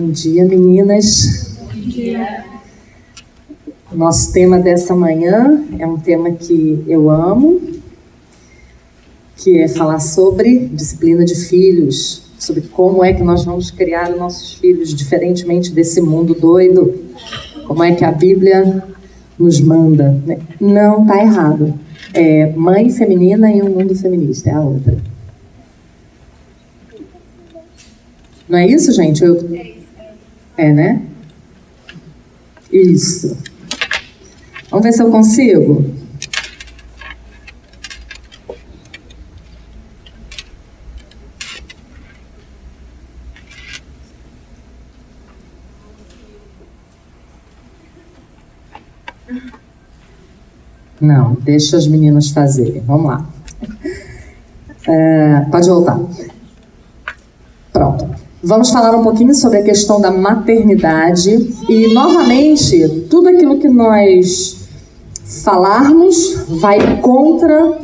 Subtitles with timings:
[0.00, 1.58] Bom dia, meninas.
[1.60, 2.42] Bom dia.
[3.92, 7.60] Nosso tema dessa manhã é um tema que eu amo,
[9.36, 14.54] que é falar sobre disciplina de filhos, sobre como é que nós vamos criar nossos
[14.54, 16.94] filhos diferentemente desse mundo doido,
[17.66, 18.82] como é que a Bíblia
[19.38, 20.18] nos manda.
[20.24, 20.38] Né?
[20.58, 21.74] Não está errado.
[22.14, 24.96] É mãe feminina e um mundo feminista, é a outra.
[28.48, 29.22] Não é isso, gente?
[29.22, 29.79] Eu...
[30.60, 31.00] É, né?
[32.70, 33.34] Isso.
[34.68, 35.82] Vamos ver se eu consigo.
[51.00, 52.82] Não, deixa as meninas fazerem.
[52.82, 53.26] Vamos lá.
[54.86, 55.98] É, pode voltar.
[57.72, 58.19] Pronto.
[58.42, 61.30] Vamos falar um pouquinho sobre a questão da maternidade
[61.68, 64.66] e, novamente, tudo aquilo que nós
[65.44, 67.78] falarmos vai contra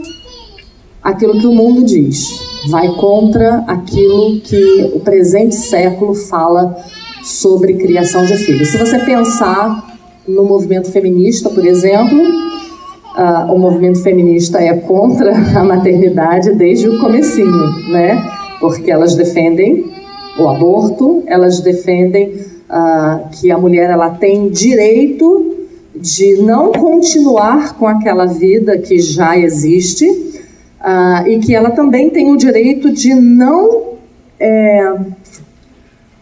[1.02, 2.40] aquilo que o mundo diz,
[2.70, 6.74] vai contra aquilo que o presente século fala
[7.22, 8.68] sobre criação de filhos.
[8.68, 9.94] Se você pensar
[10.26, 16.98] no movimento feminista, por exemplo, uh, o movimento feminista é contra a maternidade desde o
[16.98, 18.26] comecinho, né?
[18.58, 19.95] Porque elas defendem
[20.38, 22.34] o aborto, elas defendem
[22.68, 25.56] uh, que a mulher ela tem direito
[25.94, 32.32] de não continuar com aquela vida que já existe uh, e que ela também tem
[32.32, 33.94] o direito de não
[34.38, 34.94] é,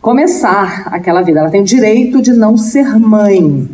[0.00, 1.40] começar aquela vida.
[1.40, 3.68] Ela tem o direito de não ser mãe.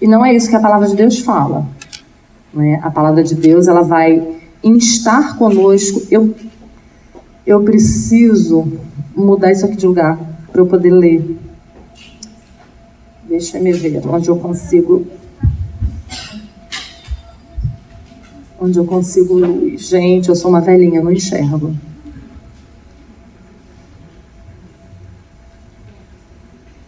[0.00, 1.66] E não é isso que a palavra de Deus fala.
[2.52, 2.80] Né?
[2.82, 4.22] A palavra de Deus ela vai
[4.62, 6.02] instar conosco.
[6.10, 6.34] Eu,
[7.48, 8.70] eu preciso
[9.16, 10.18] mudar isso aqui de lugar
[10.52, 11.38] para eu poder ler.
[13.26, 15.06] Deixa eu ver onde eu consigo.
[18.60, 19.40] Onde eu consigo.
[19.78, 21.74] Gente, eu sou uma velhinha, não enxergo.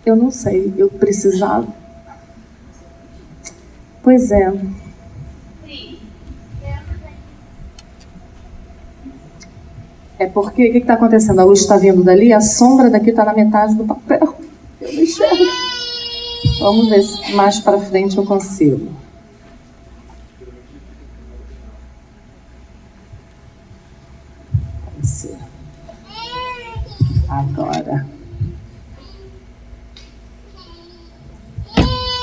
[0.04, 1.68] Eu não sei, eu precisava.
[4.02, 4.52] Pois é.
[10.20, 11.40] É porque o que está acontecendo?
[11.40, 14.34] A luz está vindo dali, a sombra daqui está na metade do papel.
[14.78, 15.44] Eu não enxergo.
[16.60, 18.88] Vamos ver se mais para frente eu consigo.
[27.26, 28.06] Agora.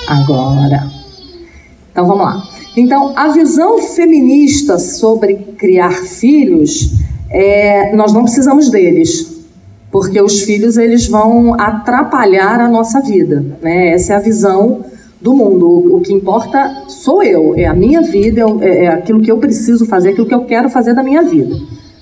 [0.08, 0.92] Agora.
[1.92, 2.44] Então vamos lá.
[2.76, 6.92] Então, a visão feminista sobre criar filhos,
[7.38, 9.38] é, nós não precisamos deles
[9.92, 13.90] porque os filhos eles vão atrapalhar a nossa vida, né?
[13.90, 14.84] Essa é a visão
[15.22, 15.96] do mundo.
[15.96, 19.86] O, que importa sou eu, é a minha vida, é, é, aquilo que eu preciso
[19.86, 21.56] fazer, aquilo que eu quero fazer da minha vida.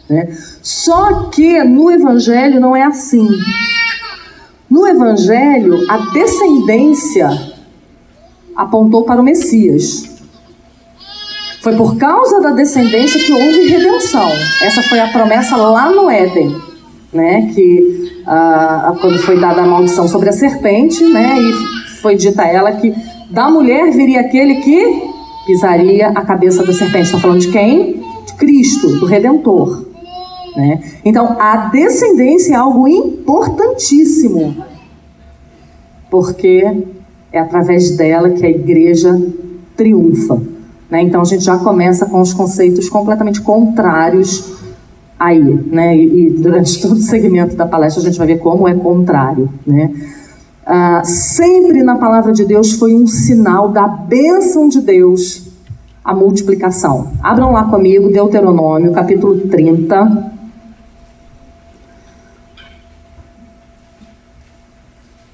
[0.09, 0.29] Né?
[0.61, 3.27] Só que no Evangelho não é assim.
[4.69, 7.29] No Evangelho, a descendência
[8.55, 10.14] apontou para o Messias.
[11.65, 14.29] Foi por causa da descendência que houve redenção.
[14.61, 16.55] Essa foi a promessa lá no Éden
[17.11, 21.53] né, que ah, quando foi dada a maldição sobre a serpente, né, e
[22.01, 22.93] foi dita a ela que
[23.31, 25.09] da mulher viria aquele que
[25.47, 27.05] pisaria a cabeça da serpente.
[27.05, 28.03] Está falando de quem?
[28.27, 29.87] De Cristo, do Redentor.
[30.55, 30.83] Né?
[31.03, 34.55] Então, a descendência é algo importantíssimo,
[36.11, 36.63] porque
[37.31, 39.19] é através dela que a igreja
[39.75, 40.54] triunfa.
[40.89, 41.01] Né?
[41.01, 44.55] Então, a gente já começa com os conceitos completamente contrários
[45.19, 45.95] aí, né?
[45.97, 49.49] E, e, durante todo o segmento da palestra a gente vai ver como é contrário,
[49.65, 49.91] né?
[50.65, 55.45] Ah, sempre na palavra de Deus foi um sinal da bênção de Deus
[56.03, 57.11] a multiplicação.
[57.21, 60.33] Abram lá comigo Deuteronômio, capítulo 30.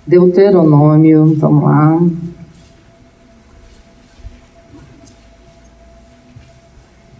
[0.06, 2.00] Deuteronômio, vamos lá.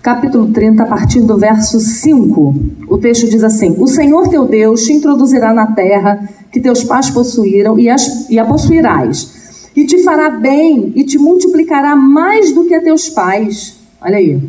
[0.02, 2.56] Capítulo 30, a partir do verso 5.
[2.88, 7.10] O texto diz assim: O Senhor teu Deus te introduzirá na terra que teus pais
[7.10, 12.66] possuíram e, as, e a possuirás, e te fará bem e te multiplicará mais do
[12.66, 13.78] que a teus pais.
[14.02, 14.42] Olha aí.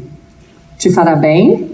[0.78, 1.72] Te fará bem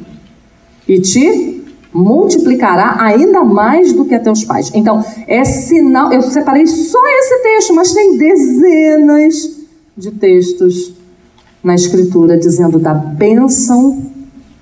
[0.86, 1.62] e te
[1.94, 4.70] multiplicará ainda mais do que a teus pais.
[4.74, 6.12] Então, é sinal.
[6.12, 9.34] Eu separei só esse texto, mas tem dezenas
[9.96, 10.97] de textos
[11.68, 14.02] na Escritura dizendo da bênção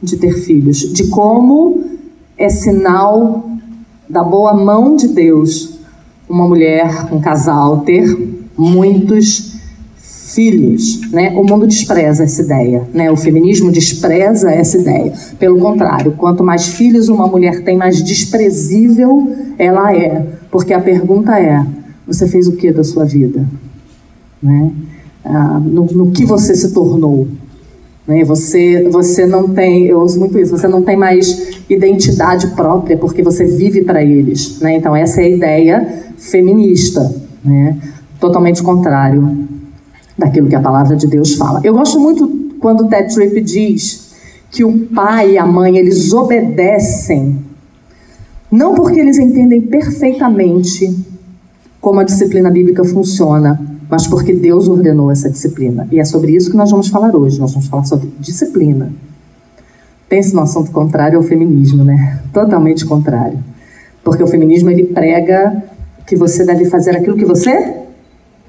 [0.02, 1.84] de ter filhos, de como
[2.36, 3.48] é sinal
[4.10, 5.78] da boa mão de Deus
[6.28, 8.04] uma mulher, um casal, ter
[8.58, 9.54] muitos
[10.34, 11.30] filhos, né?
[11.36, 13.08] O mundo despreza essa ideia, né?
[13.08, 15.12] O feminismo despreza essa ideia.
[15.38, 21.38] Pelo contrário, quanto mais filhos uma mulher tem, mais desprezível ela é, porque a pergunta
[21.38, 21.64] é:
[22.04, 23.46] você fez o que da sua vida,
[24.42, 24.72] né?
[25.28, 27.26] Ah, no, no que você se tornou?
[28.06, 28.24] Né?
[28.24, 33.22] Você, você não tem, eu uso muito isso, você não tem mais identidade própria porque
[33.22, 34.60] você vive para eles.
[34.60, 34.76] Né?
[34.76, 37.14] Então, essa é a ideia feminista,
[37.44, 37.76] né?
[38.20, 39.46] totalmente contrário
[40.16, 41.60] daquilo que a palavra de Deus fala.
[41.62, 42.28] Eu gosto muito
[42.60, 44.06] quando Ted Tripp diz
[44.50, 47.44] que o pai e a mãe eles obedecem
[48.50, 50.96] não porque eles entendem perfeitamente
[51.80, 55.86] como a disciplina bíblica funciona, mas porque Deus ordenou essa disciplina.
[55.90, 57.38] E é sobre isso que nós vamos falar hoje.
[57.38, 58.90] Nós vamos falar sobre disciplina.
[60.08, 62.20] Pense no assunto contrário ao feminismo, né?
[62.32, 63.38] Totalmente contrário.
[64.04, 65.64] Porque o feminismo ele prega
[66.06, 67.74] que você deve fazer aquilo que você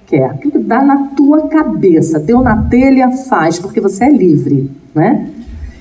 [0.05, 4.71] quer, aquilo que dá na tua cabeça, deu na telha, faz, porque você é livre,
[4.93, 5.29] né?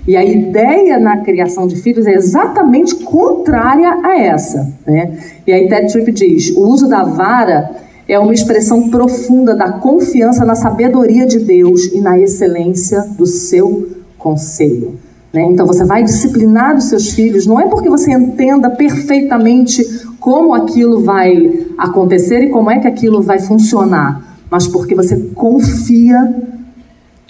[0.06, 5.18] E a ideia na criação de filhos é exatamente contrária a essa, né?
[5.46, 10.44] E aí Ted Tripp diz, o uso da vara é uma expressão profunda da confiança
[10.44, 14.98] na sabedoria de Deus e na excelência do seu conselho.
[15.32, 15.42] Né?
[15.42, 19.84] Então você vai disciplinar os seus filhos, não é porque você entenda perfeitamente
[20.20, 26.42] como aquilo vai acontecer e como é que aquilo vai funcionar, mas porque você confia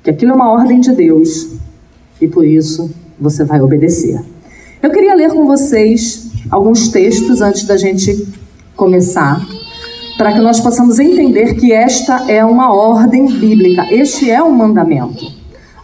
[0.02, 1.48] que aquilo é uma ordem de Deus
[2.20, 4.20] e por isso você vai obedecer.
[4.82, 8.28] Eu queria ler com vocês alguns textos antes da gente
[8.76, 9.44] começar
[10.16, 15.24] para que nós possamos entender que esta é uma ordem bíblica, este é um mandamento.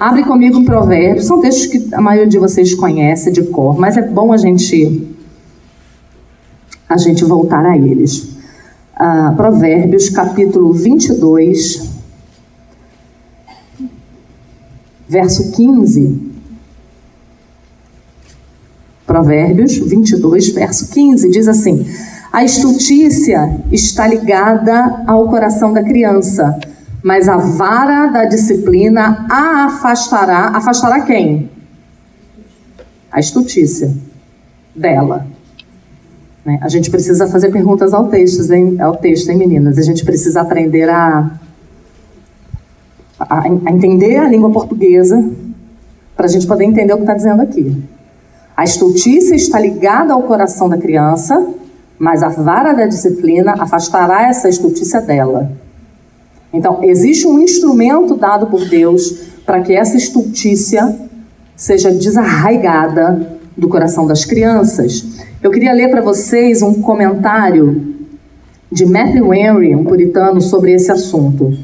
[0.01, 3.97] Abre comigo um provérbio, são textos que a maioria de vocês conhece de cor, mas
[3.97, 5.09] é bom a gente
[6.89, 8.31] a gente voltar a eles.
[8.95, 11.91] Ah, provérbios, capítulo 22,
[15.09, 16.33] verso 15.
[19.07, 21.87] Provérbios 22, verso 15, diz assim:
[22.33, 26.59] a estultícia está ligada ao coração da criança,
[27.03, 30.47] mas a vara da disciplina a afastará.
[30.55, 31.51] Afastará quem?
[33.11, 33.93] A estultícia
[34.75, 35.27] dela.
[36.43, 36.59] Né?
[36.63, 39.77] A gente precisa fazer perguntas ao texto, hein, ao texto, hein, meninas?
[39.77, 41.31] A gente precisa aprender a,
[43.21, 45.23] a, a entender a língua portuguesa
[46.17, 47.77] para a gente poder entender o que está dizendo aqui.
[48.57, 51.47] A estultícia está ligada ao coração da criança,
[52.03, 55.53] mas a vara da disciplina afastará essa estultícia dela.
[56.53, 60.97] Então, existe um instrumento dado por Deus para que essa estultícia
[61.55, 65.23] seja desarraigada do coração das crianças.
[65.41, 67.95] Eu queria ler para vocês um comentário
[68.69, 71.57] de Matthew Henry, um puritano, sobre esse assunto.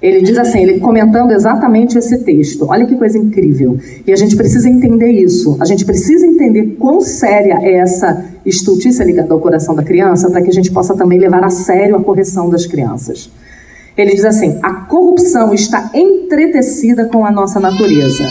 [0.00, 2.66] Ele diz assim, ele comentando exatamente esse texto.
[2.68, 3.76] Olha que coisa incrível.
[4.06, 5.56] E a gente precisa entender isso.
[5.58, 10.42] A gente precisa entender quão séria é essa estultícia ligada ao coração da criança para
[10.42, 13.30] que a gente possa também levar a sério a correção das crianças.
[13.96, 18.24] Ele diz assim: a corrupção está entretecida com a nossa natureza.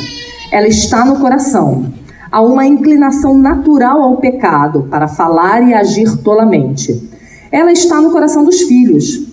[0.52, 1.92] Ela está no coração.
[2.32, 7.10] Há uma inclinação natural ao pecado para falar e agir tolamente.
[7.52, 9.28] Ela está no coração dos filhos.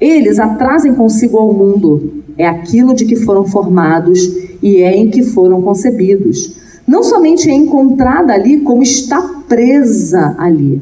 [0.00, 4.20] Eles atrasem consigo ao mundo, é aquilo de que foram formados
[4.62, 6.54] e é em que foram concebidos.
[6.86, 10.80] Não somente é encontrada ali, como está presa ali.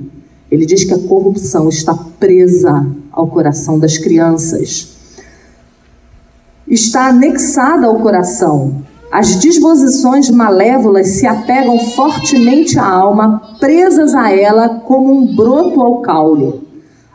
[0.50, 4.94] Ele diz que a corrupção está presa ao coração das crianças.
[6.68, 8.82] Está anexada ao coração.
[9.10, 16.02] As disposições malévolas se apegam fortemente à alma, presas a ela como um broto ao
[16.02, 16.60] caule.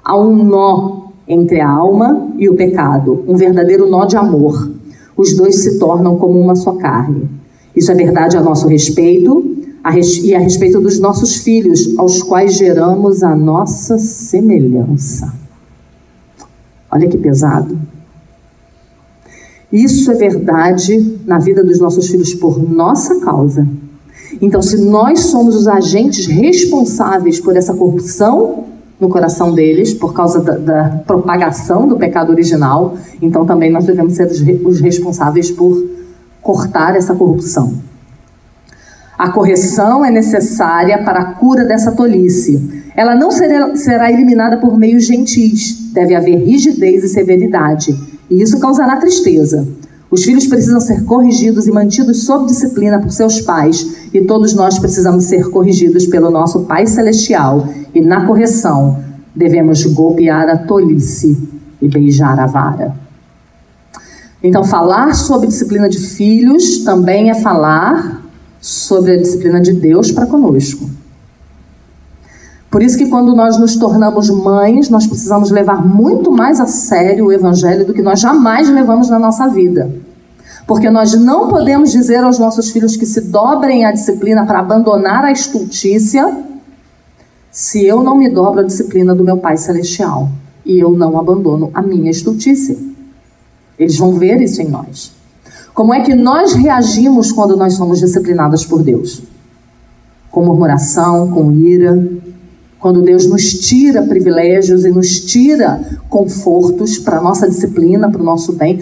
[0.03, 4.72] Há um nó entre a alma e o pecado, um verdadeiro nó de amor.
[5.15, 7.38] Os dois se tornam como uma só carne.
[7.76, 10.18] Isso é verdade a nosso respeito a res...
[10.24, 15.34] e a respeito dos nossos filhos, aos quais geramos a nossa semelhança.
[16.92, 17.80] Olha que pesado.
[19.72, 23.68] Isso é verdade na vida dos nossos filhos por nossa causa.
[24.42, 28.66] Então, se nós somos os agentes responsáveis por essa corrupção
[29.00, 32.98] no coração deles por causa da, da, propagação do pecado original.
[33.22, 35.82] Então também nós devemos ser os, os responsáveis por
[36.50, 37.75] cortar essa corrupção.
[39.15, 42.84] A correção é necessária para a cura dessa tolice.
[42.96, 45.91] Ela não será, eliminada por meios gentis.
[45.94, 47.96] Deve haver rigidez e severidade.
[48.32, 49.68] E isso causará tristeza.
[50.10, 54.79] Os filhos precisam ser corrigidos e mantidos sob disciplina por seus pais, e todos nós
[54.79, 57.68] precisamos ser corrigidos pelo nosso Pai Celestial.
[57.94, 58.98] E na correção,
[59.36, 61.38] devemos golpear a tolice
[61.79, 63.09] e beijar a vara.
[64.41, 68.24] Então, falar sobre disciplina de filhos também é falar
[68.62, 70.89] sobre a disciplina de Deus para conosco.
[72.72, 77.25] Por isso que quando nós nos tornamos mães, nós precisamos levar muito mais a sério
[77.25, 79.89] o evangelho do que nós jamais levamos na nossa vida.
[80.67, 85.25] Porque nós não podemos dizer aos nossos filhos que se dobrem à disciplina para abandonar
[85.25, 86.31] a estultícia,
[87.51, 90.29] se eu não me dobro à disciplina do meu Pai Celestial
[90.63, 92.88] e eu não abandono a minha estultícia.
[93.79, 95.12] Eles vão ver isso em nós.
[95.74, 99.21] Como é que nós reagimos quando nós somos disciplinadas por Deus?
[100.29, 101.98] Com murmuração, com ira,
[102.79, 108.53] quando Deus nos tira privilégios e nos tira confortos para nossa disciplina, para o nosso
[108.53, 108.81] bem,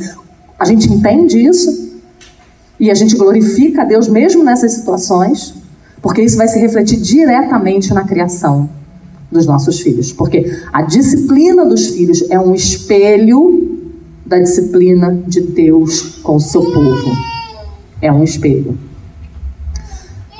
[0.58, 1.88] a gente entende isso
[2.80, 5.54] e a gente glorifica a Deus mesmo nessas situações,
[6.02, 8.70] porque isso vai se refletir diretamente na criação
[9.32, 10.14] dos nossos filhos.
[10.14, 13.67] Porque a disciplina dos filhos é um espelho
[14.28, 17.12] da disciplina de Deus com o seu povo.
[18.02, 18.78] É um espelho.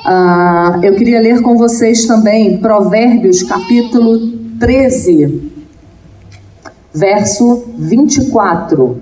[0.04, 5.52] Ah, eu queria ler com vocês também Provérbios capítulo 13,
[6.92, 9.00] verso 24.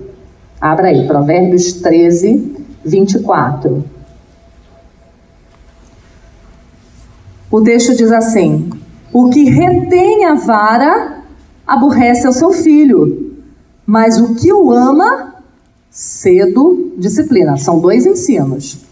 [0.59, 3.83] Abra aí, Provérbios 13, 24.
[7.51, 8.69] O texto diz assim:
[9.13, 11.17] O que retém a vara
[11.65, 13.26] aborrece o seu filho,
[13.87, 15.35] mas o que o ama,
[15.89, 17.55] cedo disciplina.
[17.55, 18.85] São dois ensinos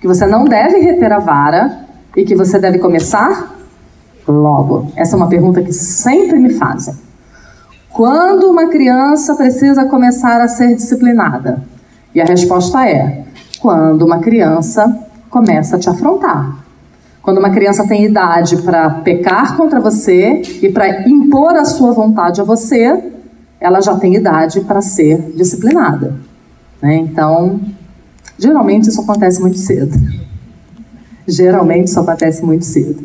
[0.00, 1.84] que você não deve reter a vara
[2.16, 3.54] e que você deve começar
[4.26, 4.90] logo?
[4.96, 6.94] Essa é uma pergunta que sempre me fazem.
[7.90, 11.62] Quando uma criança precisa começar a ser disciplinada?
[12.12, 13.24] E a resposta é:
[13.60, 16.56] quando uma criança começa a te afrontar.
[17.22, 22.40] Quando uma criança tem idade para pecar contra você e para impor a sua vontade
[22.40, 23.12] a você,
[23.60, 26.14] ela já tem idade para ser disciplinada.
[26.80, 26.96] Né?
[26.96, 27.60] Então,
[28.40, 29.94] Geralmente isso acontece muito cedo.
[31.28, 33.04] Geralmente isso acontece muito cedo.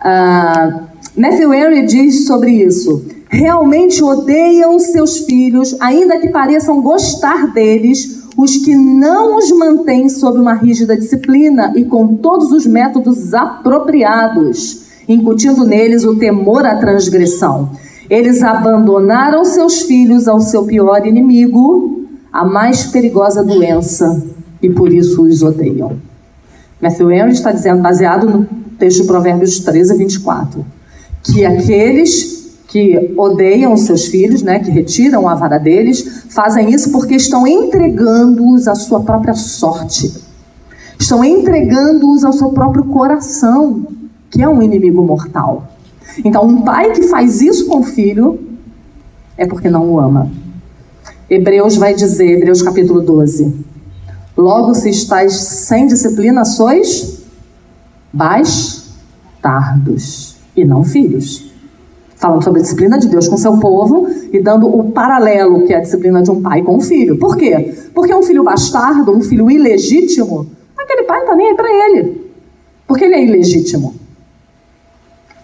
[0.00, 0.80] Uh,
[1.16, 3.04] Matthew Henry diz sobre isso.
[3.30, 10.40] Realmente odeiam seus filhos, ainda que pareçam gostar deles, os que não os mantêm sob
[10.40, 17.70] uma rígida disciplina e com todos os métodos apropriados, incutindo neles o temor à transgressão.
[18.08, 24.22] Eles abandonaram seus filhos ao seu pior inimigo, a mais perigosa doença,
[24.62, 25.96] e por isso os odeiam.
[26.80, 28.46] Matthew Henry está dizendo, baseado no
[28.78, 30.64] texto de Provérbios 13, 24,
[31.22, 32.38] que aqueles
[32.68, 38.68] que odeiam seus filhos, né, que retiram a vara deles, fazem isso porque estão entregando-os
[38.68, 40.12] à sua própria sorte.
[40.98, 43.86] Estão entregando-os ao seu próprio coração,
[44.30, 45.77] que é um inimigo mortal.
[46.24, 48.38] Então, um pai que faz isso com o filho
[49.36, 50.30] é porque não o ama.
[51.30, 53.66] Hebreus vai dizer, Hebreus capítulo 12,
[54.38, 57.24] Logo, se estáis sem disciplina, sois
[58.12, 59.16] bastardos
[60.56, 61.50] e não filhos.
[62.14, 65.78] Falando sobre a disciplina de Deus com seu povo e dando o paralelo que é
[65.78, 67.18] a disciplina de um pai com um filho.
[67.18, 67.74] Por quê?
[67.92, 70.46] Porque um filho bastardo, um filho ilegítimo,
[70.76, 72.30] aquele pai não está nem aí para ele.
[72.86, 73.96] Porque ele é ilegítimo.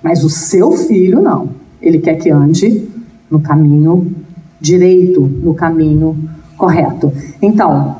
[0.04, 1.48] Mas o seu filho não.
[1.80, 2.86] Ele quer que ande
[3.30, 4.14] no caminho
[4.60, 7.10] direito, no caminho correto.
[7.40, 7.96] Então,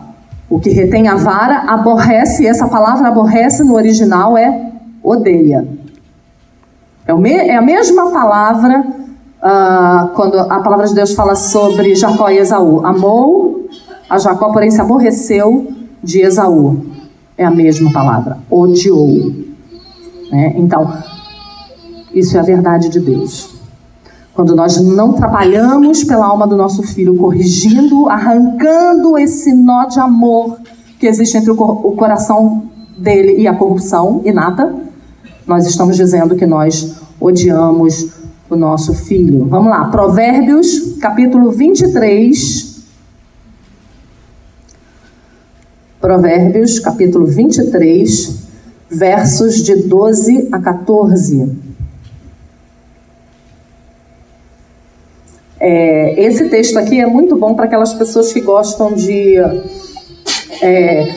[0.51, 4.71] o que retém a vara aborrece, essa palavra aborrece no original é
[5.03, 5.67] odeia.
[7.07, 12.29] É, me, é a mesma palavra uh, quando a palavra de Deus fala sobre Jacó
[12.29, 12.85] e Esaú.
[12.85, 13.67] Amou
[14.11, 16.85] a Jacó, porém se aborreceu de Esaú.
[17.37, 19.33] É a mesma palavra, odiou.
[20.31, 20.55] Né?
[20.57, 20.93] Então,
[22.15, 23.55] isso é a verdade de Deus.
[24.35, 30.59] Quando nós não trabalhamos pela alma do nosso filho, corrigindo, arrancando esse nó de amor
[30.99, 32.65] que existe entre o, coração
[32.99, 34.75] dele e a corrupção inata,
[35.47, 38.09] nós estamos dizendo que nós odiamos
[38.51, 39.47] o nosso filho.
[39.47, 42.75] Vamos lá, Provérbios, capítulo 23.
[46.01, 48.37] Provérbios, capítulo 23,
[48.91, 51.64] versos de 12 a 14.
[55.67, 59.37] É, esse texto aqui é muito bom para aquelas pessoas que gostam de
[60.61, 61.09] é,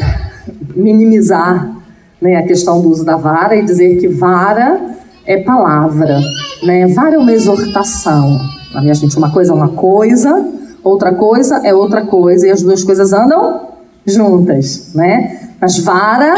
[0.74, 1.76] minimizar
[2.22, 4.80] né, a questão do uso da vara e dizer que vara
[5.26, 6.18] é palavra,
[6.64, 6.88] né?
[6.88, 8.40] Vara é uma exortação.
[8.74, 10.50] Na minha gente, uma coisa é uma coisa,
[10.82, 13.68] outra coisa é outra coisa e as duas coisas andam
[14.06, 15.42] juntas, né?
[15.60, 16.36] Mas vara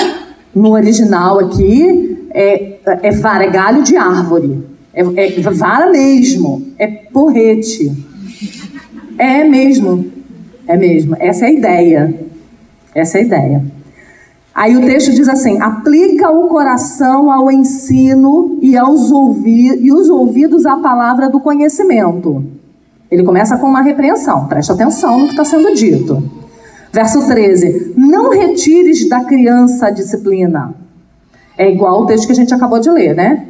[0.55, 4.68] no original aqui é, é vara, é galho de árvore.
[4.93, 6.67] É, é vara mesmo.
[6.77, 7.91] É porrete.
[9.17, 10.05] É mesmo.
[10.67, 11.15] É mesmo.
[11.19, 12.13] Essa é a ideia.
[12.93, 13.79] Essa é a ideia.
[14.53, 20.09] Aí o texto diz assim: aplica o coração ao ensino e, aos ouvi e os
[20.09, 22.43] ouvidos à palavra do conhecimento.
[23.09, 26.21] Ele começa com uma repreensão, presta atenção no que está sendo dito.
[26.91, 30.73] Verso 13: Não retires da criança a disciplina.
[31.57, 33.47] É igual o texto que a gente acabou de ler, né?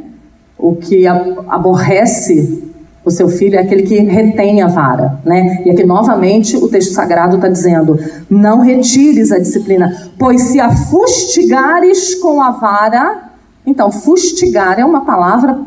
[0.60, 2.70] O que aborrece
[3.06, 5.64] o seu filho é aquele que retém a vara, né?
[5.66, 7.98] E aqui novamente o texto sagrado está dizendo:
[8.30, 13.30] não retires a disciplina, pois se a fustigares com a vara,
[13.66, 15.58] então fustigar é uma palavra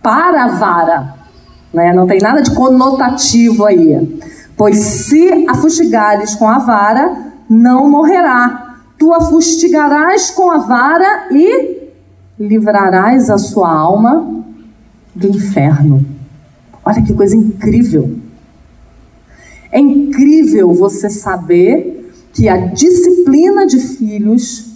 [0.00, 1.14] para a vara,
[1.74, 1.92] né?
[1.92, 4.20] Não tem nada de conotativo aí.
[4.56, 8.76] Pois se a fustigares com a vara, não morrerá.
[8.98, 11.87] Tu a fustigarás com a vara e
[12.38, 14.44] livrarás a sua alma
[15.14, 16.04] do inferno.
[16.84, 18.16] Olha que coisa incrível.
[19.70, 24.68] É incrível você saber que a disciplina de filhos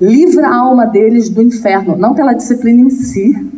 [0.00, 3.52] livra a alma deles do inferno, não pela disciplina em si,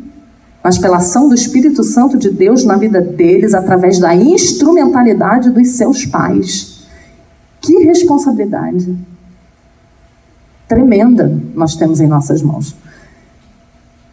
[0.62, 5.68] mas pela ação do Espírito Santo de Deus na vida deles através da instrumentalidade dos
[5.68, 6.86] seus pais.
[7.60, 8.96] Que responsabilidade
[10.68, 12.76] tremenda nós temos em nossas mãos.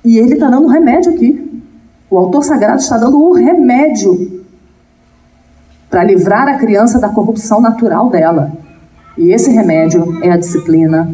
[0.04, 1.64] E ele está dando remédio aqui.
[2.10, 4.44] O autor sagrado está dando o remédio
[5.90, 8.52] para livrar a criança da corrupção natural dela.
[9.18, 11.10] E esse remédio é a disciplina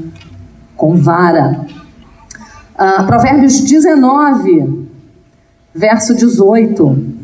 [0.76, 1.66] com vara.
[2.78, 4.88] Ah, Provérbios 19,
[5.76, 7.19] verso 18.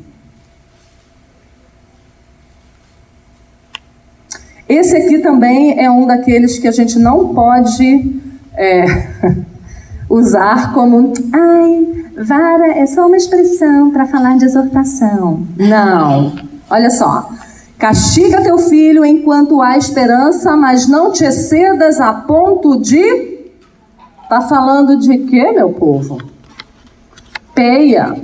[4.67, 8.21] Esse aqui também é um daqueles que a gente não pode
[8.55, 8.85] é,
[10.09, 11.13] usar como.
[11.31, 15.45] Ai, Vara é só uma expressão para falar de exortação.
[15.57, 16.35] Não.
[16.69, 17.29] Olha só.
[17.77, 23.35] Castiga teu filho enquanto há esperança, mas não te excedas a ponto de.
[24.29, 26.17] Tá falando de quê, meu povo?
[27.53, 28.15] Peia.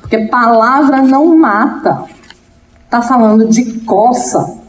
[0.00, 2.04] Porque palavra não mata.
[2.90, 4.59] Tá falando de coça,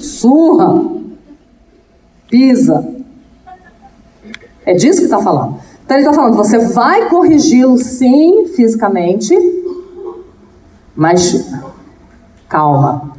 [0.00, 0.82] surra,
[2.28, 2.94] pisa.
[4.64, 5.58] É disso que está falando.
[5.84, 9.36] Então ele está falando, você vai corrigi-lo sim, fisicamente,
[10.94, 11.50] mas
[12.48, 13.12] calma,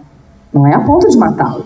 [0.53, 1.65] não é a ponto de matá-lo.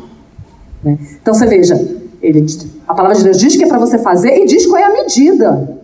[0.84, 0.97] Né?
[1.21, 1.75] Então você veja,
[2.21, 2.45] ele,
[2.88, 4.93] a palavra de Deus diz que é para você fazer e diz qual é a
[4.93, 5.80] medida.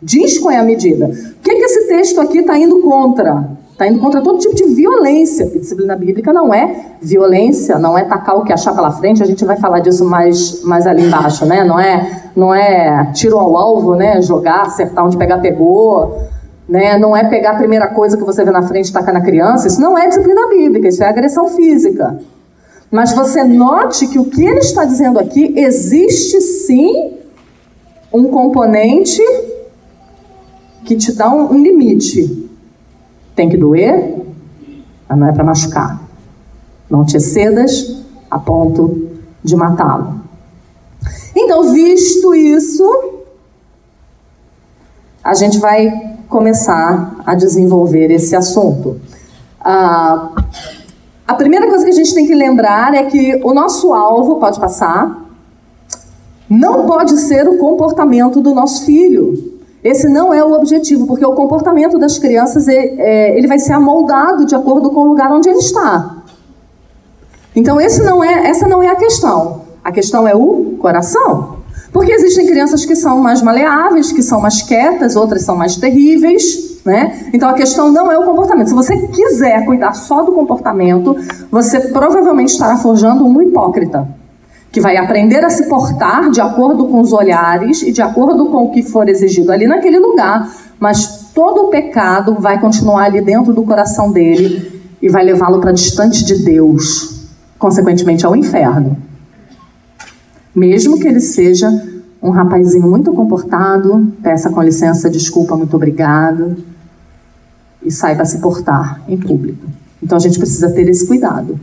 [0.00, 1.06] Diz qual é a medida.
[1.06, 3.48] O que, que esse texto aqui está indo contra?
[3.72, 5.46] Está indo contra todo tipo de violência.
[5.46, 9.22] Porque disciplina bíblica não é violência, não é tacar o que achar pela frente.
[9.22, 11.64] A gente vai falar disso mais, mais ali embaixo, né?
[11.64, 14.20] Não é, não é tiro ao alvo, né?
[14.20, 16.18] Jogar, acertar onde pegar, pegou.
[16.68, 16.96] Né?
[16.98, 19.66] Não é pegar a primeira coisa que você vê na frente e tacar na criança.
[19.66, 22.18] Isso não é disciplina bíblica, isso é agressão física.
[22.90, 27.14] Mas você note que o que ele está dizendo aqui existe sim
[28.12, 29.22] um componente
[30.84, 32.50] que te dá um, um limite.
[33.34, 34.16] Tem que doer,
[35.08, 36.00] mas não é para machucar.
[36.90, 39.10] Não te excedas a ponto
[39.42, 40.20] de matá-lo.
[41.34, 42.84] Então, visto isso,
[45.24, 49.00] a gente vai começar a desenvolver esse assunto.
[49.60, 50.30] Ah,
[51.26, 54.58] a primeira coisa que a gente tem que lembrar é que o nosso alvo, pode
[54.58, 55.22] passar,
[56.48, 59.51] não pode ser o comportamento do nosso filho.
[59.82, 63.72] Esse não é o objetivo, porque o comportamento das crianças é, é, ele vai ser
[63.72, 66.22] amoldado de acordo com o lugar onde ele está.
[67.54, 69.62] Então não é, essa não é a questão.
[69.82, 71.56] A questão é o coração.
[71.92, 76.80] Porque existem crianças que são mais maleáveis, que são mais quietas, outras são mais terríveis,
[76.86, 77.28] né?
[77.34, 78.68] Então a questão não é o comportamento.
[78.68, 81.16] Se você quiser cuidar só do comportamento,
[81.50, 84.08] você provavelmente estará forjando um hipócrita
[84.72, 88.64] que vai aprender a se portar de acordo com os olhares e de acordo com
[88.64, 93.52] o que for exigido ali naquele lugar, mas todo o pecado vai continuar ali dentro
[93.52, 97.26] do coração dele e vai levá-lo para distante de Deus,
[97.58, 98.96] consequentemente ao inferno.
[100.54, 101.70] Mesmo que ele seja
[102.22, 106.56] um rapazinho muito comportado, peça com licença, desculpa, muito obrigado,
[107.82, 109.66] e saiba se portar em público.
[110.02, 111.60] Então a gente precisa ter esse cuidado.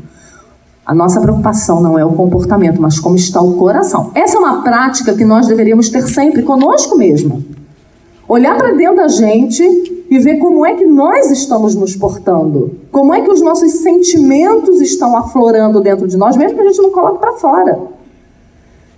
[0.89, 4.09] A nossa preocupação não é o comportamento, mas como está o coração.
[4.15, 7.45] Essa é uma prática que nós deveríamos ter sempre conosco mesmo.
[8.27, 9.61] Olhar para dentro da gente
[10.09, 12.75] e ver como é que nós estamos nos portando.
[12.91, 16.81] Como é que os nossos sentimentos estão aflorando dentro de nós, mesmo que a gente
[16.81, 17.79] não coloque para fora.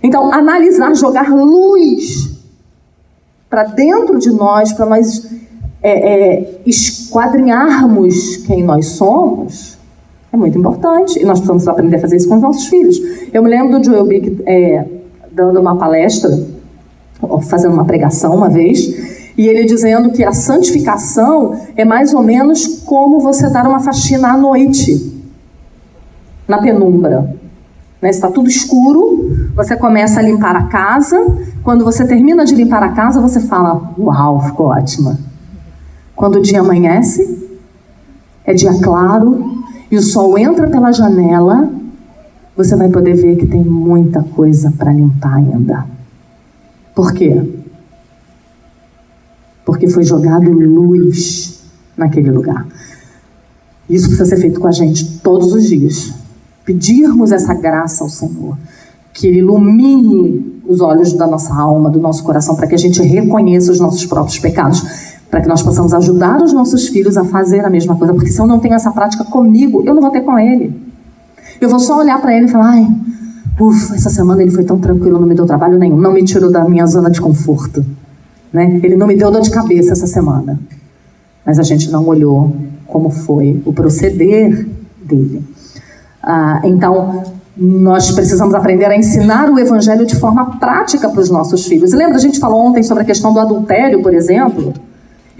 [0.02, 2.40] Então, analisar, jogar luz
[3.50, 5.30] para dentro de nós, para nós
[5.82, 9.71] é, é, esquadrinharmos quem nós somos,
[10.32, 11.20] é muito importante.
[11.20, 12.98] E nós precisamos aprender a fazer isso com os nossos filhos.
[13.32, 14.84] Eu me lembro do Joel Bick é,
[15.30, 16.30] dando uma palestra,
[17.42, 18.80] fazendo uma pregação uma vez,
[19.36, 24.32] e ele dizendo que a santificação é mais ou menos como você dar uma faxina
[24.32, 25.22] à noite,
[26.48, 27.34] na penumbra.
[28.00, 28.10] Né?
[28.10, 31.16] Está tudo escuro, você começa a limpar a casa.
[31.62, 35.18] Quando você termina de limpar a casa, você fala: Uau, ficou ótima.
[36.14, 37.48] Quando o dia amanhece,
[38.44, 39.51] é dia claro
[39.92, 41.70] e o sol entra pela janela,
[42.56, 45.86] você vai poder ver que tem muita coisa para limpar ainda.
[46.94, 47.40] Por quê?
[49.66, 51.62] Porque foi jogado luz
[51.94, 52.66] naquele lugar.
[53.88, 56.14] Isso precisa ser feito com a gente todos os dias
[56.64, 58.56] pedirmos essa graça ao Senhor,
[59.12, 63.02] que Ele ilumine os olhos da nossa alma, do nosso coração, para que a gente
[63.02, 64.82] reconheça os nossos próprios pecados,
[65.32, 68.38] para que nós possamos ajudar os nossos filhos a fazer a mesma coisa, porque se
[68.38, 70.78] eu não tenho essa prática comigo, eu não vou ter com ele.
[71.58, 72.86] Eu vou só olhar para ele e falar: ai,
[73.58, 76.52] ufa, essa semana ele foi tão tranquilo, não me deu trabalho nenhum, não me tirou
[76.52, 77.82] da minha zona de conforto.
[78.52, 78.78] Né?
[78.82, 80.60] Ele não me deu dor de cabeça essa semana.
[81.46, 82.54] Mas a gente não olhou
[82.86, 84.68] como foi o proceder
[85.02, 85.42] dele.
[86.22, 87.22] Ah, então,
[87.56, 91.94] nós precisamos aprender a ensinar o evangelho de forma prática para os nossos filhos.
[91.94, 94.74] lembra, a gente falou ontem sobre a questão do adultério, por exemplo?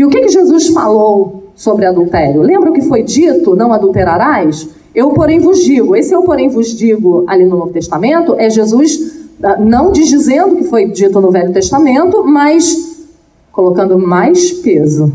[0.02, 2.42] E o que, que Jesus falou sobre adultério?
[2.42, 3.54] Lembra o que foi dito?
[3.54, 4.68] Não adulterarás?
[4.92, 5.94] Eu, porém, vos digo.
[5.94, 10.56] Esse eu, porém, vos digo ali no Novo Testamento é Jesus ah, não dizendo o
[10.56, 13.06] que foi dito no Velho Testamento, mas
[13.52, 15.12] colocando mais peso,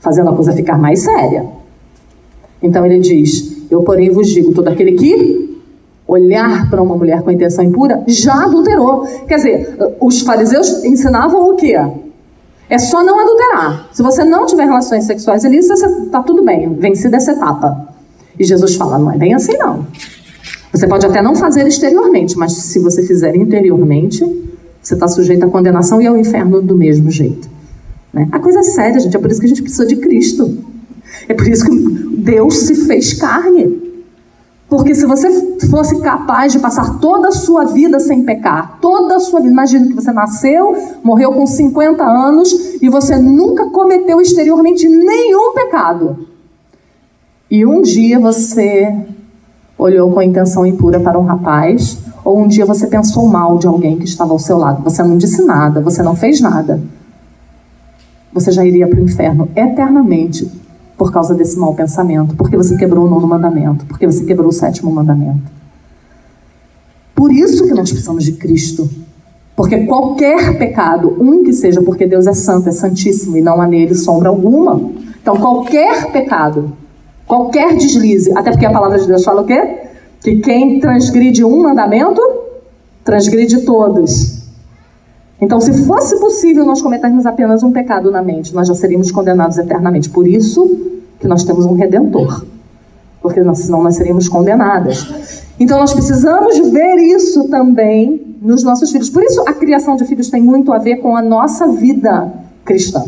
[0.00, 1.44] fazendo a coisa ficar mais séria.
[2.62, 5.60] Então ele diz: eu, porém, vos digo: todo aquele que
[6.08, 9.06] olhar para uma mulher com intenção impura já adulterou.
[9.28, 11.76] Quer dizer, os fariseus ensinavam o quê?
[12.68, 13.88] É só não adulterar.
[13.92, 17.88] Se você não tiver relações sexuais ilícitas, está tudo bem, vencida essa etapa.
[18.38, 19.86] E Jesus fala: não é bem assim, não.
[20.72, 24.24] Você pode até não fazer exteriormente, mas se você fizer interiormente,
[24.82, 27.48] você está sujeito à condenação e ao inferno do mesmo jeito.
[28.12, 28.28] Né?
[28.32, 29.16] A coisa é séria, gente.
[29.16, 30.58] É por isso que a gente precisa de Cristo.
[31.28, 33.85] É por isso que Deus se fez carne.
[34.68, 39.20] Porque se você fosse capaz de passar toda a sua vida sem pecar, toda a
[39.20, 42.52] sua vida, imagina que você nasceu, morreu com 50 anos
[42.82, 46.26] e você nunca cometeu exteriormente nenhum pecado.
[47.48, 48.92] E um dia você
[49.78, 53.98] olhou com intenção impura para um rapaz, ou um dia você pensou mal de alguém
[53.98, 56.80] que estava ao seu lado, você não disse nada, você não fez nada.
[58.32, 60.50] Você já iria para o inferno eternamente
[60.96, 64.52] por causa desse mau pensamento, porque você quebrou o nono mandamento, porque você quebrou o
[64.52, 65.52] sétimo mandamento.
[67.14, 68.88] Por isso que nós precisamos de Cristo.
[69.54, 73.66] Porque qualquer pecado, um que seja, porque Deus é santo, é santíssimo e não há
[73.66, 74.90] nele sombra alguma.
[75.20, 76.72] Então, qualquer pecado,
[77.26, 79.78] qualquer deslize, até porque a palavra de Deus fala o quê?
[80.20, 82.20] Que quem transgride um mandamento,
[83.02, 84.45] transgride todos.
[85.40, 89.58] Então, se fosse possível nós cometermos apenas um pecado na mente, nós já seríamos condenados
[89.58, 90.08] eternamente.
[90.08, 90.66] Por isso
[91.20, 92.44] que nós temos um redentor.
[93.20, 95.42] Porque senão nós seríamos condenadas.
[95.60, 99.10] Então, nós precisamos ver isso também nos nossos filhos.
[99.10, 102.32] Por isso, a criação de filhos tem muito a ver com a nossa vida
[102.64, 103.04] cristã.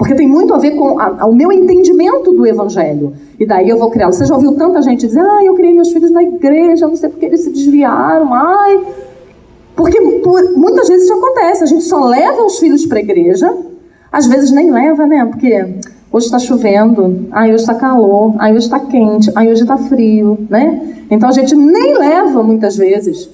[0.00, 3.12] Porque tem muito a ver com a, o meu entendimento do evangelho.
[3.38, 4.06] E daí eu vou criar.
[4.06, 7.10] Você já ouviu tanta gente dizer, ah, eu criei meus filhos na igreja, não sei
[7.10, 8.80] porque eles se desviaram, ai,
[9.74, 13.56] porque por, muitas vezes isso acontece, a gente só leva os filhos para a igreja,
[14.12, 15.24] às vezes nem leva, né?
[15.24, 15.52] Porque
[16.12, 20.46] hoje está chovendo, aí hoje está calor, aí hoje está quente, aí hoje está frio,
[20.48, 21.04] né?
[21.10, 23.30] Então a gente nem leva muitas vezes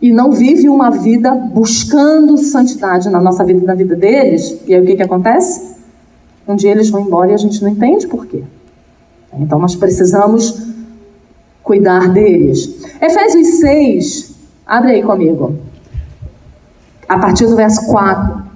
[0.00, 4.58] e não vive uma vida buscando santidade na nossa vida e na vida deles.
[4.66, 5.76] E aí o que, que acontece?
[6.46, 8.42] Um dia eles vão embora e a gente não entende por quê.
[9.38, 10.66] Então nós precisamos
[11.62, 12.74] cuidar deles.
[13.00, 14.37] Efésios 6,
[14.68, 15.58] Abre aí comigo.
[17.08, 18.46] A partir do verso 4.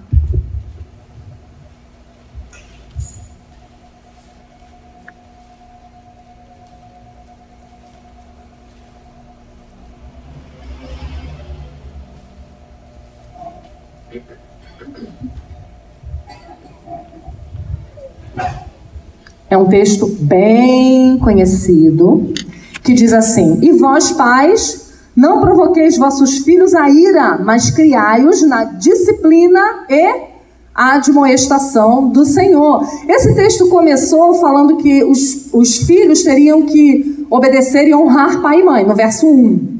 [19.48, 22.34] É um texto bem conhecido
[22.82, 24.91] que diz assim: E vós, pais,
[25.22, 30.32] não provoqueis vossos filhos a ira, mas criai-os na disciplina e
[30.74, 32.84] admoestação do Senhor.
[33.08, 38.64] Esse texto começou falando que os, os filhos teriam que obedecer e honrar pai e
[38.64, 39.78] mãe, no verso 1.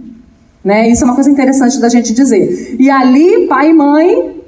[0.63, 0.89] Né?
[0.91, 2.77] Isso é uma coisa interessante da gente dizer.
[2.79, 4.41] E ali, pai e mãe,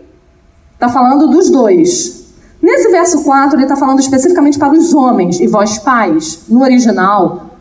[0.75, 2.25] está falando dos dois.
[2.63, 5.41] Nesse verso 4, ele está falando especificamente para os homens.
[5.41, 7.57] E vós, pais, no original,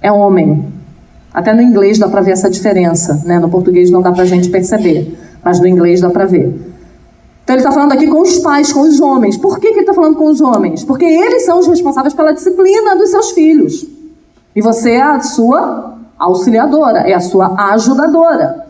[0.00, 0.77] é homem.
[1.38, 3.22] Até no inglês dá para ver essa diferença.
[3.24, 3.38] Né?
[3.38, 5.16] No português não dá para a gente perceber.
[5.44, 6.46] Mas no inglês dá para ver.
[7.44, 9.36] Então ele está falando aqui com os pais, com os homens.
[9.36, 10.82] Por que, que ele está falando com os homens?
[10.82, 13.86] Porque eles são os responsáveis pela disciplina dos seus filhos.
[14.56, 18.66] E você é a sua auxiliadora, é a sua ajudadora.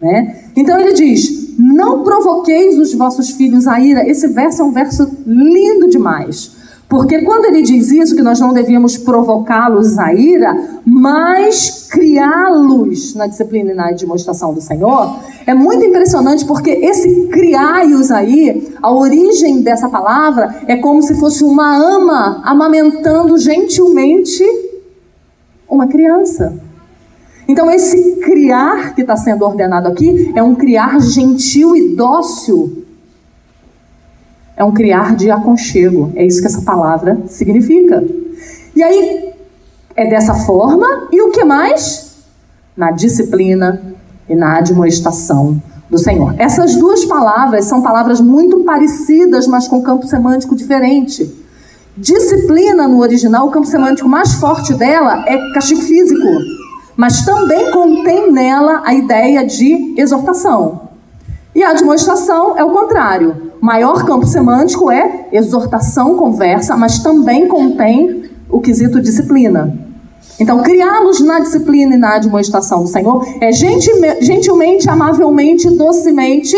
[0.00, 0.40] Né?
[0.56, 4.10] Então ele diz: Não provoqueis os vossos filhos a ira.
[4.10, 6.50] Esse verso é um verso lindo demais.
[6.88, 13.26] Porque quando ele diz isso, que nós não devíamos provocá-los a ira, mas criá-los na
[13.26, 19.60] disciplina e na demonstração do Senhor, é muito impressionante porque esse criai-os aí, a origem
[19.60, 24.42] dessa palavra é como se fosse uma ama amamentando gentilmente
[25.68, 26.58] uma criança.
[27.46, 32.87] Então, esse criar que está sendo ordenado aqui é um criar gentil e dócil.
[34.58, 36.12] É um criar de aconchego.
[36.16, 38.04] É isso que essa palavra significa.
[38.74, 39.32] E aí,
[39.94, 42.16] é dessa forma, e o que mais?
[42.76, 43.80] Na disciplina
[44.28, 46.34] e na admoestação do Senhor.
[46.38, 51.34] Essas duas palavras são palavras muito parecidas, mas com campo semântico diferente.
[51.96, 56.58] Disciplina no original, o campo semântico mais forte dela é castigo físico
[56.98, 60.87] mas também contém nela a ideia de exortação.
[61.58, 63.50] E a demonstração é o contrário.
[63.60, 69.76] Maior campo semântico é exortação, conversa, mas também contém o quesito disciplina.
[70.38, 76.56] Então, criá-los na disciplina e na admoestação do Senhor é gentilmente, amavelmente, docemente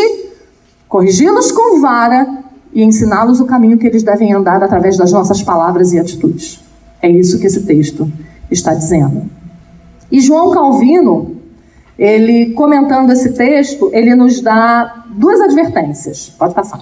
[0.87, 5.93] corrigi-los com vara e ensiná-los o caminho que eles devem andar através das nossas palavras
[5.93, 6.63] e atitudes.
[7.01, 8.07] É isso que esse texto
[8.51, 9.23] está dizendo.
[10.11, 11.30] E João Calvino,
[12.01, 16.29] ele comentando esse texto, ele nos dá duas advertências.
[16.29, 16.79] Pode passar.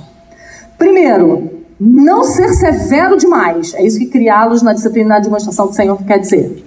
[0.78, 3.74] Primeiro, não ser severo demais.
[3.74, 6.66] É isso que criá-los na disciplina de demonstração do Senhor quer dizer.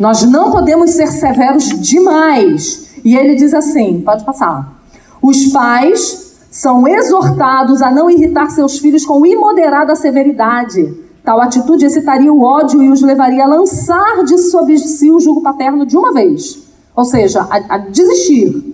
[0.00, 2.88] Nós não podemos ser severos demais.
[3.04, 4.80] E ele diz assim: pode passar.
[5.20, 12.30] Os pais são exortados a não irritar seus filhos com imoderada severidade Tal atitude excitaria
[12.30, 16.12] o ódio e os levaria a lançar de sobre si o jugo paterno de uma
[16.12, 16.63] vez,
[16.94, 18.72] ou seja, a, a desistir.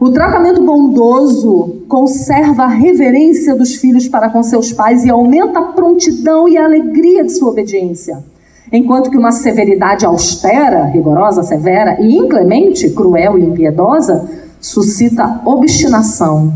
[0.00, 5.72] O tratamento bondoso conserva a reverência dos filhos para com seus pais e aumenta a
[5.72, 8.22] prontidão e a alegria de sua obediência.
[8.70, 14.28] Enquanto que uma severidade austera, rigorosa, severa e inclemente, cruel e impiedosa,
[14.60, 16.52] suscita obstinação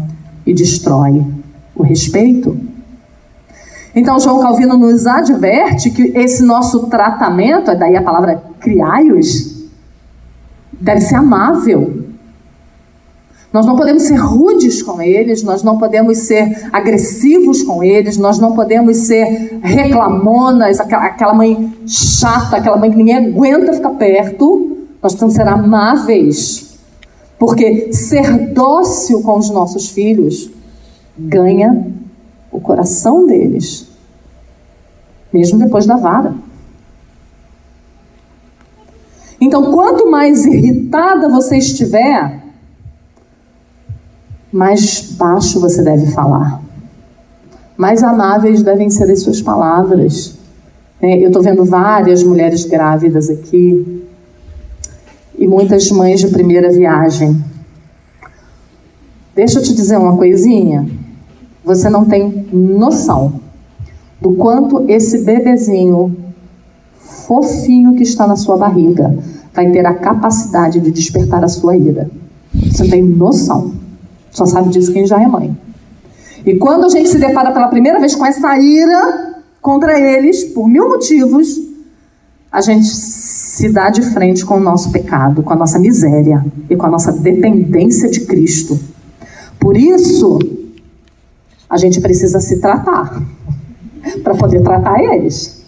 [0.46, 1.24] e destrói
[1.74, 2.56] o respeito
[3.94, 9.61] então, João Calvino nos adverte que esse nosso tratamento, é daí a palavra criaios,
[10.82, 12.02] deve ser amável.
[13.52, 18.38] Nós não podemos ser rudes com eles, nós não podemos ser agressivos com eles, nós
[18.38, 24.76] não podemos ser reclamonas, aquela, mãe chata, aquela mãe que ninguém aguenta ficar perto.
[25.02, 26.78] Nós precisamos ser amáveis,
[27.38, 30.50] porque ser dócil com os nossos filhos
[31.18, 31.86] ganha
[32.50, 33.86] o coração deles,
[35.30, 36.34] mesmo depois da vara.
[39.44, 42.44] Então, quanto mais irritada você estiver,
[44.52, 46.62] mais baixo você deve falar.
[47.76, 50.38] Mais amáveis devem ser as suas palavras.
[51.00, 54.04] É, eu estou vendo várias mulheres grávidas aqui
[55.36, 57.44] e muitas mães de primeira viagem.
[59.34, 60.88] Deixa eu te dizer uma coisinha.
[61.64, 63.40] Você não tem noção
[64.20, 66.16] do quanto esse bebezinho
[67.26, 72.10] fofinho que está na sua barriga vai ter a capacidade de despertar a sua ira.
[72.54, 73.72] Você não tem noção.
[74.30, 75.56] Só sabe disso quem já é mãe.
[76.44, 80.66] E quando a gente se depara pela primeira vez com essa ira contra eles, por
[80.66, 81.60] mil motivos,
[82.50, 86.76] a gente se dá de frente com o nosso pecado, com a nossa miséria e
[86.76, 88.78] com a nossa dependência de Cristo.
[89.60, 90.38] Por isso,
[91.68, 93.22] a gente precisa se tratar
[94.24, 95.62] para poder tratar eles.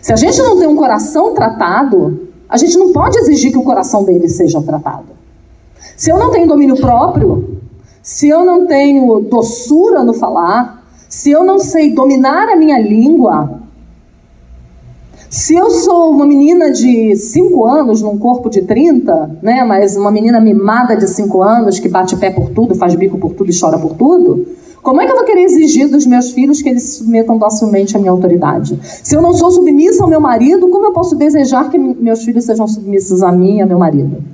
[0.00, 3.62] Se a gente não tem um coração tratado, a gente não pode exigir que o
[3.62, 5.06] coração deles seja tratado.
[5.96, 7.60] Se eu não tenho domínio próprio,
[8.02, 13.60] se eu não tenho doçura no falar, se eu não sei dominar a minha língua,
[15.28, 20.10] se eu sou uma menina de 5 anos num corpo de 30, né, mas uma
[20.10, 23.58] menina mimada de 5 anos que bate pé por tudo, faz bico por tudo e
[23.58, 24.44] chora por tudo,
[24.82, 27.96] como é que eu vou querer exigir dos meus filhos que eles se submetam docilmente
[27.96, 28.78] à minha autoridade?
[28.82, 32.44] Se eu não sou submissa ao meu marido, como eu posso desejar que meus filhos
[32.44, 34.24] sejam submissos a mim e a meu marido?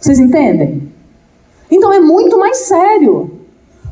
[0.00, 0.90] Vocês entendem?
[1.70, 3.30] Então é muito mais sério.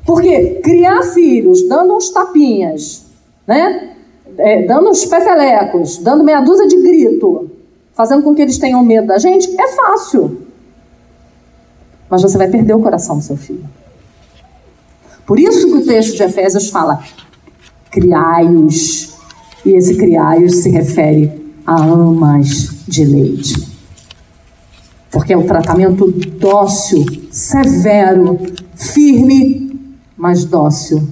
[0.04, 3.06] Porque criar filhos dando uns tapinhas,
[3.46, 3.94] né?
[4.36, 7.50] É, dando uns petelecos, dando meia dúzia de grito,
[7.92, 10.42] fazendo com que eles tenham medo da gente, é fácil.
[12.08, 13.64] Mas você vai perder o coração do seu filho.
[15.30, 17.04] Por isso que o texto de Efésios fala:
[17.88, 19.14] criai-os.
[19.64, 23.54] E esse criai-os se refere a amas de leite.
[25.08, 28.40] Porque é o tratamento dócil, severo,
[28.74, 31.06] firme, mas dócil,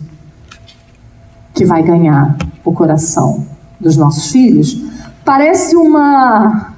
[1.55, 3.47] que vai ganhar o coração
[3.79, 4.83] dos nossos filhos.
[5.25, 6.75] Parece uma,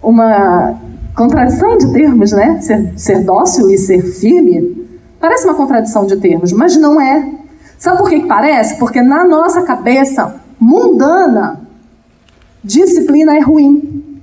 [0.00, 0.80] uma
[1.16, 2.60] contradição de termos, né?
[2.60, 4.81] Ser, ser dócil e ser firme.
[5.22, 7.30] Parece uma contradição de termos, mas não é.
[7.78, 8.76] Sabe por que, que parece?
[8.76, 11.60] Porque na nossa cabeça mundana,
[12.62, 14.20] disciplina é ruim.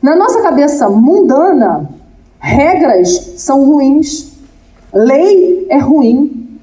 [0.00, 1.90] Na nossa cabeça mundana,
[2.38, 4.32] regras são ruins.
[4.94, 6.58] Lei é ruim.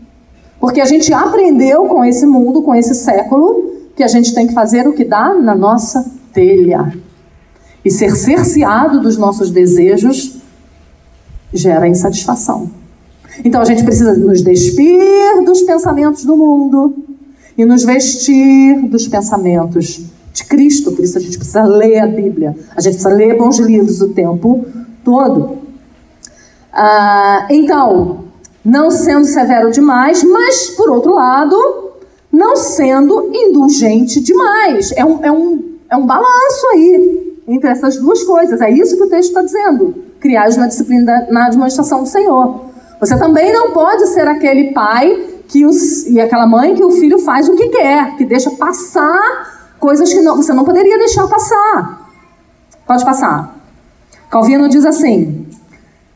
[0.59, 4.55] Porque a gente aprendeu com esse mundo, com esse século, que a gente tem que
[4.55, 6.97] fazer o que dá na nossa telha.
[7.85, 10.41] E ser cerceado dos nossos desejos
[11.53, 12.80] gera insatisfação.
[13.43, 16.95] Então a gente precisa nos despir dos pensamentos do mundo
[17.57, 20.91] e nos vestir dos pensamentos de Cristo.
[20.91, 22.55] Por isso a gente precisa ler a Bíblia.
[22.75, 24.65] A gente precisa ler bons livros o tempo
[25.03, 25.57] todo.
[26.73, 28.25] Ah, então,
[28.63, 31.55] não sendo severo demais, mas, por outro lado,
[32.31, 34.91] não sendo indulgente demais.
[34.95, 38.61] É um, é um, é um balanço aí entre essas duas coisas.
[38.61, 39.95] É isso que o texto está dizendo.
[40.19, 42.70] Criar uma disciplina na administração do Senhor.
[43.01, 47.17] Você também não pode ser aquele pai que os, e aquela mãe que o filho
[47.17, 52.07] faz o que quer, que deixa passar coisas que não, você não poderia deixar passar.
[52.85, 53.55] Pode passar.
[54.29, 55.47] Calvino diz assim: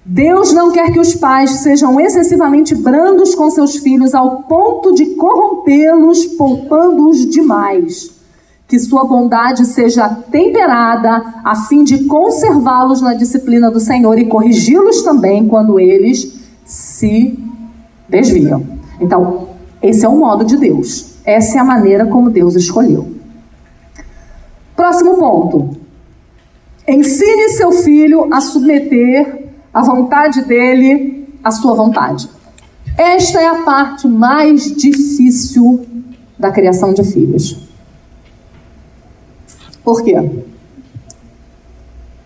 [0.06, 5.16] Deus não quer que os pais sejam excessivamente brandos com seus filhos ao ponto de
[5.16, 8.12] corrompê-los, poupando-os demais.
[8.68, 15.02] Que sua bondade seja temperada a fim de conservá-los na disciplina do Senhor e corrigi-los
[15.02, 17.40] também quando eles se
[18.10, 18.66] desviam.
[19.00, 19.50] Então,
[19.82, 21.16] esse é o modo de Deus.
[21.24, 23.16] Essa é a maneira como Deus escolheu.
[24.76, 25.78] Próximo ponto.
[26.88, 32.30] Ensine seu filho a submeter a vontade dele à sua vontade.
[32.98, 35.86] Esta é a parte mais difícil
[36.38, 37.58] da criação de filhos.
[39.84, 40.16] Por quê?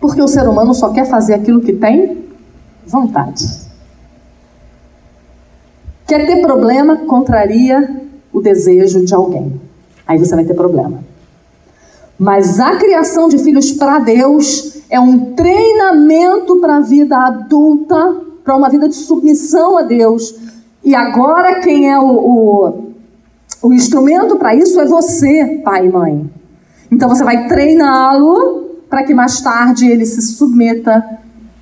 [0.00, 2.24] Porque o ser humano só quer fazer aquilo que tem
[2.86, 3.69] vontade.
[6.10, 7.88] Quer ter problema, contraria
[8.32, 9.60] o desejo de alguém.
[10.04, 11.04] Aí você vai ter problema.
[12.18, 18.56] Mas a criação de filhos para Deus é um treinamento para a vida adulta, para
[18.56, 20.34] uma vida de submissão a Deus.
[20.82, 22.92] E agora quem é o, o,
[23.62, 26.28] o instrumento para isso é você, pai e mãe.
[26.90, 31.04] Então você vai treiná-lo para que mais tarde ele se submeta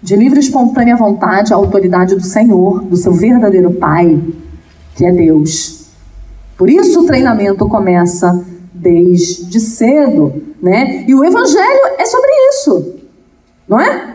[0.03, 4.23] de livre e espontânea vontade à autoridade do Senhor, do seu verdadeiro pai,
[4.95, 5.89] que é Deus.
[6.57, 11.05] Por isso o treinamento começa desde cedo, né?
[11.07, 12.95] E o evangelho é sobre isso,
[13.69, 14.15] não é?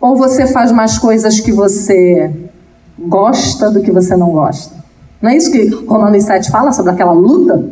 [0.00, 2.30] Ou você faz mais coisas que você
[2.98, 4.76] gosta do que você não gosta?
[5.20, 7.68] Não é isso que Romanos 7 fala sobre aquela luta?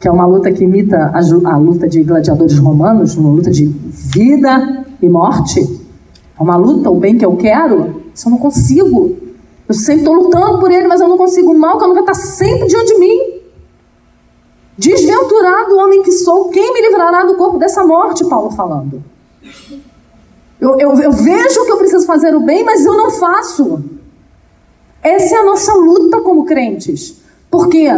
[0.00, 3.66] Que é uma luta que imita a, a luta de gladiadores romanos, uma luta de
[3.66, 5.60] vida e morte.
[6.38, 9.16] É uma luta, o bem que eu quero, isso eu não consigo.
[9.68, 11.52] Eu sempre estou lutando por ele, mas eu não consigo.
[11.52, 13.36] O mal que eu nunca está sempre diante de mim.
[14.78, 18.24] Desventurado homem que sou, quem me livrará do corpo dessa morte?
[18.26, 19.02] Paulo falando.
[20.60, 23.82] Eu, eu, eu, vejo que eu preciso fazer o bem, mas eu não faço.
[25.02, 27.16] Essa é a nossa luta como crentes.
[27.50, 27.88] Por quê?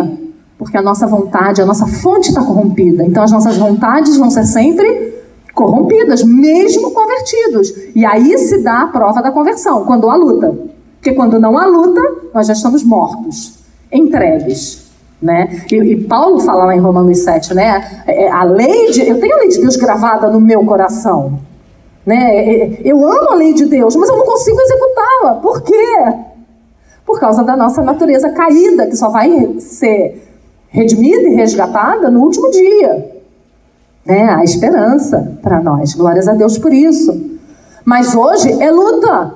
[0.57, 3.05] Porque a nossa vontade, a nossa fonte está corrompida.
[3.05, 5.18] Então as nossas vontades vão ser sempre
[5.59, 7.75] corrompidas, mesmo convertidos.
[7.93, 10.57] E aí se dá a prova da conversão, quando há luta.
[10.95, 12.01] Porque quando não há luta,
[12.33, 13.59] nós já estamos mortos,
[13.93, 14.87] entregues.
[15.21, 15.65] Né?
[15.73, 18.05] E, e, Paulo fala lá em Romanos 7, né?
[18.07, 21.41] É, é, a lei de, eu tenho a lei de Deus gravada no meu coração.
[22.07, 22.37] Né?
[22.37, 25.35] É, eu amo a lei de Deus, mas eu não consigo executá-la.
[25.43, 26.15] Por quê?
[27.05, 30.23] Por causa da nossa natureza caída, que só vai ser
[30.69, 33.18] redimida e resgatada no último dia.
[34.09, 34.23] Né?
[34.31, 35.95] A esperança para nós.
[35.95, 37.15] Glórias a Deus por isso.
[37.85, 39.35] Mas hoje é luta.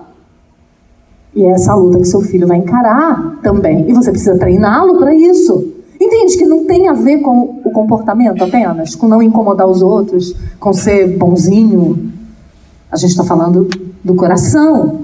[1.34, 3.88] E é essa luta que seu filho vai encarar também.
[3.88, 5.74] E você precisa treiná-lo para isso.
[6.00, 10.34] Entende que não tem a ver com o comportamento apenas, com não incomodar os outros,
[10.58, 12.10] com ser bonzinho.
[12.90, 13.68] A gente está falando
[14.02, 15.02] do coração,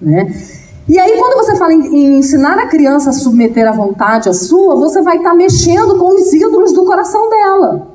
[0.00, 0.32] né?
[0.88, 4.32] E aí, quando você fala em, em, ensinar a criança a submeter a vontade à
[4.32, 7.91] sua, você vai estar tá mexendo com os ídolos do coração dela.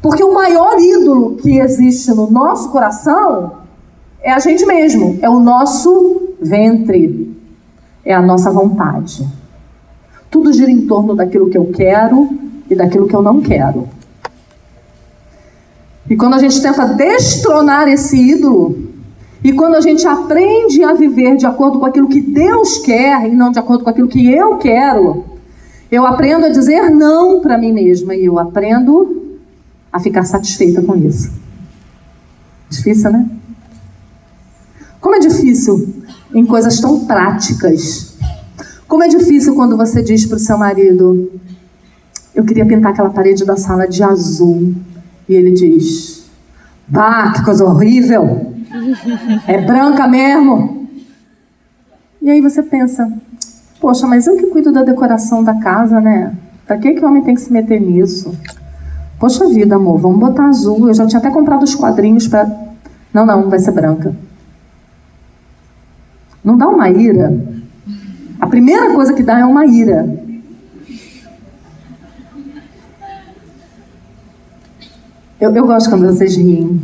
[0.00, 3.52] Porque o maior ídolo que existe no nosso coração
[4.20, 7.36] é a gente mesmo, é o nosso ventre,
[8.04, 9.26] é a nossa vontade.
[10.30, 12.28] Tudo gira em torno daquilo que eu quero
[12.70, 13.88] e daquilo que eu não quero.
[16.08, 18.88] E quando a gente tenta destronar esse ídolo,
[19.42, 23.30] e quando a gente aprende a viver de acordo com aquilo que Deus quer e
[23.30, 25.24] não de acordo com aquilo que eu quero,
[25.90, 29.17] eu aprendo a dizer não para mim mesma e eu aprendo
[29.92, 31.30] a ficar satisfeita com isso.
[32.68, 33.28] Difícil, né?
[35.00, 38.16] Como é difícil em coisas tão práticas.
[38.86, 41.30] Como é difícil quando você diz para o seu marido:
[42.34, 44.74] Eu queria pintar aquela parede da sala de azul.
[45.28, 46.24] E ele diz:
[46.86, 48.54] Bah, que coisa horrível!
[49.46, 50.88] É branca mesmo.
[52.20, 53.10] E aí você pensa:
[53.80, 56.34] Poxa, mas eu que cuido da decoração da casa, né?
[56.66, 58.36] Pra que, que o homem tem que se meter nisso?
[59.18, 60.86] Poxa vida, amor, vamos botar azul.
[60.86, 62.48] Eu já tinha até comprado os quadrinhos para.
[63.12, 64.14] Não, não, vai ser branca.
[66.44, 67.36] Não dá uma ira.
[68.40, 70.28] A primeira coisa que dá é uma ira.
[75.40, 76.80] Eu, eu gosto quando vocês riem,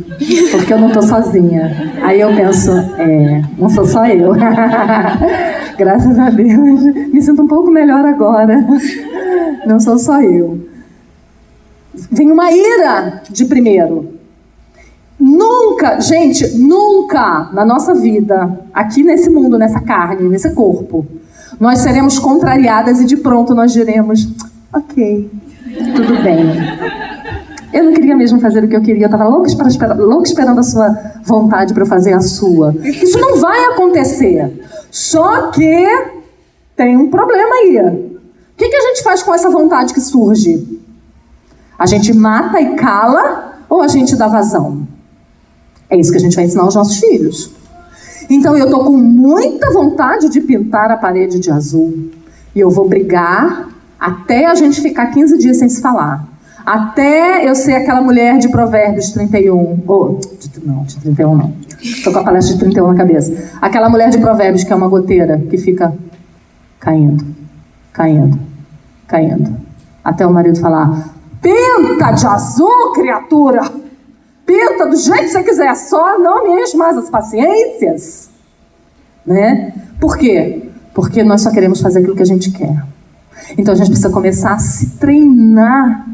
[0.51, 1.93] porque eu não estou sozinha.
[2.01, 4.31] Aí eu penso, é, não sou só eu.
[5.77, 8.65] Graças a Deus, me sinto um pouco melhor agora.
[9.65, 10.74] Não sou só eu.
[12.11, 14.15] Vem uma ira de primeiro.
[15.19, 21.05] Nunca, gente, nunca na nossa vida, aqui nesse mundo, nessa carne, nesse corpo,
[21.59, 24.27] nós seremos contrariadas e de pronto nós diremos:
[24.73, 25.31] ok,
[25.95, 26.45] tudo bem.
[27.73, 29.49] Eu não queria mesmo fazer o que eu queria, eu estava louca,
[29.97, 32.73] louca esperando a sua vontade para fazer a sua.
[32.83, 34.65] Isso não vai acontecer.
[34.89, 35.85] Só que
[36.75, 37.77] tem um problema aí.
[37.79, 40.84] O que, que a gente faz com essa vontade que surge?
[41.77, 44.87] A gente mata e cala ou a gente dá vazão?
[45.89, 47.51] É isso que a gente vai ensinar aos nossos filhos.
[48.29, 52.11] Então eu tô com muita vontade de pintar a parede de azul.
[52.55, 53.69] E eu vou brigar
[53.99, 56.27] até a gente ficar 15 dias sem se falar.
[56.65, 59.83] Até eu ser aquela mulher de Provérbios 31.
[59.87, 60.19] Oh,
[60.63, 61.53] não, de 31 não.
[61.79, 63.33] Estou com a palestra de 31 na cabeça.
[63.61, 65.93] Aquela mulher de Provérbios que é uma goteira que fica
[66.79, 67.23] caindo,
[67.93, 68.39] caindo,
[69.07, 69.55] caindo.
[70.03, 71.14] Até o marido falar:
[71.45, 73.61] Pinta de azul, criatura!
[74.47, 78.31] Pinta do jeito que você quiser, só não me enche mais as paciências.
[79.23, 79.71] Né?
[79.99, 80.71] Por quê?
[80.91, 82.83] Porque nós só queremos fazer aquilo que a gente quer.
[83.59, 86.07] Então a gente precisa começar a se treinar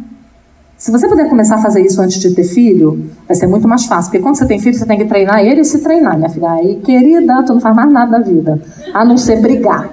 [0.76, 3.86] se você puder começar a fazer isso antes de ter filho, vai ser muito mais
[3.86, 4.10] fácil.
[4.10, 6.54] Porque quando você tem filho, você tem que treinar ele e se treinar, minha filha.
[6.54, 8.60] Aí, querida, tu não faz mais nada da vida.
[8.92, 9.92] A não ser brigar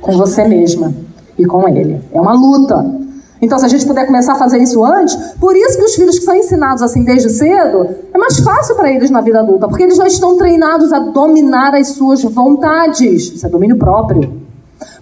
[0.00, 0.94] com você mesma
[1.36, 2.00] e com ele.
[2.12, 3.01] É uma luta.
[3.42, 6.16] Então, se a gente puder começar a fazer isso antes, por isso que os filhos
[6.16, 9.82] que são ensinados assim desde cedo, é mais fácil para eles na vida adulta, porque
[9.82, 13.32] eles já estão treinados a dominar as suas vontades.
[13.34, 14.40] Isso é domínio próprio.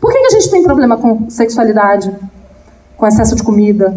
[0.00, 2.10] Por que, que a gente tem problema com sexualidade,
[2.96, 3.94] com excesso de comida,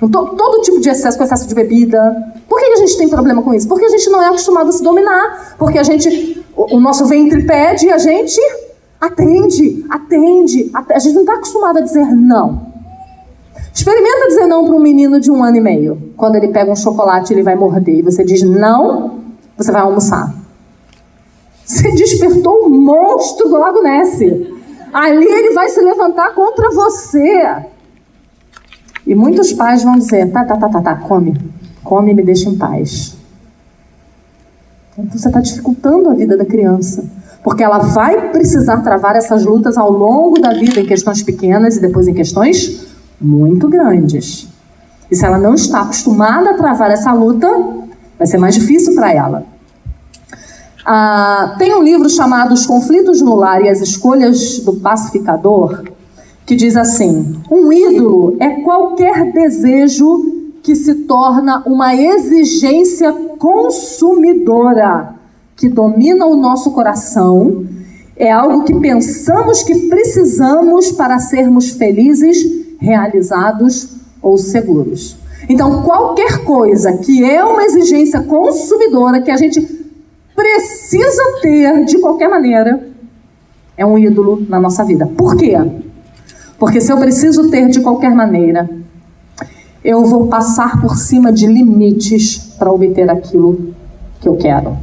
[0.00, 2.32] Todo, todo tipo de excesso, com excesso de bebida.
[2.48, 3.68] Por que a gente tem problema com isso?
[3.68, 5.56] Porque a gente não é acostumado a se dominar.
[5.58, 8.40] Porque a gente, o, o nosso ventre pede e a gente
[8.98, 10.70] atende, atende.
[10.72, 12.69] A gente não está acostumado a dizer não.
[13.72, 16.12] Experimenta dizer não para um menino de um ano e meio.
[16.16, 17.98] Quando ele pega um chocolate, ele vai morder.
[17.98, 19.20] E você diz não,
[19.56, 20.34] você vai almoçar.
[21.64, 24.20] Você despertou um monstro do Lago Ness.
[24.92, 27.64] Ali ele vai se levantar contra você.
[29.06, 31.36] E muitos pais vão dizer: tá, tá, tá, tá, tá, come,
[31.84, 33.16] come e me deixa em paz.
[34.98, 37.08] Então você está dificultando a vida da criança.
[37.42, 41.80] Porque ela vai precisar travar essas lutas ao longo da vida, em questões pequenas e
[41.80, 42.89] depois em questões
[43.20, 44.48] muito grandes.
[45.10, 47.48] E se ela não está acostumada a travar essa luta,
[48.16, 49.44] vai ser mais difícil para ela.
[50.86, 55.84] Ah, tem um livro chamado Os Conflitos no Lar e as Escolhas do Pacificador,
[56.46, 65.14] que diz assim: um ídolo é qualquer desejo que se torna uma exigência consumidora
[65.56, 67.66] que domina o nosso coração.
[68.16, 75.16] É algo que pensamos que precisamos para sermos felizes, realizados ou seguros.
[75.48, 79.60] Então, qualquer coisa que é uma exigência consumidora que a gente
[80.34, 82.88] precisa ter de qualquer maneira,
[83.76, 85.06] é um ídolo na nossa vida.
[85.06, 85.56] Por quê?
[86.58, 88.68] Porque se eu preciso ter de qualquer maneira,
[89.82, 93.74] eu vou passar por cima de limites para obter aquilo
[94.20, 94.76] que eu quero.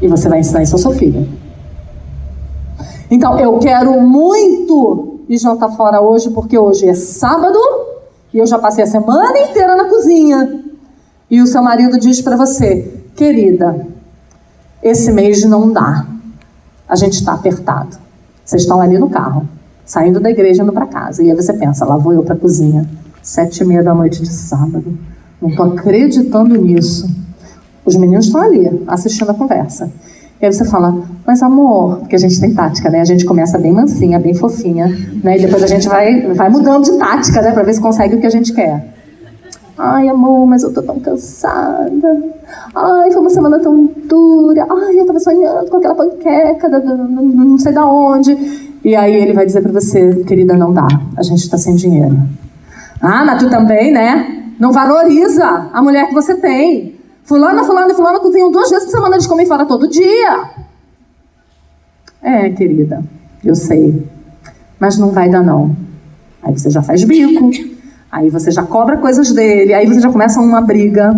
[0.00, 1.26] E você vai ensinar isso ao seu filho.
[3.10, 7.58] Então, eu quero muito ir jantar fora hoje, porque hoje é sábado
[8.32, 10.64] e eu já passei a semana inteira na cozinha.
[11.30, 13.86] E o seu marido diz para você, querida,
[14.82, 16.06] esse mês não dá.
[16.88, 17.96] A gente está apertado.
[18.44, 19.48] Vocês estão ali no carro,
[19.84, 21.22] saindo da igreja indo para casa.
[21.22, 22.88] E aí você pensa, lá vou eu para a cozinha,
[23.22, 24.96] sete e meia da noite de sábado.
[25.42, 27.10] Não estou acreditando nisso.
[27.84, 29.90] Os meninos estão ali, assistindo a conversa.
[30.40, 30.94] E aí você fala,
[31.26, 33.00] mas amor, porque a gente tem tática, né?
[33.00, 34.86] A gente começa bem mansinha, bem fofinha,
[35.24, 35.38] né?
[35.38, 37.52] E depois a gente vai, vai mudando de tática, né?
[37.52, 38.96] Pra ver se consegue o que a gente quer.
[39.78, 42.22] Ai, amor, mas eu tô tão cansada.
[42.74, 44.66] Ai, foi uma semana tão dura.
[44.70, 48.32] Ai, eu tava sonhando com aquela panqueca, da, não sei da onde.
[48.84, 50.86] E aí ele vai dizer para você, querida, não dá.
[51.16, 52.16] A gente tá sem dinheiro.
[53.02, 54.44] Ah, mas tu também, né?
[54.58, 56.95] Não valoriza a mulher que você tem.
[57.26, 60.48] Fulana, fulana e fulana cozinham duas vezes por semana, eles comem fora todo dia.
[62.22, 63.02] É, querida,
[63.44, 64.06] eu sei.
[64.78, 65.76] Mas não vai dar, não.
[66.40, 67.50] Aí você já faz bico,
[68.12, 71.12] aí você já cobra coisas dele, aí você já começa uma briga.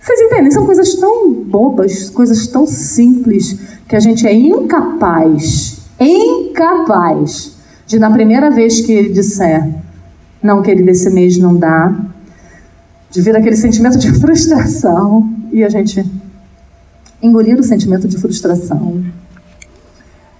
[0.00, 0.50] Vocês entendem?
[0.50, 8.10] São coisas tão bobas, coisas tão simples, que a gente é incapaz, incapaz, de na
[8.10, 9.68] primeira vez que ele disser,
[10.42, 11.94] não, querido, esse mês não dá,
[13.10, 16.04] de vir aquele sentimento de frustração e a gente
[17.22, 19.02] engolir o sentimento de frustração.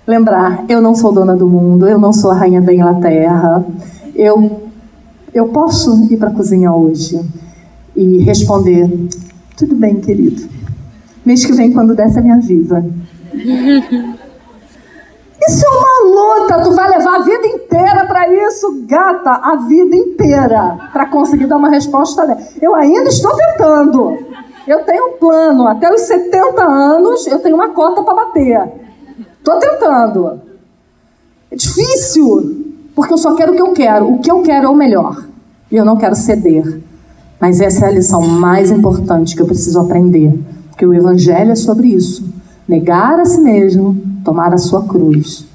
[0.06, 3.64] Lembrar, eu não sou dona do mundo, eu não sou a rainha da Inglaterra,
[4.14, 4.70] eu,
[5.34, 7.20] eu posso ir para a cozinha hoje
[7.94, 8.88] e responder:
[9.56, 10.48] tudo bem, querido.
[11.24, 12.84] Mês que vem, quando der, você me avisa.
[15.46, 19.94] Isso é uma luta, tu vai levar a vida inteira para isso, gata, a vida
[19.94, 22.40] inteira, para conseguir dar uma resposta dela.
[22.60, 24.18] Eu ainda estou tentando.
[24.66, 28.68] Eu tenho um plano, até os 70 anos eu tenho uma cota para bater.
[29.38, 30.40] Estou tentando.
[31.50, 34.12] É difícil, porque eu só quero o que eu quero.
[34.12, 35.24] O que eu quero é o melhor.
[35.70, 36.82] E eu não quero ceder.
[37.40, 40.38] Mas essa é a lição mais importante que eu preciso aprender.
[40.68, 42.28] Porque o Evangelho é sobre isso.
[42.68, 43.96] Negar a si mesmo,
[44.28, 45.46] tomar a sua cruz.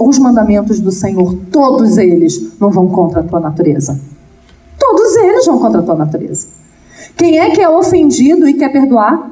[0.00, 4.00] Os mandamentos do Senhor, todos eles não vão contra a tua natureza.
[4.76, 6.48] Todos eles vão contra a tua natureza.
[7.16, 9.30] Quem é que é ofendido e quer perdoar?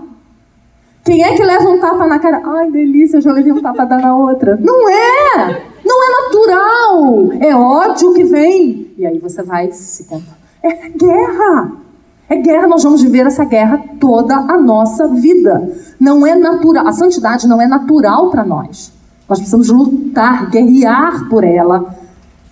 [1.05, 2.41] Quem é que leva um tapa na cara?
[2.45, 4.57] Ai, delícia, já levei um tapa dar na outra.
[4.63, 5.63] Não é!
[5.85, 7.33] Não é natural!
[7.41, 8.93] É ódio que vem.
[8.97, 10.39] E aí você vai se contar.
[10.63, 11.84] É guerra!
[12.29, 15.71] É guerra, nós vamos viver essa guerra toda a nossa vida.
[16.01, 18.93] Não é natural, a santidade não é natural para nós.
[19.29, 21.95] Nós precisamos lutar, guerrear por ela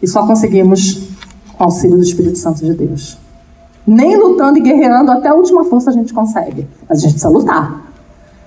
[0.03, 1.09] e só conseguimos
[1.57, 3.19] com o auxílio do Espírito Santo de Deus.
[3.87, 7.29] Nem lutando e guerreando até a última força a gente consegue, mas a gente precisa
[7.29, 7.83] lutar.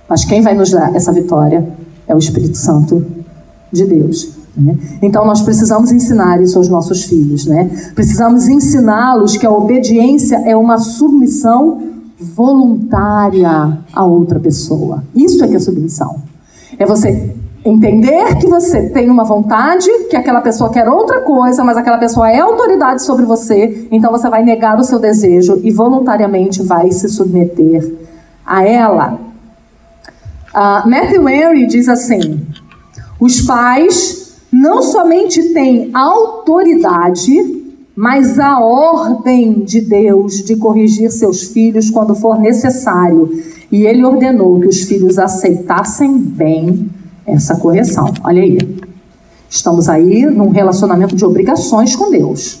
[0.08, 1.68] Mas quem vai nos dar essa vitória
[2.06, 3.04] é o Espírito Santo
[3.72, 4.35] de Deus.
[4.56, 4.76] Né?
[5.02, 7.70] Então nós precisamos ensinar isso aos nossos filhos, né?
[7.94, 11.82] Precisamos ensiná-los que a obediência é uma submissão
[12.18, 15.04] voluntária a outra pessoa.
[15.14, 16.22] Isso é que é submissão.
[16.78, 17.34] É você
[17.64, 22.30] entender que você tem uma vontade, que aquela pessoa quer outra coisa, mas aquela pessoa
[22.30, 27.08] é autoridade sobre você, então você vai negar o seu desejo e voluntariamente vai se
[27.08, 27.92] submeter
[28.46, 29.18] a ela.
[30.54, 32.46] Uh, Matthew Henry diz assim:
[33.20, 41.90] os pais não somente tem autoridade, mas a ordem de Deus de corrigir seus filhos
[41.90, 43.42] quando for necessário.
[43.72, 46.90] E ele ordenou que os filhos aceitassem bem
[47.26, 48.12] essa correção.
[48.22, 48.58] Olha aí.
[49.48, 52.60] Estamos aí num relacionamento de obrigações com Deus.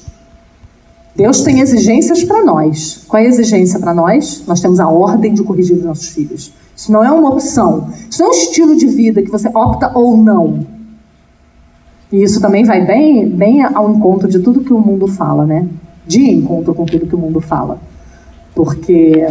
[1.14, 3.04] Deus tem exigências para nós.
[3.08, 4.42] Qual é a exigência para nós?
[4.46, 6.52] Nós temos a ordem de corrigir os nossos filhos.
[6.76, 7.88] Isso não é uma opção.
[8.10, 10.75] Isso não é um estilo de vida que você opta ou não.
[12.12, 15.66] E isso também vai bem, bem ao encontro de tudo que o mundo fala, né?
[16.06, 17.78] De encontro com tudo que o mundo fala.
[18.54, 19.26] Porque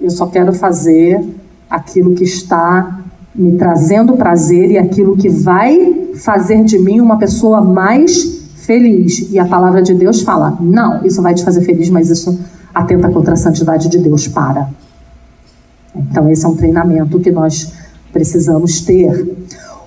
[0.00, 1.22] eu só quero fazer
[1.68, 3.00] aquilo que está
[3.34, 8.24] me trazendo prazer e aquilo que vai fazer de mim uma pessoa mais
[8.56, 9.30] feliz.
[9.30, 12.38] E a palavra de Deus fala: não, isso vai te fazer feliz, mas isso
[12.74, 14.26] atenta contra a santidade de Deus.
[14.26, 14.68] Para.
[15.94, 17.72] Então, esse é um treinamento que nós
[18.12, 19.36] precisamos ter.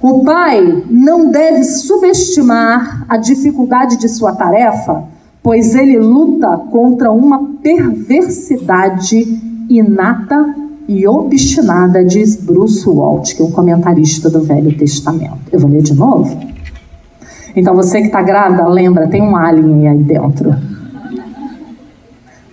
[0.02, 5.04] O pai não deve subestimar a dificuldade de sua tarefa,
[5.44, 9.18] pois ele luta contra uma perversidade
[9.70, 10.56] inata
[10.88, 15.38] e obstinada, diz Bruce Walt, que é um comentarista do Velho Testamento.
[15.52, 16.40] Eu vou ler de novo?
[17.56, 20.56] Então você que está grávida, lembra, tem um alien aí dentro.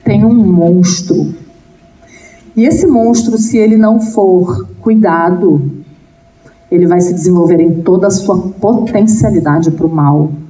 [0.04, 1.32] tem um monstro.
[2.56, 5.75] E esse monstro, se ele não for cuidado,
[6.70, 10.30] ele vai se desenvolver em toda a sua potencialidade para o mal.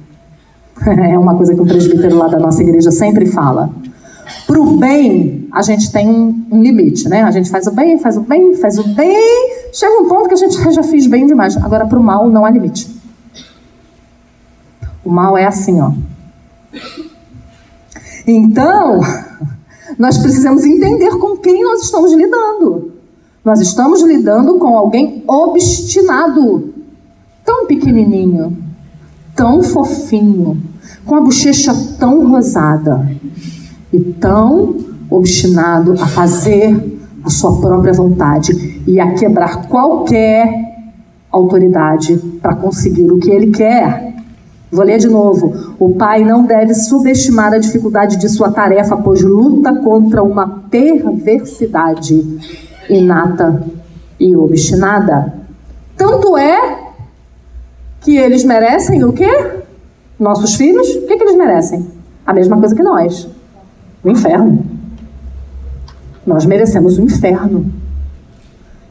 [0.87, 3.71] É uma coisa que o presbítero lá da nossa igreja sempre fala.
[4.45, 7.23] Para o bem, a gente tem um, um, limite, né?
[7.23, 9.49] A gente faz o bem, faz o bem, faz o bem.
[9.73, 11.57] Chega um ponto que a gente já fez bem demais.
[11.57, 12.87] Agora, para o mal, não há limite.
[15.03, 15.91] O mal é assim, ó.
[18.27, 18.99] Então,
[19.97, 22.96] nós precisamos entender com quem nós estamos lidando.
[23.47, 26.73] Nós estamos lidando com alguém obstinado,
[27.45, 28.57] tão pequenininho,
[29.33, 30.61] tão fofinho,
[31.05, 33.09] com a bochecha tão rosada.
[33.93, 34.75] E tão
[35.09, 38.83] obstinado a fazer a sua própria vontade.
[38.85, 40.51] E a quebrar qualquer
[41.31, 44.13] autoridade para conseguir o que ele quer.
[44.69, 45.75] Vou ler de novo.
[45.79, 52.66] O pai não deve subestimar a dificuldade de sua tarefa, pois luta contra uma perversidade
[52.89, 53.63] inata
[54.19, 55.33] e obstinada.
[55.95, 56.91] Tanto é
[58.01, 59.29] que eles merecem o quê?
[60.19, 60.87] Nossos filhos?
[60.95, 61.87] O que, que eles merecem?
[62.25, 63.27] A mesma coisa que nós:
[64.03, 64.65] o inferno.
[66.25, 67.71] Nós merecemos o inferno.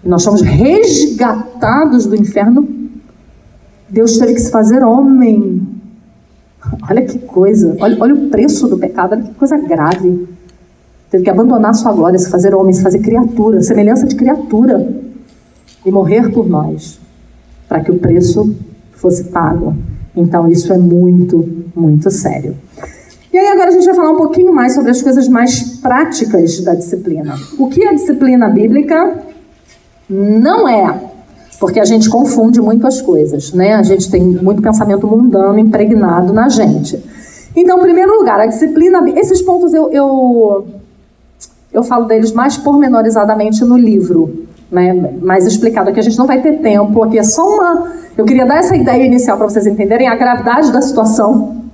[0.05, 2.77] Nós somos resgatados do inferno
[3.89, 5.63] Deus teve que se fazer homem.
[6.91, 10.27] Olha que coisa, olha, olha o preço do pecado, olha que coisa grave.
[11.11, 14.87] Teve que abandonar sua glória, se fazer homem, se fazer criatura, semelhança de criatura,
[15.85, 16.99] e morrer por nós,
[17.69, 18.55] para que o preço
[18.93, 19.75] fosse pago.
[20.17, 22.57] Então isso é muito, muito sério.
[23.33, 26.61] E aí agora a gente vai falar um pouquinho mais sobre as coisas mais práticas
[26.61, 27.37] da disciplina.
[27.59, 29.23] O que a disciplina bíblica
[30.09, 31.07] não é
[31.59, 33.75] porque a gente confunde muito as coisas, né?
[33.75, 37.03] A gente tem muito pensamento mundano impregnado na gente.
[37.55, 39.09] Então, em primeiro lugar, a disciplina.
[39.19, 40.67] Esses pontos eu, eu,
[41.77, 44.93] eu falo deles mais pormenorizadamente no livro, né?
[45.21, 46.01] Mais explicado aqui.
[46.01, 47.19] A gente não vai ter tempo aqui.
[47.19, 47.93] É só uma.
[48.17, 51.65] Eu queria dar essa ideia inicial para vocês entenderem a gravidade da situação,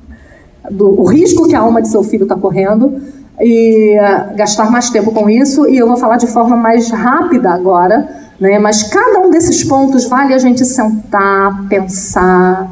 [0.70, 3.00] do, o risco que a alma de seu filho está correndo
[3.40, 5.68] e uh, gastar mais tempo com isso.
[5.68, 8.58] E eu vou falar de forma mais rápida agora né?
[8.58, 12.68] Mas cada um desses pontos vale a gente sentar, pensar,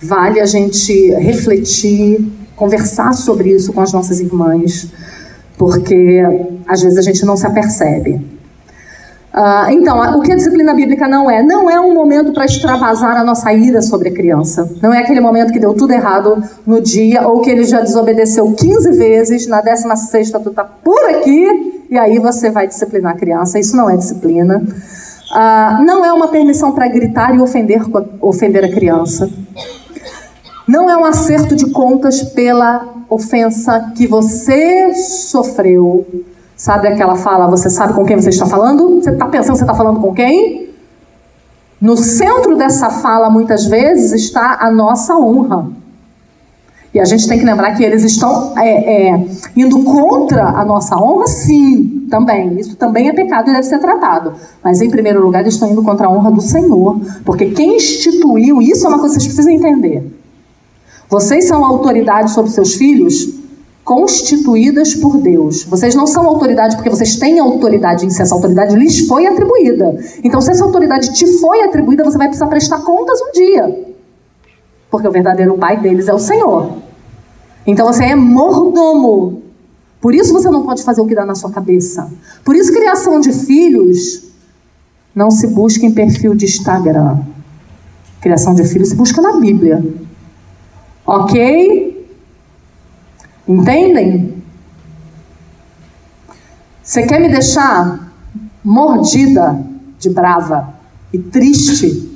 [0.00, 2.24] vale a gente refletir,
[2.54, 4.86] conversar sobre isso com as nossas irmãs,
[5.58, 6.22] porque
[6.66, 8.38] às vezes a gente não se apercebe.
[9.34, 11.42] Uh, então, o que a disciplina bíblica não é?
[11.42, 14.68] Não é um momento para extravasar a nossa ira sobre a criança.
[14.82, 18.50] Não é aquele momento que deu tudo errado no dia, ou que ele já desobedeceu
[18.52, 23.58] 15 vezes, na 16 tu está por aqui, e aí você vai disciplinar a criança.
[23.58, 24.62] Isso não é disciplina.
[25.30, 27.82] Ah, não é uma permissão para gritar e ofender,
[28.20, 29.28] ofender a criança.
[30.66, 36.06] Não é um acerto de contas pela ofensa que você sofreu.
[36.56, 39.00] Sabe aquela fala, você sabe com quem você está falando?
[39.00, 40.70] Você está pensando que você está falando com quem?
[41.80, 45.68] No centro dessa fala, muitas vezes, está a nossa honra.
[46.92, 50.96] E a gente tem que lembrar que eles estão é, é, indo contra a nossa
[50.96, 52.58] honra, sim, também.
[52.58, 54.32] Isso também é pecado e deve ser tratado.
[54.64, 57.00] Mas, em primeiro lugar, eles estão indo contra a honra do Senhor.
[57.24, 60.17] Porque quem instituiu, isso é uma coisa que vocês precisam entender.
[61.08, 63.34] Vocês são autoridade sobre seus filhos
[63.84, 65.64] constituídas por Deus.
[65.64, 69.98] Vocês não são autoridade porque vocês têm autoridade em si, essa autoridade lhes foi atribuída.
[70.22, 73.88] Então, se essa autoridade te foi atribuída, você vai precisar prestar contas um dia.
[74.90, 76.72] Porque o verdadeiro pai deles é o Senhor.
[77.66, 79.42] Então você é mordomo.
[80.00, 82.10] Por isso você não pode fazer o que dá na sua cabeça.
[82.44, 84.22] Por isso, criação de filhos
[85.14, 87.18] não se busca em perfil de Instagram.
[88.20, 89.84] Criação de filhos se busca na Bíblia.
[91.08, 92.06] Ok?
[93.48, 94.42] Entendem?
[96.82, 98.12] Você quer me deixar
[98.62, 99.58] mordida
[99.98, 100.74] de brava
[101.10, 102.06] e triste?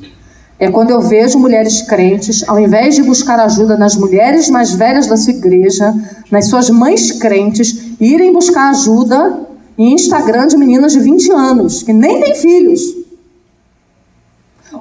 [0.58, 5.08] é quando eu vejo mulheres crentes, ao invés de buscar ajuda nas mulheres mais velhas
[5.08, 5.92] da sua igreja,
[6.30, 9.40] nas suas mães crentes, irem buscar ajuda
[9.76, 12.80] em Instagram de meninas de 20 anos, que nem têm filhos.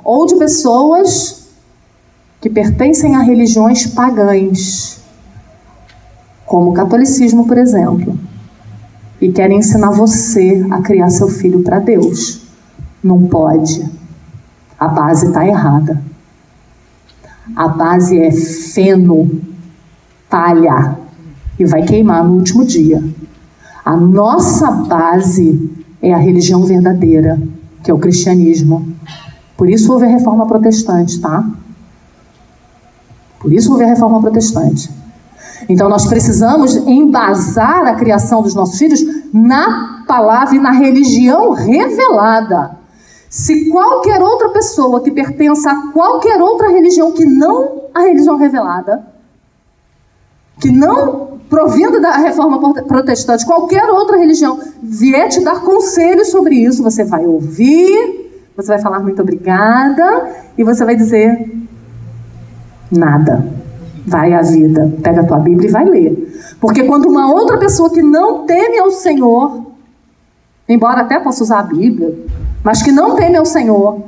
[0.03, 1.40] Ou de pessoas
[2.41, 4.99] que pertencem a religiões pagãs,
[6.43, 8.17] como o catolicismo, por exemplo,
[9.21, 12.41] e querem ensinar você a criar seu filho para Deus.
[13.03, 13.87] Não pode.
[14.77, 16.01] A base está errada.
[17.55, 19.39] A base é feno,
[20.27, 20.97] palha,
[21.59, 23.03] e vai queimar no último dia.
[23.85, 25.71] A nossa base
[26.01, 27.39] é a religião verdadeira,
[27.83, 28.87] que é o cristianismo.
[29.55, 31.47] Por isso houve a reforma protestante, tá?
[33.41, 34.89] Por isso houve a reforma protestante.
[35.67, 39.01] Então nós precisamos embasar a criação dos nossos filhos
[39.33, 42.77] na palavra e na religião revelada.
[43.29, 49.07] Se qualquer outra pessoa que pertença a qualquer outra religião que não a religião revelada,
[50.59, 56.83] que não provindo da reforma protestante, qualquer outra religião vier te dar conselhos sobre isso,
[56.83, 61.60] você vai ouvir, você vai falar muito obrigada e você vai dizer
[62.91, 63.45] nada.
[64.05, 66.55] Vai à vida, pega a tua Bíblia e vai ler.
[66.59, 69.61] Porque quando uma outra pessoa que não teme ao Senhor,
[70.67, 72.17] embora até possa usar a Bíblia,
[72.63, 74.01] mas que não teme ao Senhor,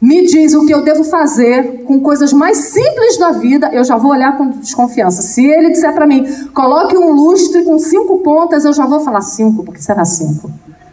[0.00, 3.96] me diz o que eu devo fazer com coisas mais simples da vida, eu já
[3.96, 5.22] vou olhar com desconfiança.
[5.22, 9.22] Se ele disser para mim, coloque um lustre com cinco pontas, eu já vou falar
[9.22, 10.50] cinco, porque será cinco?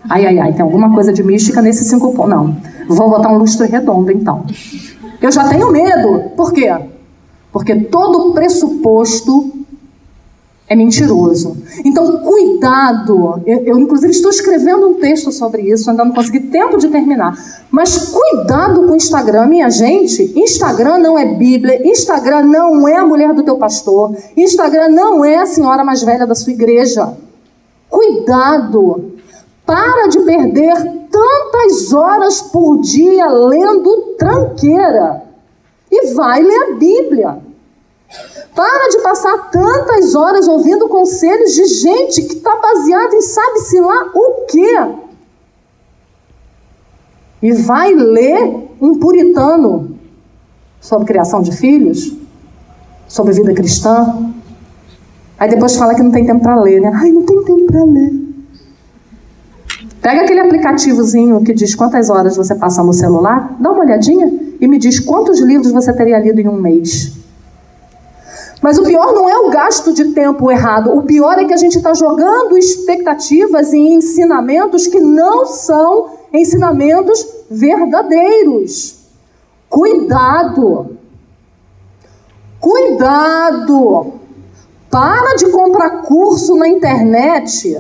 [0.10, 2.32] Ai, ai, ai, tem alguma coisa de mística nesses cinco pontos.
[2.32, 2.58] Não,
[2.88, 4.44] vou botar um lustre redondo então.
[5.22, 6.32] Eu já tenho medo.
[6.36, 6.74] Por quê?
[7.56, 9.50] Porque todo pressuposto
[10.68, 11.56] é mentiroso.
[11.86, 13.42] Então, cuidado.
[13.46, 17.34] Eu, eu, inclusive, estou escrevendo um texto sobre isso, ainda não consegui tempo de terminar.
[17.72, 20.38] Mas cuidado com o Instagram, minha gente.
[20.38, 25.38] Instagram não é Bíblia, Instagram não é a mulher do teu pastor, Instagram não é
[25.38, 27.14] a senhora mais velha da sua igreja.
[27.90, 29.14] Cuidado.
[29.66, 30.74] Para de perder
[31.10, 35.24] tantas horas por dia lendo tranqueira.
[35.90, 37.45] E vai ler a Bíblia.
[38.56, 44.10] Para de passar tantas horas ouvindo conselhos de gente que está baseada em sabe-se lá
[44.16, 44.96] o quê.
[47.42, 49.98] E vai ler um puritano
[50.80, 52.16] sobre criação de filhos,
[53.10, 54.32] sobre vida cristã.
[55.38, 56.92] Aí depois fala que não tem tempo para ler, né?
[56.96, 58.14] Ai, não tem tempo para ler.
[60.02, 64.32] Pega aquele aplicativozinho que diz quantas horas você passa no celular, dá uma olhadinha
[64.62, 67.25] e me diz quantos livros você teria lido em um mês.
[68.66, 70.92] Mas o pior não é o gasto de tempo errado.
[70.92, 77.28] O pior é que a gente está jogando expectativas e ensinamentos que não são ensinamentos
[77.48, 79.02] verdadeiros.
[79.70, 80.98] Cuidado!
[82.60, 84.14] Cuidado!
[84.90, 87.80] Para de comprar curso na internet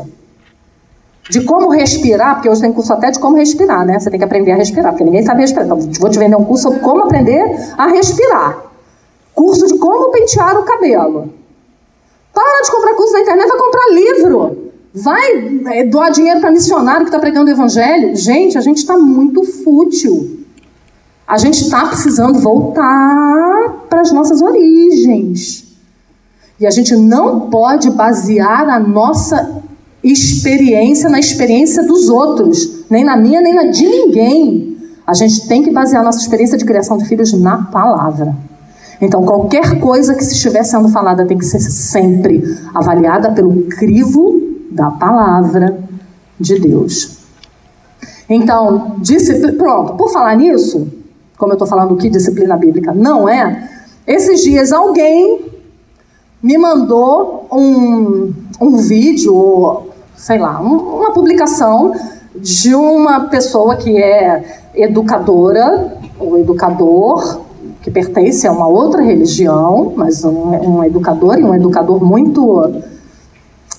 [1.31, 3.99] de como respirar, porque hoje tem curso até de como respirar, né?
[3.99, 5.65] Você tem que aprender a respirar, porque ninguém sabe respirar.
[5.65, 8.64] Então, vou te vender um curso sobre como aprender a respirar.
[9.35, 11.33] Curso de como pentear o cabelo.
[12.33, 14.71] Para de comprar curso na internet, vai comprar livro.
[14.93, 18.15] Vai é, doar dinheiro para missionário que está pregando o evangelho.
[18.15, 20.39] Gente, a gente está muito fútil.
[21.27, 25.65] A gente está precisando voltar para as nossas origens.
[26.59, 29.61] E a gente não pode basear a nossa
[30.03, 34.77] experiência na experiência dos outros, nem na minha, nem na de ninguém.
[35.05, 38.35] A gente tem que basear a nossa experiência de criação de filhos na palavra.
[39.01, 42.41] Então, qualquer coisa que estiver sendo falada tem que ser sempre
[42.73, 44.41] avaliada pelo crivo
[44.71, 45.77] da palavra
[46.39, 47.17] de Deus.
[48.29, 50.87] Então, disciplina, pronto, por falar nisso,
[51.37, 53.69] como eu estou falando que disciplina bíblica não é,
[54.07, 55.51] esses dias alguém
[56.41, 59.83] me mandou um, um vídeo,
[60.15, 61.93] sei lá, um, uma publicação
[62.35, 67.44] de uma pessoa que é educadora, ou educador,
[67.85, 72.81] que pertence a uma outra religião, mas um, um educador e um educador muito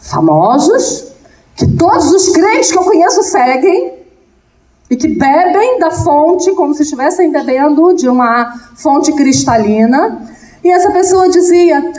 [0.01, 1.09] famosos,
[1.57, 3.95] que todos os crentes que eu conheço seguem
[4.89, 10.23] e que bebem da fonte como se estivessem bebendo de uma fonte cristalina.
[10.63, 11.93] E essa pessoa dizia: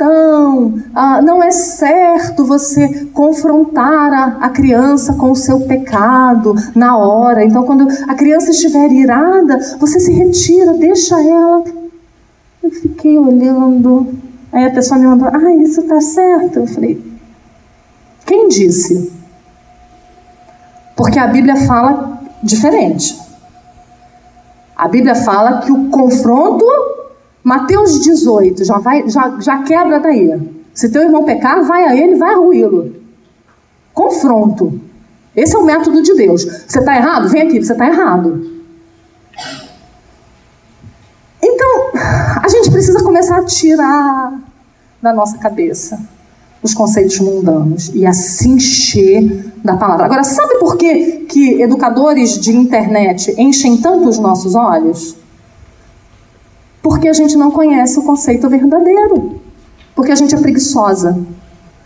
[0.00, 6.96] então, ah, não é certo você confrontar a, a, criança com o seu pecado na
[6.96, 7.44] hora.
[7.44, 11.64] Então, quando a criança estiver irada, você se retira, deixa ela.
[12.62, 14.14] Eu fiquei olhando.
[14.50, 16.60] Aí a pessoa me mandou: Ah, isso está certo.
[16.60, 16.98] Eu falei:
[18.24, 19.12] Quem disse?
[20.96, 23.20] Porque a Bíblia fala diferente.
[24.74, 26.64] A Bíblia fala que o confronto
[27.42, 30.38] Mateus 18, já, vai, já, já quebra daí.
[30.74, 32.94] Se teu irmão pecar, vai a ele, vai arruí-lo.
[33.92, 34.80] Confronto.
[35.34, 36.44] Esse é o método de Deus.
[36.44, 37.28] Você está errado?
[37.28, 38.50] Vem aqui, você está errado.
[41.42, 41.90] Então,
[42.42, 44.38] a gente precisa começar a tirar
[45.00, 45.98] da nossa cabeça
[46.62, 50.04] os conceitos mundanos e a se encher da palavra.
[50.04, 55.16] Agora, sabe por que, que educadores de internet enchem tanto os nossos olhos?
[56.82, 59.40] Porque a gente não conhece o conceito verdadeiro.
[59.94, 61.18] Porque a gente é preguiçosa.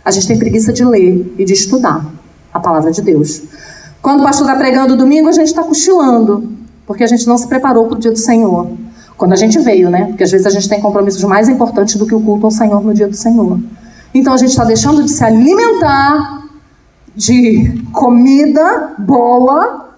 [0.03, 2.05] A gente tem preguiça de ler e de estudar
[2.53, 3.41] a palavra de Deus.
[4.01, 6.51] Quando o pastor está pregando domingo, a gente está cochilando.
[6.85, 8.69] Porque a gente não se preparou para o dia do Senhor.
[9.17, 10.05] Quando a gente veio, né?
[10.05, 12.83] Porque às vezes a gente tem compromissos mais importantes do que o culto ao Senhor
[12.83, 13.59] no dia do Senhor.
[14.13, 16.43] Então a gente está deixando de se alimentar
[17.15, 19.89] de comida boa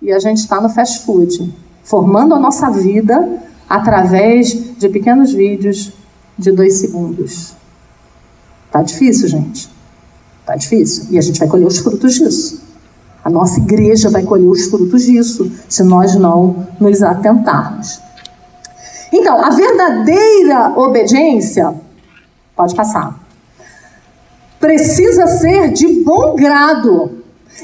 [0.00, 1.52] e a gente está no fast food,
[1.82, 5.92] formando a nossa vida através de pequenos vídeos
[6.38, 7.54] de dois segundos.
[8.70, 9.68] Tá difícil, gente.
[10.44, 11.06] Tá difícil.
[11.10, 12.62] E a gente vai colher os frutos disso.
[13.24, 18.00] A nossa igreja vai colher os frutos disso, se nós não nos atentarmos.
[19.12, 21.74] Então, a verdadeira obediência,
[22.54, 23.18] pode passar,
[24.60, 27.15] precisa ser de bom grado.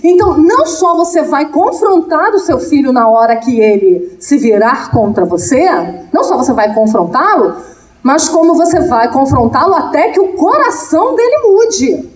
[0.02, 4.90] Então, não só você vai confrontar o seu filho na hora que ele se virar
[4.90, 5.68] contra você,
[6.12, 7.56] não só você vai confrontá-lo,
[8.02, 12.10] mas como você vai confrontá-lo até que o coração dele mude.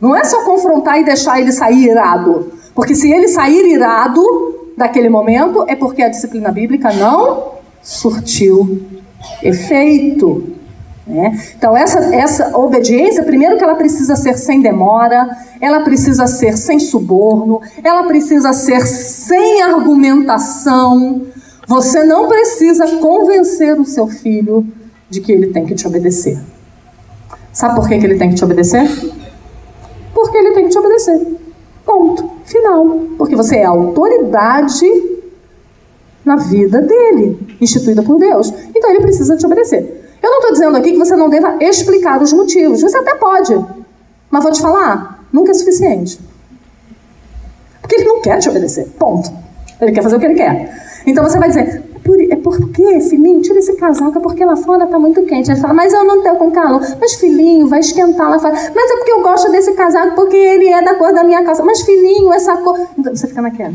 [0.00, 2.52] Não é só confrontar e deixar ele sair irado.
[2.74, 4.22] Porque se ele sair irado
[4.76, 7.52] daquele momento, é porque a disciplina bíblica não
[7.82, 8.82] surtiu
[9.42, 10.55] efeito.
[11.06, 11.38] Né?
[11.56, 15.28] Então, essa, essa obediência, primeiro que ela precisa ser sem demora,
[15.60, 21.22] ela precisa ser sem suborno, ela precisa ser sem argumentação.
[21.68, 24.66] Você não precisa convencer o seu filho
[25.08, 26.38] de que ele tem que te obedecer.
[27.52, 28.86] Sabe por que, que ele tem que te obedecer?
[30.12, 31.36] Porque ele tem que te obedecer.
[31.84, 32.30] Ponto.
[32.44, 32.84] Final.
[33.16, 34.86] Porque você é a autoridade
[36.24, 38.52] na vida dele, instituída por Deus.
[38.74, 40.05] Então ele precisa te obedecer.
[40.22, 42.80] Eu não estou dizendo aqui que você não deva explicar os motivos.
[42.80, 43.54] Você até pode.
[44.30, 46.18] Mas vou te falar, nunca é suficiente.
[47.80, 48.86] Porque ele não quer te obedecer.
[48.98, 49.30] Ponto.
[49.80, 51.02] Ele quer fazer o que ele quer.
[51.06, 51.84] Então você vai dizer,
[52.30, 55.50] é porque, filhinho, tira esse casaco, porque lá fora está muito quente.
[55.50, 56.80] Ele fala, mas eu não estou com calor.
[57.00, 58.54] Mas filhinho, vai esquentar lá fora.
[58.54, 61.62] Mas é porque eu gosto desse casaco, porque ele é da cor da minha calça.
[61.62, 62.78] Mas filhinho, essa cor.
[62.98, 63.74] Então você fica naquela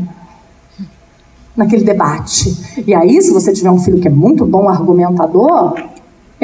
[1.56, 2.82] naquele debate.
[2.86, 5.74] E aí, se você tiver um filho que é muito bom argumentador,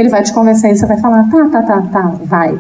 [0.00, 2.58] ele vai te convencer e você vai falar: tá, tá, tá, tá, vai.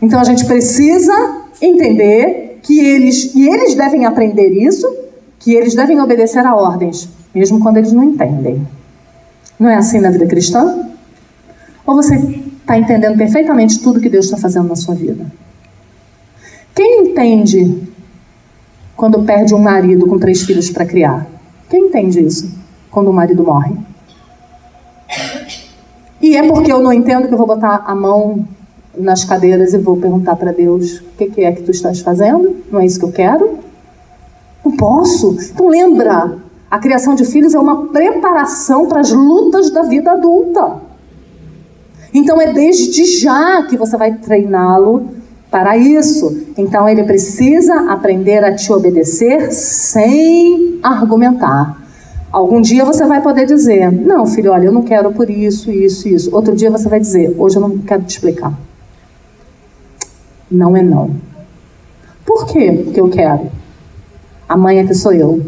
[0.00, 1.12] Então a gente precisa
[1.60, 4.86] entender que eles, e eles devem aprender isso,
[5.38, 8.66] que eles devem obedecer a ordens, mesmo quando eles não entendem.
[9.58, 10.88] Não é assim na vida cristã?
[11.84, 15.26] Ou você está entendendo perfeitamente tudo que Deus está fazendo na sua vida?
[16.74, 17.82] Quem entende
[18.96, 21.26] quando perde um marido com três filhos para criar?
[21.68, 22.50] Quem entende isso?
[22.90, 23.89] Quando o marido morre.
[26.30, 28.46] E é porque eu não entendo que eu vou botar a mão
[28.96, 32.54] nas cadeiras e vou perguntar para Deus: o que, que é que tu estás fazendo?
[32.70, 33.58] Não é isso que eu quero?
[34.64, 35.36] Não posso.
[35.52, 36.38] Então lembra,
[36.70, 40.76] a criação de filhos é uma preparação para as lutas da vida adulta.
[42.14, 45.08] Então é desde já que você vai treiná-lo
[45.50, 46.46] para isso.
[46.56, 51.79] Então ele precisa aprender a te obedecer sem argumentar.
[52.32, 56.08] Algum dia você vai poder dizer: Não, filho, olha, eu não quero por isso, isso,
[56.08, 56.34] isso.
[56.34, 58.52] Outro dia você vai dizer: Hoje eu não quero te explicar.
[60.50, 61.10] Não é não.
[62.24, 63.50] Por quê que eu quero?
[64.48, 65.40] A mãe é que sou eu.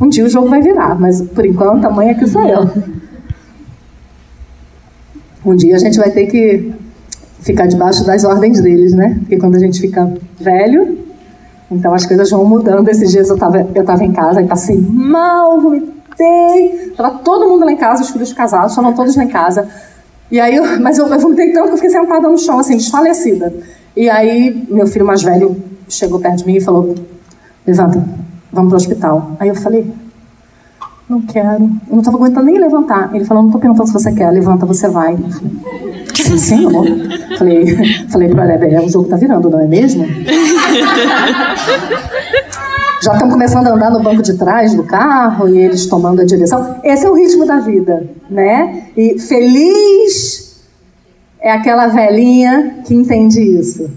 [0.00, 2.70] Um dia o jogo vai virar, mas por enquanto a mãe é que sou eu.
[5.44, 6.72] Um dia a gente vai ter que
[7.40, 9.16] ficar debaixo das ordens deles, né?
[9.20, 10.98] Porque quando a gente fica velho,
[11.70, 12.88] então as coisas vão mudando.
[12.88, 16.92] Esses dias eu estava eu tava em casa e passei mal, vomitei.
[16.96, 19.68] Tava todo mundo lá em casa, os filhos casados, estavam todos lá em casa.
[20.30, 22.76] E aí, eu, mas eu, eu vomitei tanto que eu fiquei sentada no chão, assim,
[22.76, 23.52] desfalecida.
[23.96, 25.56] E aí, meu filho mais velho
[25.88, 26.94] chegou perto de mim e falou:
[27.66, 28.02] Levanta,
[28.52, 29.32] vamos pro hospital.
[29.38, 29.92] Aí eu falei:
[31.08, 31.64] Não quero.
[31.64, 33.14] Eu não estava aguentando nem levantar.
[33.14, 35.16] Ele falou: Não estou perguntando se você quer, levanta, você vai.
[36.20, 36.84] Eu falei, Sim, senhor.
[37.38, 40.04] Falei, falei para ele, é, o jogo tá virando, não é mesmo?
[43.02, 46.24] Já estão começando a andar no banco de trás do carro e eles tomando a
[46.24, 46.76] direção.
[46.84, 48.88] Esse é o ritmo da vida, né?
[48.94, 50.60] E feliz
[51.40, 53.88] é aquela velhinha que entende isso,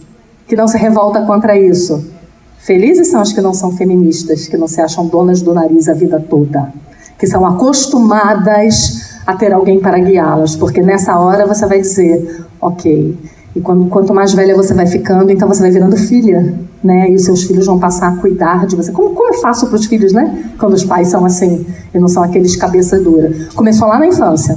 [0.47, 2.13] que não se revolta contra isso.
[2.59, 5.93] Felizes são as que não são feministas, que não se acham donas do nariz a
[5.93, 6.71] vida toda,
[7.19, 13.17] que são acostumadas a ter alguém para guiá-las, porque nessa hora você vai dizer, ok.
[13.55, 17.09] E quando, quanto mais velha você vai ficando, então você vai virando filha, né?
[17.11, 18.91] E os seus filhos vão passar a cuidar de você.
[18.91, 20.51] Como, como é fácil para os filhos, né?
[20.59, 23.31] Quando os pais são assim, e não são aqueles cabeça dura.
[23.55, 24.55] Começou lá na infância,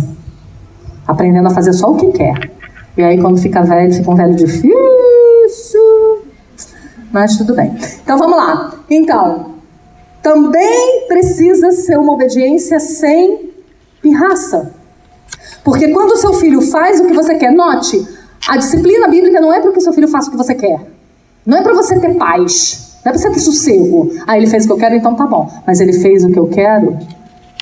[1.06, 2.50] aprendendo a fazer só o que quer.
[2.96, 4.72] E aí quando fica velho, fica um velho difícil.
[7.12, 7.76] Mas tudo bem.
[8.02, 8.74] Então vamos lá.
[8.88, 9.56] Então,
[10.22, 13.45] também precisa ser uma obediência sem
[14.06, 14.72] pirraça.
[15.64, 18.06] Porque quando o seu filho faz o que você quer, note,
[18.48, 20.80] a disciplina bíblica não é para que o seu filho faça o que você quer.
[21.44, 22.98] Não é para você ter paz.
[23.04, 24.10] Não é para você ter sossego.
[24.26, 25.50] Ah, ele fez o que eu quero, então tá bom.
[25.66, 26.96] Mas ele fez o que eu quero,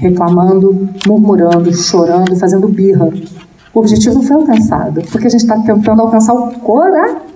[0.01, 3.09] reclamando, murmurando, chorando, fazendo birra.
[3.73, 7.34] o objetivo não foi alcançado, porque a gente está tentando alcançar o coração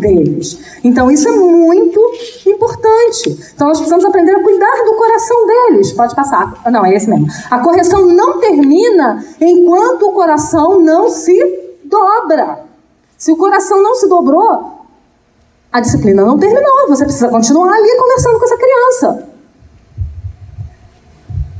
[0.00, 0.58] deles.
[0.82, 2.00] Então isso é muito
[2.46, 3.30] importante.
[3.54, 5.92] Então nós precisamos aprender a cuidar do coração deles.
[5.92, 6.62] Pode passar.
[6.70, 7.26] Não, é esse mesmo.
[7.50, 11.38] A correção não termina enquanto o coração não se
[11.84, 12.64] dobra.
[13.16, 14.80] Se o coração não se dobrou,
[15.72, 16.88] a disciplina não terminou.
[16.88, 19.28] Você precisa continuar ali conversando com essa criança.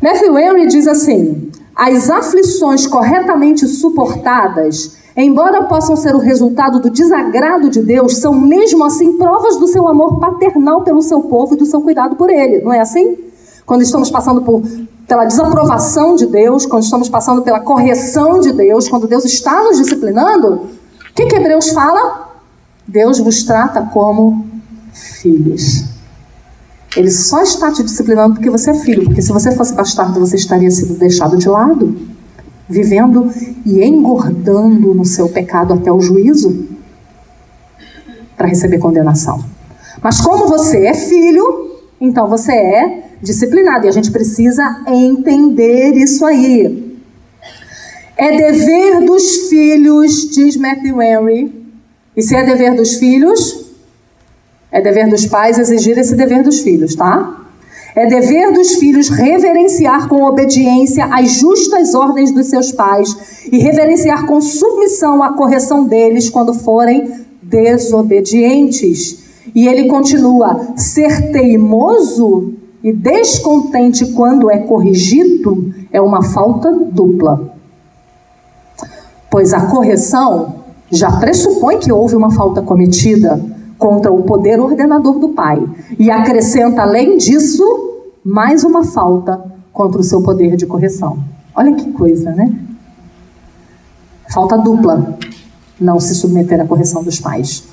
[0.02, 7.70] Matthew Henry diz assim: as aflições corretamente suportadas, embora possam ser o resultado do desagrado
[7.70, 11.66] de Deus, são mesmo assim provas do seu amor paternal pelo seu povo e do
[11.66, 12.60] seu cuidado por ele.
[12.62, 13.16] Não é assim?
[13.64, 14.62] Quando estamos passando por,
[15.06, 19.78] pela desaprovação de Deus, quando estamos passando pela correção de Deus, quando Deus está nos
[19.78, 22.30] disciplinando, o que, que Hebreus fala?
[22.86, 24.44] Deus vos trata como
[24.92, 25.84] filhos.
[26.96, 30.36] Ele só está te disciplinando porque você é filho, porque se você fosse bastardo, você
[30.36, 31.96] estaria sendo deixado de lado,
[32.68, 33.30] vivendo
[33.64, 36.66] e engordando no seu pecado até o juízo
[38.36, 39.44] para receber condenação.
[40.02, 46.24] Mas como você é filho, então você é disciplinado e a gente precisa entender isso
[46.24, 46.98] aí.
[48.16, 51.64] É dever dos filhos, diz Matthew Henry,
[52.16, 53.64] e se é dever dos filhos,
[54.70, 57.43] é dever dos pais exigir esse dever dos filhos, tá?
[57.94, 64.26] É dever dos filhos reverenciar com obediência as justas ordens dos seus pais e reverenciar
[64.26, 69.22] com submissão a correção deles quando forem desobedientes.
[69.54, 77.54] E ele continua: ser teimoso e descontente quando é corrigido é uma falta dupla.
[79.30, 80.56] Pois a correção
[80.90, 83.53] já pressupõe que houve uma falta cometida
[83.84, 85.62] contra o poder ordenador do Pai
[85.98, 87.62] e acrescenta, além disso,
[88.24, 91.18] mais uma falta contra o seu poder de correção.
[91.54, 92.50] Olha que coisa, né?
[94.32, 95.18] Falta dupla
[95.78, 97.64] não se submeter à correção dos pais.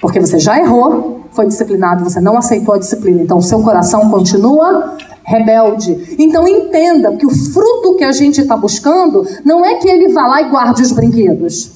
[0.00, 4.08] Porque você já errou, foi disciplinado, você não aceitou a disciplina, então o seu coração
[4.08, 6.14] continua rebelde.
[6.16, 10.28] Então entenda que o fruto que a gente está buscando não é que ele vá
[10.28, 11.72] lá e guarde os brinquedos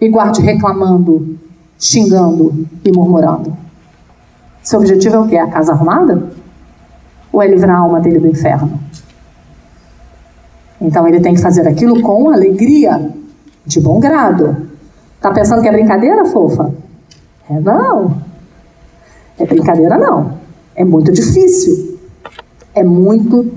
[0.00, 1.47] e guarde reclamando
[1.78, 3.56] xingando e murmurando.
[4.62, 5.36] Seu objetivo é o quê?
[5.36, 6.30] A casa arrumada?
[7.32, 8.78] Ou é livrar a alma dele do inferno?
[10.80, 13.12] Então ele tem que fazer aquilo com alegria,
[13.64, 14.68] de bom grado.
[15.20, 16.72] Tá pensando que é brincadeira, fofa?
[17.50, 18.16] É não.
[19.38, 20.38] É brincadeira não.
[20.74, 21.98] É muito difícil.
[22.74, 23.52] É muito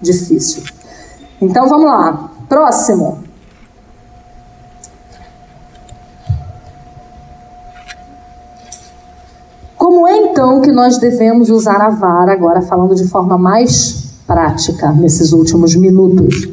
[0.00, 0.62] difícil.
[1.40, 2.30] Então vamos lá.
[2.48, 3.23] Próximo.
[9.84, 14.90] Como é então que nós devemos usar a vara, agora falando de forma mais prática
[14.92, 16.48] nesses últimos minutos?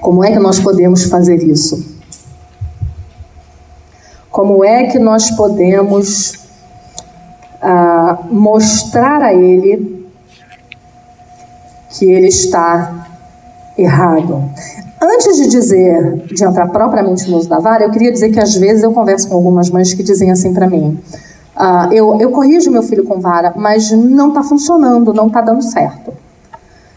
[0.00, 1.84] Como é que nós podemos fazer isso?
[4.30, 6.32] Como é que nós podemos
[7.60, 10.08] ah, mostrar a ele
[11.90, 13.06] que ele está
[13.76, 14.50] errado?
[15.00, 18.54] Antes de dizer, de entrar propriamente no uso da vara, eu queria dizer que às
[18.54, 20.98] vezes eu converso com algumas mães que dizem assim para mim:
[21.56, 25.62] uh, eu, eu corrijo meu filho com vara, mas não está funcionando, não está dando
[25.62, 26.14] certo.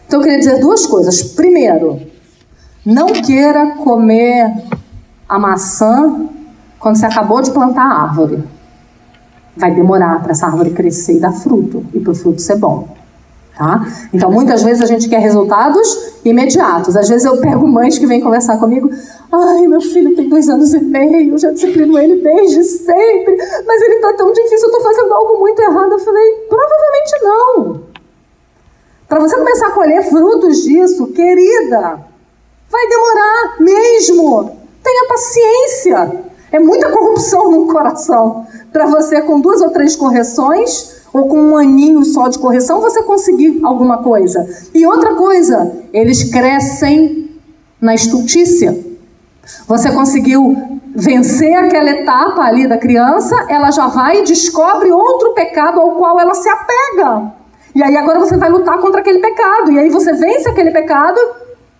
[0.06, 1.22] Então eu queria dizer duas coisas.
[1.22, 2.00] Primeiro,
[2.84, 4.50] não queira comer
[5.28, 6.26] a maçã
[6.78, 8.42] quando você acabou de plantar a árvore.
[9.54, 12.99] Vai demorar para essa árvore crescer e dar fruto, e para o fruto ser bom.
[13.56, 13.86] Tá?
[14.12, 16.96] Então, muitas vezes a gente quer resultados imediatos.
[16.96, 18.90] Às vezes eu pego mães que vêm conversar comigo.
[19.30, 23.36] Ai, meu filho tem dois anos e meio, já disciplino ele desde sempre,
[23.66, 25.92] mas ele está tão difícil, eu estou fazendo algo muito errado.
[25.92, 27.80] Eu falei, provavelmente não.
[29.08, 32.00] Para você começar a colher frutos disso, querida,
[32.70, 34.56] vai demorar mesmo.
[34.82, 36.24] Tenha paciência.
[36.52, 41.56] É muita corrupção no coração para você, com duas ou três correções, ou com um
[41.56, 44.46] aninho só de correção você conseguir alguma coisa.
[44.74, 47.30] E outra coisa, eles crescem
[47.80, 48.78] na estultícia.
[49.66, 50.56] Você conseguiu
[50.94, 56.20] vencer aquela etapa ali da criança, ela já vai e descobre outro pecado ao qual
[56.20, 57.32] ela se apega.
[57.74, 59.70] E aí agora você vai lutar contra aquele pecado.
[59.72, 61.18] E aí você vence aquele pecado.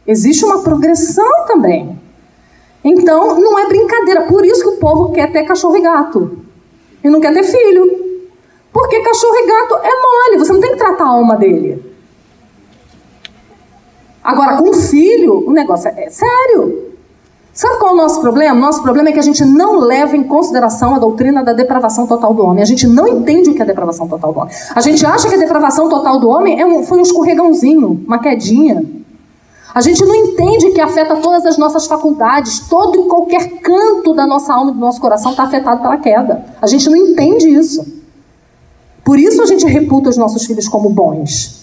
[0.06, 1.98] Existe uma progressão também.
[2.82, 4.22] Então, não é brincadeira.
[4.22, 6.38] Por isso que o povo quer ter cachorro e gato.
[7.02, 8.09] E não quer ter filho.
[8.72, 11.90] Porque cachorro e gato é mole, você não tem que tratar a alma dele.
[14.22, 16.90] Agora, com filho, o negócio é, é sério.
[17.52, 18.58] Sabe qual é o nosso problema?
[18.58, 22.32] Nosso problema é que a gente não leva em consideração a doutrina da depravação total
[22.32, 22.62] do homem.
[22.62, 24.54] A gente não entende o que é depravação total do homem.
[24.74, 28.18] A gente acha que a depravação total do homem é um, foi um escorregãozinho, uma
[28.18, 28.84] quedinha.
[29.74, 34.26] A gente não entende que afeta todas as nossas faculdades, todo e qualquer canto da
[34.26, 36.44] nossa alma e do nosso coração está afetado pela queda.
[36.62, 37.99] A gente não entende isso.
[39.04, 41.60] Por isso a gente reputa os nossos filhos como bons.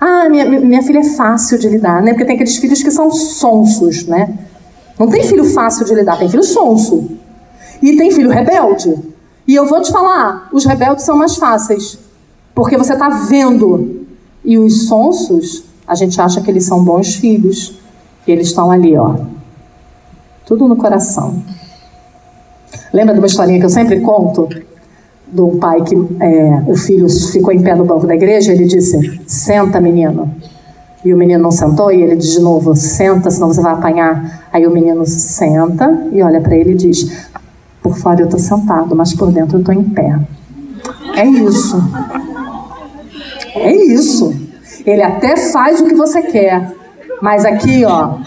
[0.00, 2.12] Ah, minha, minha filha é fácil de lidar, né?
[2.12, 4.38] Porque tem aqueles filhos que são sonsos, né?
[4.98, 7.10] Não tem filho fácil de lidar, tem filho sonso.
[7.82, 8.94] E tem filho rebelde.
[9.46, 11.98] E eu vou te falar, os rebeldes são mais fáceis.
[12.54, 14.06] Porque você está vendo.
[14.44, 17.78] E os sonsos, a gente acha que eles são bons filhos.
[18.26, 19.16] E eles estão ali, ó.
[20.46, 21.42] Tudo no coração.
[22.92, 24.48] Lembra de uma historinha que eu sempre conto?
[25.36, 28.52] Um pai que é, o filho ficou em pé no banco da igreja.
[28.52, 30.30] Ele disse: Senta, menino.
[31.04, 31.90] E o menino não sentou.
[31.90, 34.48] E ele diz de novo: Senta, senão você vai apanhar.
[34.52, 37.28] Aí o menino senta e olha para ele e diz:
[37.82, 40.18] Por fora eu estou sentado, mas por dentro eu estou em pé.
[41.16, 41.76] É isso.
[43.54, 44.34] É isso.
[44.84, 46.74] Ele até faz o que você quer,
[47.20, 48.18] mas aqui, ó,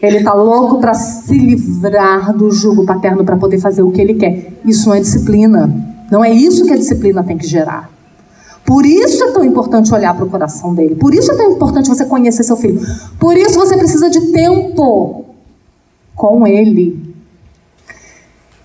[0.00, 4.14] ele tá louco para se livrar do jugo paterno para poder fazer o que ele
[4.14, 4.52] quer.
[4.64, 5.87] Isso não é disciplina.
[6.10, 7.90] Não é isso que a disciplina tem que gerar.
[8.64, 10.94] Por isso é tão importante olhar para o coração dele.
[10.94, 12.80] Por isso é tão importante você conhecer seu filho.
[13.18, 15.24] Por isso você precisa de tempo
[16.14, 17.14] com ele.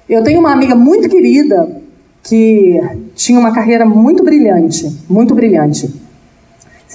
[0.09, 1.81] Eu tenho uma amiga muito querida
[2.21, 2.79] que
[3.15, 6.03] tinha uma carreira muito brilhante, muito brilhante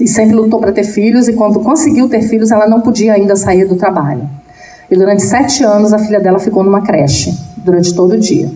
[0.00, 3.34] e sempre lutou para ter filhos, e quando conseguiu ter filhos, ela não podia ainda
[3.34, 4.28] sair do trabalho.
[4.90, 8.50] E durante sete anos, a filha dela ficou numa creche, durante todo o dia.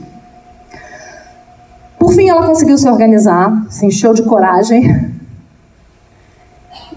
[2.02, 5.08] Por fim, ela conseguiu se organizar, se encheu de coragem.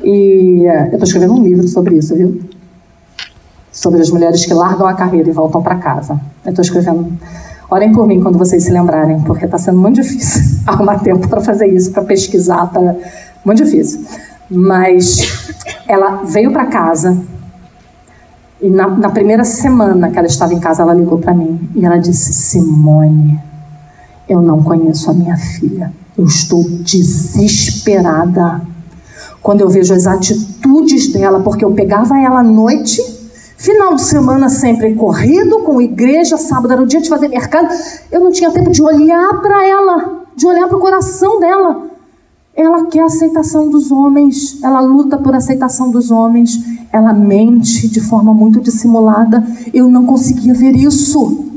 [0.04, 2.42] E eu estou escrevendo um livro sobre isso, viu?
[3.72, 6.20] Sobre as mulheres que largam a carreira e voltam para casa.
[6.44, 7.14] Eu estou escrevendo.
[7.70, 11.40] Orem por mim quando vocês se lembrarem, porque está sendo muito difícil arrumar tempo para
[11.40, 12.72] fazer isso, para pesquisar,
[13.46, 14.04] muito difícil.
[14.50, 15.54] Mas
[15.88, 17.16] ela veio para casa
[18.60, 21.86] e na, na, primeira semana que ela estava em casa, ela ligou para mim e
[21.86, 23.40] ela disse: Simone,
[24.28, 25.94] eu não conheço a minha filha.
[26.18, 28.62] Eu estou desesperada
[29.46, 33.00] quando eu vejo as atitudes dela, porque eu pegava ela à noite,
[33.56, 37.68] final de semana sempre corrido, com igreja, sábado era o dia de fazer mercado.
[38.12, 41.84] Eu não tinha tempo de olhar para ela, de olhar para o coração dela.
[42.56, 46.58] Ela quer a aceitação dos homens, ela luta por aceitação dos homens,
[46.92, 49.46] ela mente de forma muito dissimulada.
[49.72, 51.55] Eu não conseguia ver isso.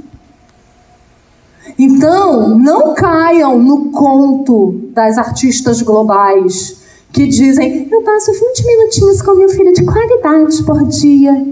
[1.78, 6.78] Então, não caiam no conto das artistas globais
[7.12, 11.46] que dizem: eu passo 20 minutinhos com meu filho de qualidade por dia.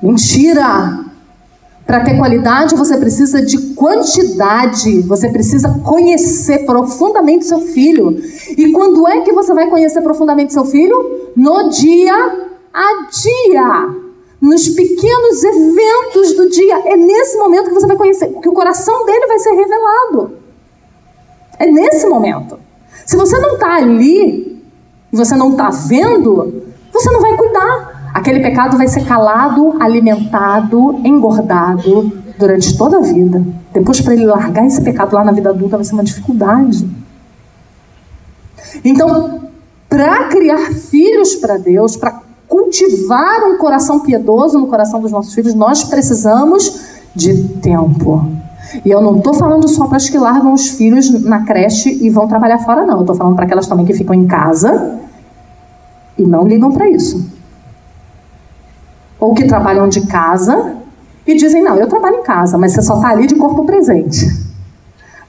[0.00, 1.06] Mentira!
[1.84, 8.16] Para ter qualidade, você precisa de quantidade, você precisa conhecer profundamente seu filho.
[8.56, 11.30] E quando é que você vai conhecer profundamente seu filho?
[11.36, 14.01] No dia a dia.
[14.42, 16.80] Nos pequenos eventos do dia.
[16.86, 20.32] É nesse momento que você vai conhecer, que o coração dele vai ser revelado.
[21.60, 22.58] É nesse momento.
[23.06, 24.60] Se você não está ali,
[25.12, 28.10] você não está vendo, você não vai cuidar.
[28.12, 33.44] Aquele pecado vai ser calado, alimentado, engordado durante toda a vida.
[33.72, 36.88] Depois, para ele largar esse pecado lá na vida adulta, vai ser uma dificuldade.
[38.84, 39.50] Então,
[39.88, 42.21] para criar filhos para Deus, para
[42.52, 46.82] cultivar um coração piedoso no coração dos nossos filhos, nós precisamos
[47.14, 48.26] de tempo.
[48.84, 52.10] E eu não estou falando só para as que largam os filhos na creche e
[52.10, 52.96] vão trabalhar fora, não.
[52.96, 54.98] Eu estou falando para aquelas também que ficam em casa
[56.18, 57.32] e não ligam para isso
[59.22, 60.74] ou que trabalham de casa
[61.24, 64.26] e dizem: Não, eu trabalho em casa, mas você só está ali de corpo presente.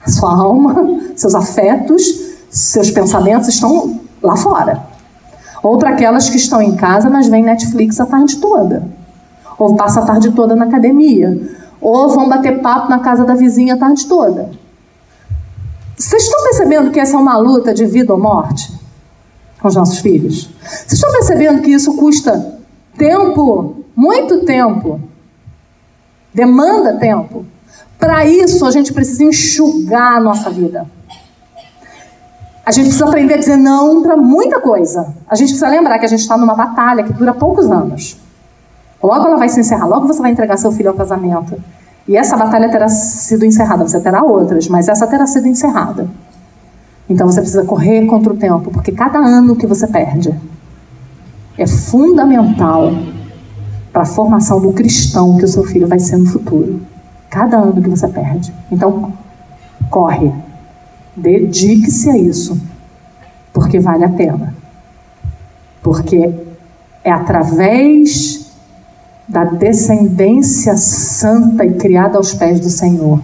[0.03, 2.03] A sua alma, seus afetos,
[2.49, 4.92] seus pensamentos estão lá fora.
[5.63, 8.83] Ou para aquelas que estão em casa, mas vêm Netflix a tarde toda.
[9.57, 11.39] Ou passa a tarde toda na academia.
[11.79, 14.51] Ou vão bater papo na casa da vizinha a tarde toda.
[15.97, 18.71] Vocês estão percebendo que essa é uma luta de vida ou morte
[19.61, 20.49] com os nossos filhos?
[20.61, 22.59] Vocês estão percebendo que isso custa
[22.97, 24.99] tempo muito tempo.
[26.33, 27.45] Demanda tempo.
[27.99, 30.85] Para isso, a gente precisa enxugar a nossa vida.
[32.65, 35.13] A gente precisa aprender a dizer não para muita coisa.
[35.27, 38.17] A gente precisa lembrar que a gente está numa batalha que dura poucos anos.
[39.01, 41.61] Logo ela vai se encerrar, logo você vai entregar seu filho ao casamento.
[42.07, 43.85] E essa batalha terá sido encerrada.
[43.85, 46.07] Você terá outras, mas essa terá sido encerrada.
[47.09, 50.33] Então você precisa correr contra o tempo, porque cada ano que você perde
[51.57, 52.91] é fundamental
[53.91, 56.81] para a formação do cristão que o seu filho vai ser no futuro.
[57.29, 58.53] Cada ano que você perde.
[58.71, 59.11] Então,
[59.89, 60.31] corre.
[61.15, 62.59] Dedique-se a isso.
[63.51, 64.55] Porque vale a pena.
[65.81, 66.33] Porque
[67.03, 68.51] é através
[69.27, 73.21] da descendência santa e criada aos pés do Senhor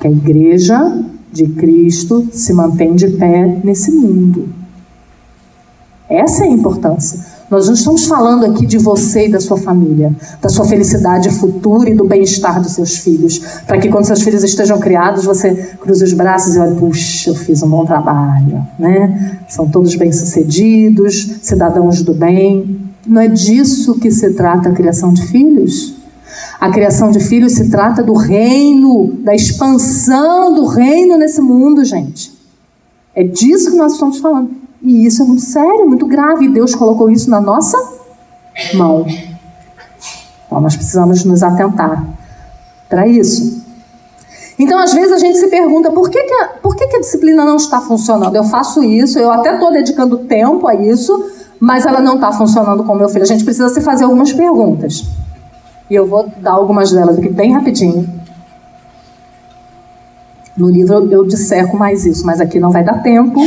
[0.00, 4.48] que a igreja de Cristo se mantém de pé nesse mundo.
[6.08, 7.29] Essa é a importância.
[7.50, 11.90] Nós não estamos falando aqui de você e da sua família, da sua felicidade futura
[11.90, 16.04] e do bem-estar dos seus filhos, para que quando seus filhos estejam criados, você cruze
[16.04, 19.40] os braços e olhe, puxa, eu fiz um bom trabalho, né?
[19.48, 22.88] São todos bem-sucedidos, cidadãos do bem.
[23.04, 25.94] Não é disso que se trata a criação de filhos.
[26.60, 32.32] A criação de filhos se trata do reino, da expansão do reino nesse mundo, gente.
[33.12, 34.59] É disso que nós estamos falando.
[34.82, 36.48] E isso é muito sério, muito grave.
[36.48, 37.76] Deus colocou isso na nossa
[38.74, 39.06] mão.
[40.46, 42.04] Então nós precisamos nos atentar
[42.88, 43.60] para isso.
[44.58, 47.00] Então, às vezes, a gente se pergunta por que, que, a, por que, que a
[47.00, 48.36] disciplina não está funcionando?
[48.36, 52.84] Eu faço isso, eu até estou dedicando tempo a isso, mas ela não está funcionando
[52.84, 53.22] com meu filho.
[53.22, 55.06] A gente precisa se fazer algumas perguntas.
[55.88, 58.06] E eu vou dar algumas delas aqui bem rapidinho.
[60.54, 63.40] No livro eu disseco mais isso, mas aqui não vai dar tempo.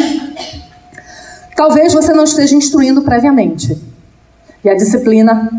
[1.56, 3.80] Talvez você não esteja instruindo previamente.
[4.64, 5.50] E a disciplina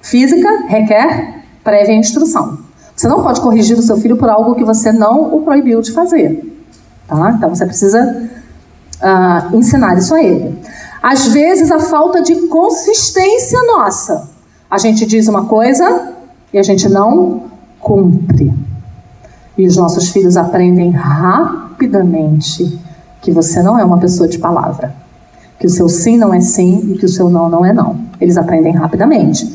[0.00, 2.58] física requer prévia instrução.
[2.94, 5.92] Você não pode corrigir o seu filho por algo que você não o proibiu de
[5.92, 6.56] fazer.
[7.06, 7.32] Tá?
[7.36, 8.30] Então você precisa
[9.02, 10.58] uh, ensinar isso a ele.
[11.02, 14.30] Às vezes a falta de consistência nossa.
[14.70, 16.14] A gente diz uma coisa
[16.52, 17.44] e a gente não
[17.78, 18.52] cumpre.
[19.58, 22.78] E os nossos filhos aprendem rapidamente
[23.20, 24.94] que você não é uma pessoa de palavra,
[25.58, 27.96] que o seu sim não é sim e que o seu não não é não.
[28.20, 29.52] Eles aprendem rapidamente.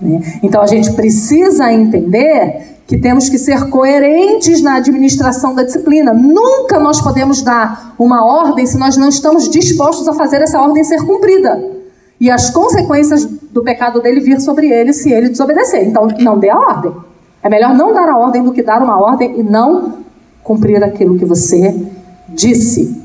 [0.00, 0.20] Né?
[0.42, 6.12] Então a gente precisa entender que temos que ser coerentes na administração da disciplina.
[6.12, 10.84] Nunca nós podemos dar uma ordem se nós não estamos dispostos a fazer essa ordem
[10.84, 11.62] ser cumprida.
[12.20, 15.88] E as consequências do pecado dele vir sobre ele se ele desobedecer.
[15.88, 16.92] Então, não dê a ordem.
[17.42, 19.94] É melhor não dar a ordem do que dar uma ordem e não
[20.44, 21.74] cumprir aquilo que você
[22.28, 23.01] disse.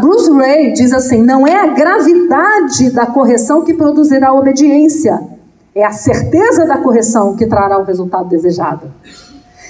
[0.00, 5.20] Bruce Ray diz assim: não é a gravidade da correção que produzirá a obediência,
[5.74, 8.92] é a certeza da correção que trará o resultado desejado.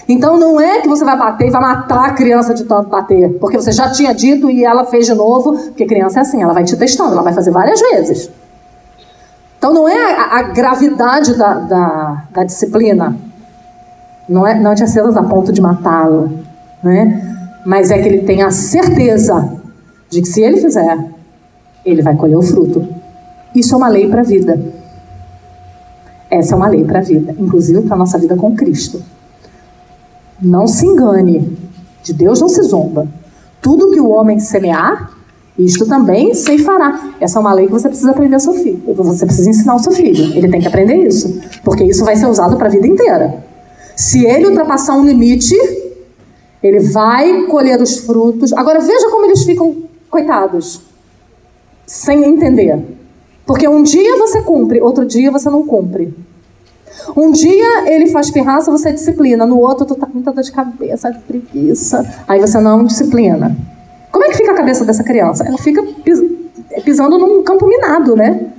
[0.09, 3.39] Então não é que você vai bater e vai matar a criança de tanto bater,
[3.41, 6.53] porque você já tinha dito e ela fez de novo, porque criança é assim, ela
[6.53, 8.31] vai te testando, ela vai fazer várias vezes.
[9.59, 13.17] Então não é a, a gravidade da, da, da, disciplina,
[14.29, 16.39] não é, não é de a ponto de matá-lo,
[16.83, 17.37] né?
[17.65, 19.61] mas é que ele tem a certeza
[20.11, 20.99] de que se ele fizer,
[21.85, 22.87] ele vai colher o fruto.
[23.55, 24.61] Isso é uma lei para a vida.
[26.31, 29.03] Essa é uma lei para a vida, inclusive para a nossa vida com Cristo.
[30.41, 31.57] Não se engane,
[32.03, 33.07] de Deus não se zomba.
[33.61, 35.11] Tudo que o homem semear,
[35.59, 37.15] isto também se fará.
[37.21, 38.83] Essa é uma lei que você precisa aprender ao seu filho.
[38.95, 40.37] Você precisa ensinar ao seu filho.
[40.37, 41.41] Ele tem que aprender isso.
[41.65, 43.43] Porque isso vai ser usado para a vida inteira.
[43.97, 45.57] Se ele ultrapassar um limite,
[46.63, 48.53] ele vai colher os frutos.
[48.53, 49.75] Agora veja como eles ficam
[50.17, 50.81] coitados.
[51.87, 52.83] Sem entender.
[53.47, 56.13] Porque um dia você cumpre, outro dia você não cumpre.
[57.17, 59.47] Um dia ele faz pirraça, você disciplina.
[59.47, 62.05] No outro, tu tá com dor de cabeça, de preguiça.
[62.27, 63.57] Aí você não disciplina.
[64.11, 65.45] Como é que fica a cabeça dessa criança?
[65.47, 66.19] Ela fica pis
[66.85, 68.51] pisando num campo minado, né?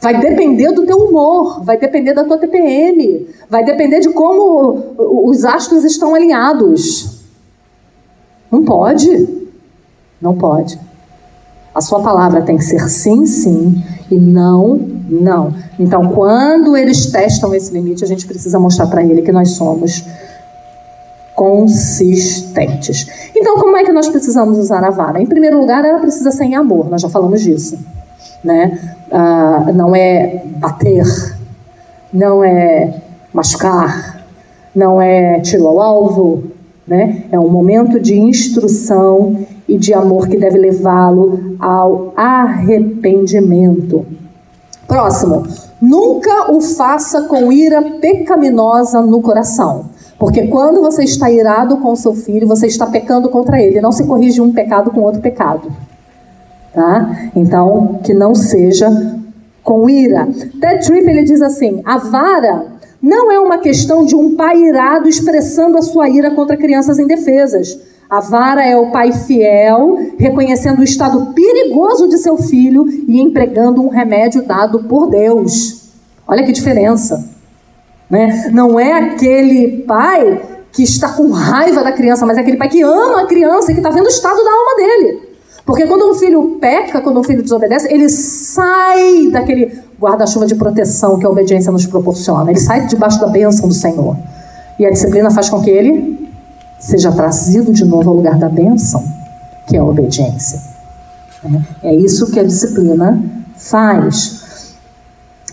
[0.00, 5.44] Vai depender do teu humor, vai depender da tua TPM, vai depender de como os
[5.44, 7.22] astros estão alinhados.
[8.50, 9.41] Não pode.
[10.22, 10.78] Não pode.
[11.74, 14.76] A sua palavra tem que ser sim, sim e não,
[15.08, 15.54] não.
[15.78, 20.04] Então, quando eles testam esse limite, a gente precisa mostrar para ele que nós somos
[21.34, 23.06] consistentes.
[23.34, 25.20] Então, como é que nós precisamos usar a vara?
[25.20, 27.78] Em primeiro lugar, ela precisa ser em amor, nós já falamos disso.
[28.44, 28.78] Né?
[29.10, 31.06] Ah, não é bater,
[32.12, 33.00] não é
[33.32, 34.24] machucar,
[34.74, 36.51] não é tiro ao alvo,
[36.92, 37.24] né?
[37.32, 44.04] é um momento de instrução e de amor que deve levá-lo ao arrependimento.
[44.86, 45.46] Próximo,
[45.80, 49.86] nunca o faça com ira pecaminosa no coração.
[50.18, 53.80] Porque quando você está irado com seu filho, você está pecando contra ele.
[53.80, 55.72] Não se corrige um pecado com outro pecado.
[56.74, 57.30] Tá?
[57.34, 59.16] Então, que não seja
[59.64, 60.28] com ira.
[60.60, 62.71] Ted Tripp ele diz assim: a vara
[63.02, 67.76] não é uma questão de um pai irado expressando a sua ira contra crianças indefesas.
[68.08, 73.82] A vara é o pai fiel, reconhecendo o estado perigoso de seu filho e empregando
[73.82, 75.90] um remédio dado por Deus.
[76.28, 77.28] Olha que diferença.
[78.08, 78.50] Né?
[78.52, 82.82] Não é aquele pai que está com raiva da criança, mas é aquele pai que
[82.82, 85.32] ama a criança e que está vendo o estado da alma dele.
[85.64, 89.72] Porque quando um filho peca, quando um filho desobedece, ele sai daquele
[90.02, 92.50] guarda-chuva de proteção que a obediência nos proporciona.
[92.50, 94.16] Ele sai debaixo da bênção do Senhor.
[94.76, 96.28] E a disciplina faz com que ele
[96.80, 99.04] seja trazido de novo ao lugar da bênção,
[99.68, 100.60] que é a obediência.
[101.82, 103.22] É isso que a disciplina
[103.56, 104.74] faz.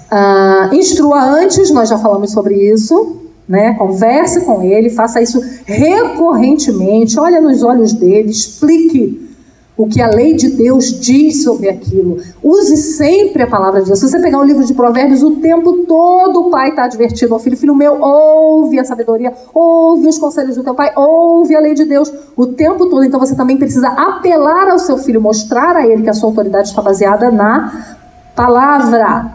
[0.09, 3.17] Ah, instrua antes, nós já falamos sobre isso.
[3.47, 3.73] Né?
[3.73, 9.28] Converse com ele, faça isso recorrentemente, olha nos olhos dele, explique
[9.79, 12.17] o que a lei de Deus diz sobre aquilo.
[12.43, 13.99] Use sempre a palavra de Deus.
[13.99, 17.39] Se você pegar o livro de Provérbios, o tempo todo o pai está advertindo ao
[17.39, 21.73] filho: Filho meu, ouve a sabedoria, ouve os conselhos do teu pai, ouve a lei
[21.73, 23.05] de Deus o tempo todo.
[23.05, 26.67] Então você também precisa apelar ao seu filho, mostrar a ele que a sua autoridade
[26.67, 27.95] está baseada na
[28.35, 29.31] palavra.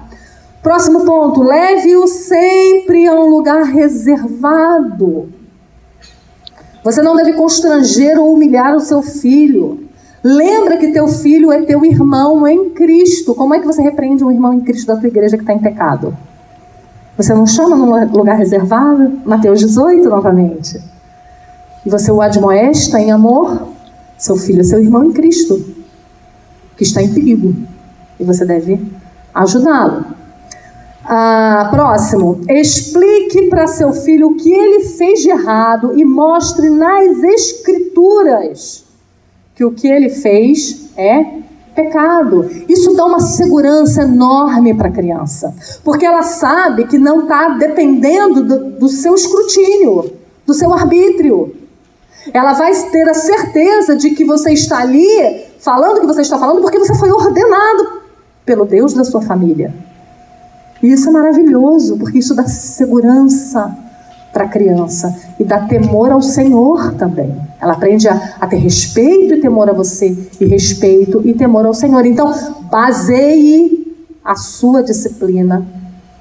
[0.62, 5.32] Próximo ponto: leve-o sempre a um lugar reservado.
[6.84, 9.84] Você não deve constranger ou humilhar o seu filho.
[10.24, 13.34] Lembra que teu filho é teu irmão em Cristo.
[13.34, 15.59] Como é que você repreende um irmão em Cristo da tua igreja que está em
[15.59, 16.16] pecado?
[17.14, 19.20] Você não chama num lugar reservado?
[19.26, 20.80] Mateus 18, novamente.
[21.84, 23.68] E você o admoesta em amor?
[24.16, 25.62] Seu filho é seu irmão em Cristo,
[26.74, 27.55] que está em perigo.
[28.18, 28.80] E você deve
[29.34, 30.06] ajudá-lo.
[31.05, 32.40] Ah, próximo.
[32.48, 38.84] Explique para seu filho o que ele fez de errado e mostre nas Escrituras
[39.55, 41.43] que o que ele fez é
[41.74, 42.48] pecado.
[42.68, 48.43] Isso dá uma segurança enorme para a criança, porque ela sabe que não está dependendo
[48.43, 50.12] do, do seu escrutínio,
[50.47, 51.55] do seu arbítrio.
[52.32, 55.06] Ela vai ter a certeza de que você está ali
[55.59, 58.02] falando o que você está falando porque você foi ordenado
[58.47, 59.74] pelo Deus da sua família.
[60.82, 63.84] E isso é maravilhoso, porque isso dá segurança
[64.35, 67.35] para a criança e dá temor ao Senhor também.
[67.61, 71.73] Ela aprende a, a, ter respeito e temor a você, e respeito e temor ao
[71.73, 72.05] Senhor.
[72.05, 72.35] Então,
[72.70, 75.65] baseie a sua disciplina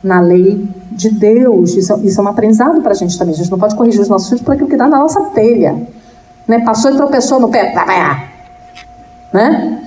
[0.03, 1.75] na lei de Deus.
[1.75, 3.33] Isso, isso é um aprendizado para a gente também.
[3.33, 5.87] A gente não pode corrigir os nossos filhos por aquilo que dá na nossa telha.
[6.47, 6.59] Né?
[6.59, 7.73] Passou e tropeçou no pé.
[9.33, 9.83] Né?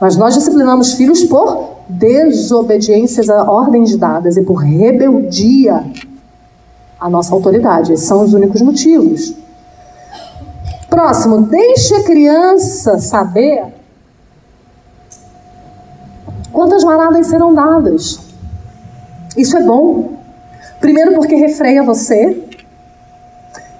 [0.00, 5.84] Mas nós disciplinamos filhos por desobediências a ordens dadas e por rebeldia
[7.00, 7.92] a nossa autoridade.
[7.92, 9.34] Esses são os únicos motivos.
[10.88, 13.64] Próximo, deixe a criança saber
[16.52, 18.18] quantas varadas serão dadas.
[19.36, 20.18] Isso é bom.
[20.80, 22.44] Primeiro, porque refreia você.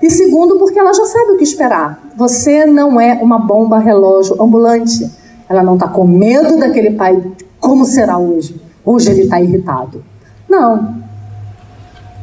[0.01, 2.01] E segundo, porque ela já sabe o que esperar.
[2.16, 5.11] Você não é uma bomba relógio ambulante.
[5.49, 7.20] Ela não está com medo daquele pai.
[7.59, 8.61] Como será hoje?
[8.85, 10.05] Hoje ele está irritado.
[10.49, 11.07] Não.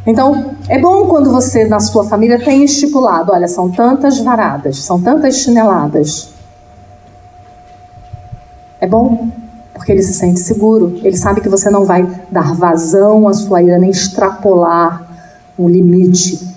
[0.06, 5.02] Então, é bom quando você, na sua família, tem estipulado: olha, são tantas varadas, são
[5.02, 6.30] tantas chineladas.
[8.80, 9.30] É bom,
[9.74, 11.00] porque ele se sente seguro.
[11.04, 15.04] Ele sabe que você não vai dar vazão à sua ira, nem extrapolar
[15.58, 16.54] um limite.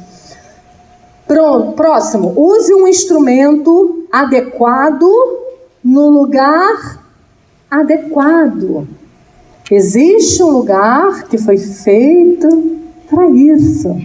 [1.26, 2.34] Pronto, próximo.
[2.36, 5.06] Use um instrumento adequado
[5.82, 7.02] no lugar
[7.70, 8.86] adequado.
[9.70, 12.77] Existe um lugar que foi feito
[13.09, 13.97] para isso.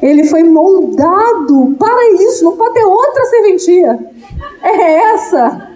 [0.00, 3.98] Ele foi moldado para isso, não pode ter outra serventia.
[4.62, 5.70] É essa.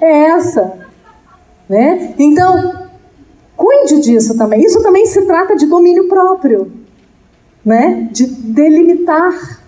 [0.00, 0.72] É essa.
[1.68, 2.14] Né?
[2.18, 2.88] Então,
[3.56, 4.64] cuide disso também.
[4.64, 6.72] Isso também se trata de domínio próprio,
[7.64, 8.08] né?
[8.10, 9.60] De delimitar.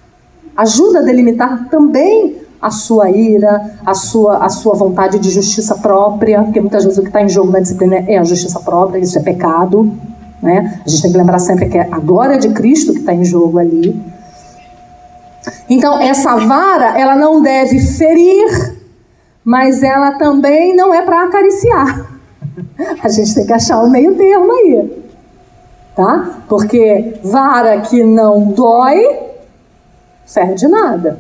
[0.57, 6.43] Ajuda a delimitar também a sua ira, a sua, a sua vontade de justiça própria,
[6.44, 9.19] porque muitas vezes o que está em jogo na disciplina é a justiça própria, isso
[9.19, 9.93] é pecado.
[10.43, 10.81] Né?
[10.85, 13.24] A gente tem que lembrar sempre que é a glória de Cristo que está em
[13.24, 14.02] jogo ali.
[15.70, 18.77] Então, essa vara, ela não deve ferir,
[19.44, 22.06] mas ela também não é para acariciar.
[23.02, 25.02] A gente tem que achar o meio termo aí.
[25.94, 26.40] Tá?
[26.48, 29.32] Porque vara que não dói
[30.24, 31.19] serve de nada.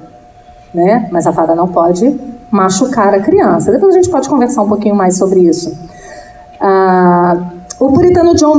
[0.72, 1.08] Né?
[1.12, 2.18] Mas a vara não pode
[2.50, 3.70] machucar a criança.
[3.70, 5.76] Depois a gente pode conversar um pouquinho mais sobre isso.
[6.58, 7.52] Ah,
[7.82, 8.54] o puritano John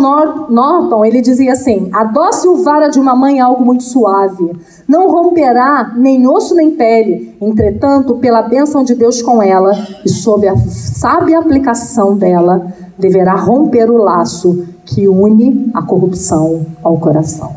[0.50, 4.52] Norton, ele dizia assim: a dócil vara de uma mãe é algo muito suave,
[4.86, 9.72] não romperá nem osso nem pele, entretanto, pela bênção de Deus com ela
[10.04, 12.68] e sob a sábia aplicação dela,
[13.00, 17.56] deverá romper o laço que une a corrupção ao coração.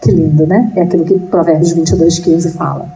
[0.00, 0.72] Que lindo, né?
[0.76, 2.86] É aquilo que Provérbios 22, 15 fala.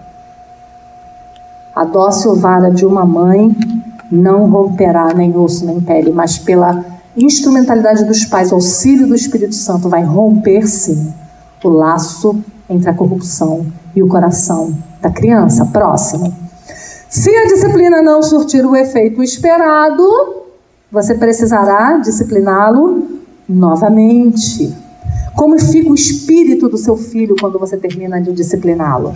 [1.74, 3.54] A dócil vara de uma mãe
[4.10, 9.88] não romperá nem osso nem pele, mas pela instrumentalidade dos pais, auxílio do Espírito Santo,
[9.88, 11.12] vai romper sim
[11.64, 12.38] o laço
[12.68, 15.64] entre a corrupção e o coração da criança.
[15.66, 16.34] Próximo.
[17.08, 20.02] Se a disciplina não surtir o efeito esperado,
[20.90, 23.06] você precisará discipliná-lo
[23.48, 24.74] novamente.
[25.34, 29.14] Como fica o espírito do seu filho quando você termina de discipliná-lo?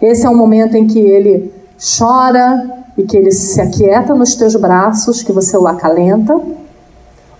[0.00, 1.52] Esse é o momento em que ele
[1.98, 6.34] chora e que ele se aquieta nos teus braços, que você o acalenta?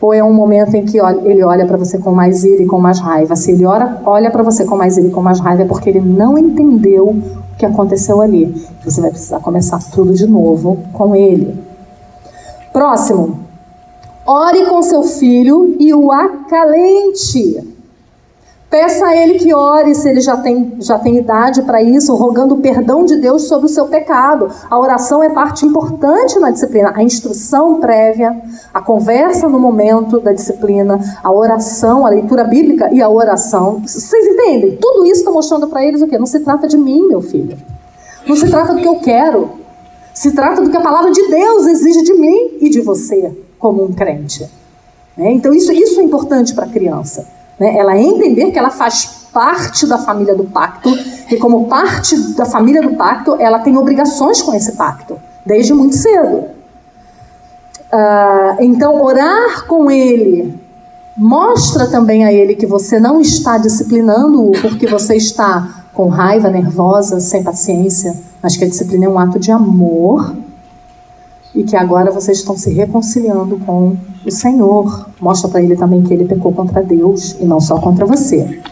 [0.00, 2.78] Ou é um momento em que ele olha para você com mais ira e com
[2.78, 3.36] mais raiva?
[3.36, 6.00] Se ele olha para você com mais ira e com mais raiva, é porque ele
[6.00, 8.66] não entendeu o que aconteceu ali.
[8.82, 11.54] Você vai precisar começar tudo de novo com ele.
[12.72, 13.40] Próximo.
[14.26, 17.79] Ore com seu filho e o acalente.
[18.70, 22.54] Peça a ele que ore se ele já tem, já tem idade para isso, rogando
[22.54, 24.48] o perdão de Deus sobre o seu pecado.
[24.70, 26.92] A oração é parte importante na disciplina.
[26.94, 28.40] A instrução prévia,
[28.72, 33.82] a conversa no momento da disciplina, a oração, a leitura bíblica e a oração.
[33.84, 34.78] Vocês entendem?
[34.80, 36.16] Tudo isso está mostrando para eles o quê?
[36.16, 37.58] Não se trata de mim, meu filho.
[38.24, 39.50] Não se trata do que eu quero.
[40.14, 43.82] Se trata do que a palavra de Deus exige de mim e de você, como
[43.82, 44.48] um crente.
[45.16, 45.32] Né?
[45.32, 47.39] Então, isso, isso é importante para a criança.
[47.60, 47.76] Né?
[47.76, 50.88] Ela entender que ela faz parte da família do pacto
[51.30, 55.94] e, como parte da família do pacto, ela tem obrigações com esse pacto, desde muito
[55.94, 56.44] cedo.
[57.92, 60.58] Uh, então, orar com ele
[61.16, 67.20] mostra também a ele que você não está disciplinando-o porque você está com raiva, nervosa,
[67.20, 70.34] sem paciência, mas que a disciplina é um ato de amor
[71.54, 75.10] e que agora vocês estão se reconciliando com o Senhor.
[75.20, 78.62] Mostra para ele também que ele pecou contra Deus e não só contra você.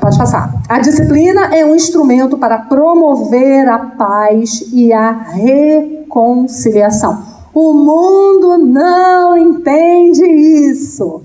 [0.00, 0.62] Pode passar.
[0.68, 7.22] A disciplina é um instrumento para promover a paz e a reconciliação.
[7.54, 11.22] O mundo não entende isso.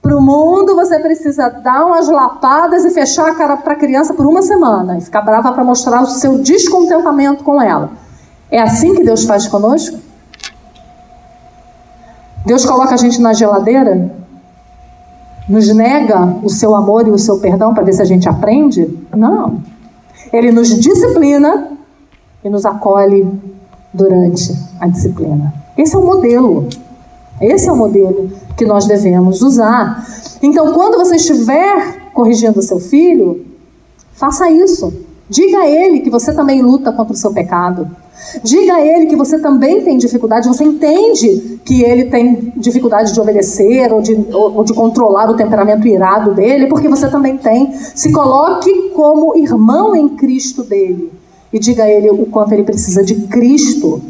[0.00, 4.14] Para o mundo, você precisa dar umas lapadas e fechar a cara para a criança
[4.14, 8.05] por uma semana e ficar brava para mostrar o seu descontentamento com ela.
[8.50, 9.98] É assim que Deus faz conosco?
[12.44, 14.14] Deus coloca a gente na geladeira,
[15.48, 18.98] nos nega o seu amor e o seu perdão para ver se a gente aprende?
[19.14, 19.62] Não.
[20.32, 21.72] Ele nos disciplina
[22.44, 23.28] e nos acolhe
[23.92, 25.52] durante a disciplina.
[25.76, 26.68] Esse é o modelo.
[27.40, 30.06] Esse é o modelo que nós devemos usar.
[30.42, 33.44] Então, quando você estiver corrigindo seu filho,
[34.12, 34.92] faça isso.
[35.28, 37.90] Diga a ele que você também luta contra o seu pecado.
[38.42, 43.20] Diga a ele que você também tem dificuldade, você entende que ele tem dificuldade de
[43.20, 47.72] obedecer ou de, ou, de controlar o temperamento irado dele, porque você também tem.
[47.72, 51.12] Se coloque como irmão em Cristo dele
[51.52, 54.02] e diga a ele o quanto ele precisa de Cristo.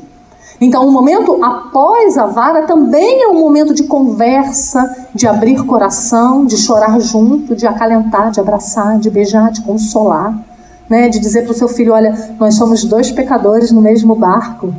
[0.61, 6.47] Então, o momento após a vara também é um momento de conversa, de abrir coração,
[6.47, 10.56] de chorar junto, de acalentar, de abraçar, de beijar, de consolar
[10.89, 14.73] né, de dizer para o seu filho: olha, nós somos dois pecadores no mesmo barco.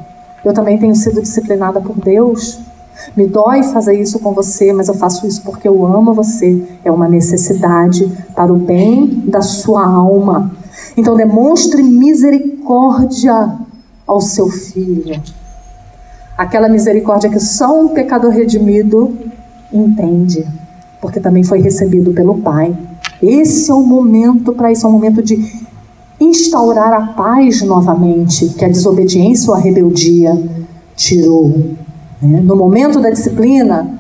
[0.43, 2.59] Eu também tenho sido disciplinada por Deus.
[3.15, 6.63] Me dói fazer isso com você, mas eu faço isso porque eu amo você.
[6.84, 10.51] É uma necessidade para o bem da sua alma.
[10.95, 13.55] Então demonstre misericórdia
[14.05, 15.21] ao seu filho.
[16.38, 19.15] Aquela misericórdia que só um pecador redimido
[19.73, 20.47] entende,
[21.01, 22.75] porque também foi recebido pelo Pai.
[23.21, 25.67] Esse é o momento para isso, é um momento de
[26.19, 30.35] instaurar a paz novamente, que a desobediência ou a rebeldia
[30.95, 31.49] tirou.
[32.22, 32.41] Né?
[32.41, 33.99] No momento da disciplina,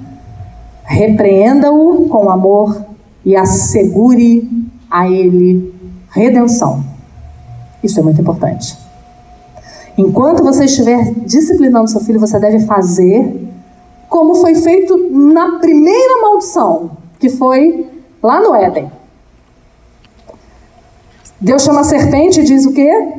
[0.83, 2.85] repreenda-o com amor
[3.23, 4.49] e assegure
[4.89, 5.73] a ele
[6.09, 6.83] redenção.
[7.83, 8.77] Isso é muito importante.
[9.97, 13.47] Enquanto você estiver disciplinando seu filho, você deve fazer
[14.09, 17.87] como foi feito na primeira maldição, que foi
[18.21, 18.89] lá no Éden.
[21.39, 23.13] Deus chama a serpente e diz o quê?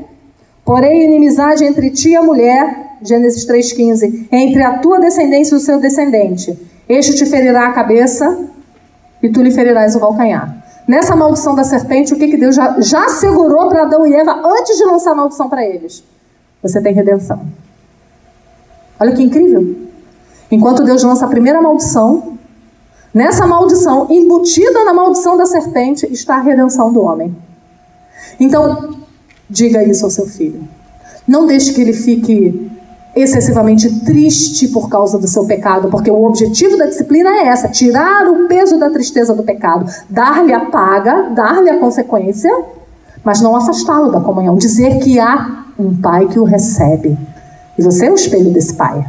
[0.65, 5.61] Porém, inimizade entre ti e a mulher, Gênesis 3,15, entre a tua descendência e o
[5.61, 6.59] seu descendente.
[6.89, 8.49] Este te ferirá a cabeça
[9.23, 10.65] e tu lhe ferirás o calcanhar.
[10.87, 14.43] Nessa maldição da serpente, o que, que Deus já, já segurou para Adão e Eva
[14.45, 16.03] antes de lançar a maldição para eles?
[16.63, 17.43] Você tem redenção.
[18.99, 19.77] Olha que incrível.
[20.51, 22.39] Enquanto Deus lança a primeira maldição,
[23.15, 27.48] nessa maldição, embutida na maldição da serpente, está a redenção do homem.
[28.39, 28.95] Então,
[29.49, 30.67] diga isso ao seu filho.
[31.27, 32.71] Não deixe que ele fique
[33.15, 38.29] excessivamente triste por causa do seu pecado, porque o objetivo da disciplina é essa: tirar
[38.29, 42.51] o peso da tristeza do pecado, dar-lhe a paga, dar-lhe a consequência,
[43.25, 44.57] mas não afastá-lo da comunhão.
[44.57, 47.17] Dizer que há um pai que o recebe.
[47.77, 49.05] E você é o espelho desse pai.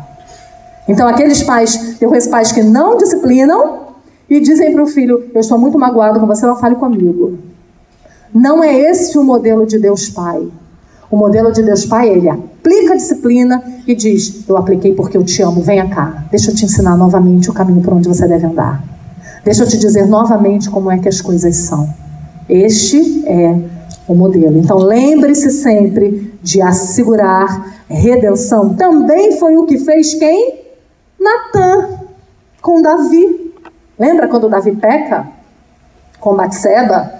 [0.87, 3.89] Então, aqueles pais, eu conheço pais que não disciplinam
[4.29, 7.37] e dizem para o filho: Eu estou muito magoado com você, não fale comigo.
[8.33, 10.47] Não é esse o modelo de Deus Pai.
[11.09, 15.23] O modelo de Deus Pai, ele aplica a disciplina e diz: Eu apliquei porque eu
[15.23, 18.45] te amo, venha cá, deixa eu te ensinar novamente o caminho por onde você deve
[18.45, 18.83] andar.
[19.43, 21.89] Deixa eu te dizer novamente como é que as coisas são.
[22.47, 23.57] Este é
[24.07, 24.57] o modelo.
[24.57, 28.75] Então lembre-se sempre de assegurar redenção.
[28.75, 30.59] Também foi o que fez quem?
[31.19, 31.99] Natan
[32.61, 33.53] com Davi.
[33.97, 35.27] Lembra quando Davi peca
[36.19, 37.18] com Batseba,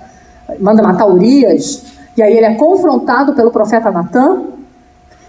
[0.59, 1.83] manda matar Urias,
[2.17, 4.43] e aí ele é confrontado pelo profeta Natan?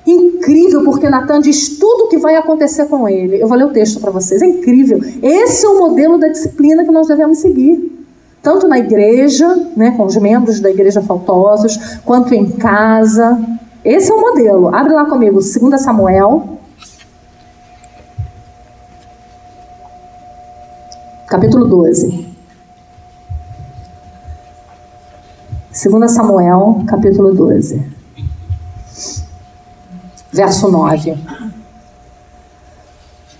[0.06, 3.40] Incrível, porque Natan diz tudo o que vai acontecer com ele.
[3.40, 4.42] Eu vou ler o texto para vocês.
[4.42, 4.98] É incrível.
[5.22, 8.08] Esse é o modelo da disciplina que nós devemos seguir.
[8.42, 13.38] Tanto na igreja, né, com os membros da igreja faltosos, quanto em casa.
[13.84, 14.74] Esse é o modelo.
[14.74, 16.58] Abre lá comigo, 2 Samuel.
[21.28, 22.29] Capítulo 12.
[25.82, 27.82] 2 Samuel, capítulo 12.
[30.30, 31.16] Verso 9.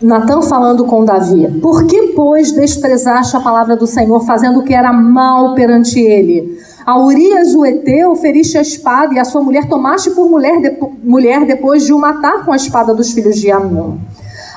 [0.01, 4.73] Natan falando com Davi: Por que, pois, desprezaste a palavra do Senhor, fazendo o que
[4.73, 6.59] era mal perante ele?
[6.87, 10.79] A Urias o Eteu feriste a espada, e a sua mulher tomaste por mulher, de,
[11.05, 13.99] mulher depois de o matar com a espada dos filhos de Amon.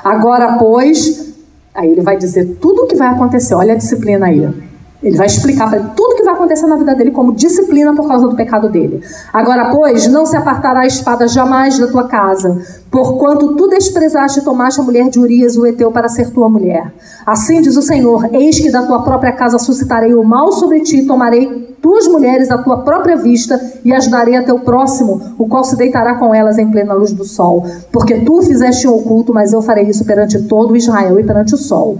[0.01, 1.33] Agora, pois,
[1.75, 4.72] aí ele vai dizer tudo o que vai acontecer, olha a disciplina aí.
[5.03, 8.27] Ele vai explicar para tudo que vai acontecer na vida dele como disciplina por causa
[8.27, 9.01] do pecado dele.
[9.33, 12.57] Agora, pois, não se apartará a espada jamais da tua casa,
[12.89, 16.93] porquanto tu desprezaste e tomaste a mulher de Urias, o Eteu, para ser tua mulher.
[17.25, 21.05] Assim diz o Senhor: Eis que da tua própria casa suscitarei o mal sobre ti,
[21.05, 25.65] tomarei tuas mulheres à tua própria vista e as darei a teu próximo, o qual
[25.65, 27.65] se deitará com elas em plena luz do sol.
[27.91, 31.57] Porque tu fizeste o oculto, mas eu farei isso perante todo Israel e perante o
[31.57, 31.97] sol.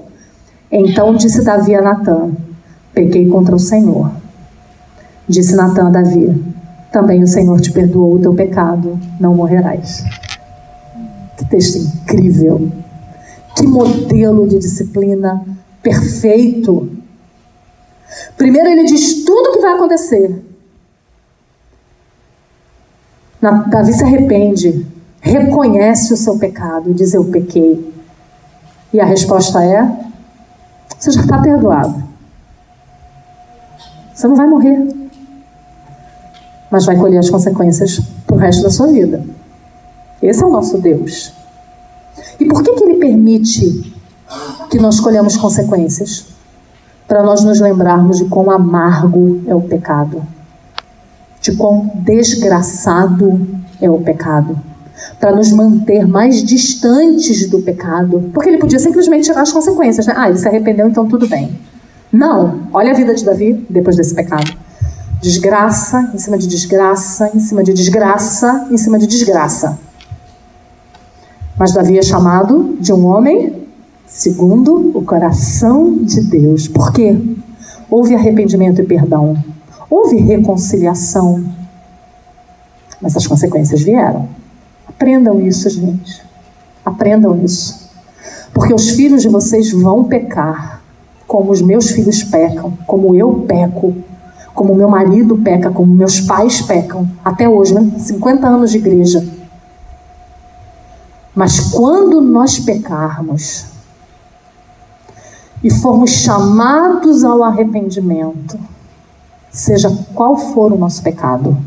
[0.72, 2.32] Então disse Davi a Natã:
[2.94, 4.12] Pequei contra o Senhor.
[5.28, 6.44] Disse Natan a Davi:
[6.92, 10.04] Também o Senhor te perdoou o teu pecado, não morrerás.
[11.38, 12.72] Que texto incrível!
[13.56, 15.44] Que modelo de disciplina
[15.82, 16.90] perfeito!
[18.38, 20.44] Primeiro ele diz tudo o que vai acontecer.
[23.42, 24.86] Davi se arrepende,
[25.20, 27.94] reconhece o seu pecado e diz: Eu pequei.
[28.94, 29.84] E a resposta é:
[30.98, 32.13] Você já está perdoado.
[34.14, 34.88] Você não vai morrer.
[36.70, 39.24] Mas vai colher as consequências para o resto da sua vida.
[40.22, 41.34] Esse é o nosso Deus.
[42.40, 43.94] E por que, que ele permite
[44.70, 46.26] que nós colhamos consequências?
[47.08, 50.26] Para nós nos lembrarmos de quão amargo é o pecado,
[51.42, 53.46] de quão desgraçado
[53.82, 54.58] é o pecado,
[55.20, 58.32] para nos manter mais distantes do pecado.
[58.34, 60.14] Porque ele podia simplesmente tirar as consequências, né?
[60.16, 61.54] Ah, ele se arrependeu, então tudo bem.
[62.14, 62.68] Não.
[62.72, 64.56] Olha a vida de Davi depois desse pecado.
[65.20, 69.80] Desgraça em cima de desgraça, em cima de desgraça, em cima de desgraça.
[71.58, 73.64] Mas Davi é chamado de um homem
[74.06, 76.68] segundo o coração de Deus.
[76.68, 77.18] Por quê?
[77.90, 79.36] Houve arrependimento e perdão.
[79.90, 81.44] Houve reconciliação.
[83.02, 84.30] Mas as consequências vieram.
[84.88, 86.22] Aprendam isso, gente.
[86.86, 87.90] Aprendam isso.
[88.54, 90.83] Porque os filhos de vocês vão pecar
[91.34, 93.96] como os meus filhos pecam, como eu peco,
[94.54, 97.92] como meu marido peca, como meus pais pecam, até hoje, né?
[97.98, 99.28] 50 anos de igreja.
[101.34, 103.66] Mas quando nós pecarmos
[105.64, 108.60] e formos chamados ao arrependimento,
[109.50, 111.58] seja qual for o nosso pecado,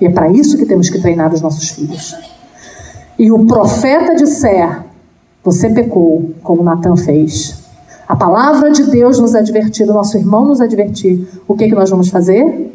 [0.00, 2.12] e é para isso que temos que treinar os nossos filhos.
[3.16, 4.84] E o profeta disser:
[5.44, 7.55] Você pecou, como Natan fez.
[8.08, 11.74] A palavra de Deus nos advertir, o nosso irmão nos advertir, o que, é que
[11.74, 12.72] nós vamos fazer?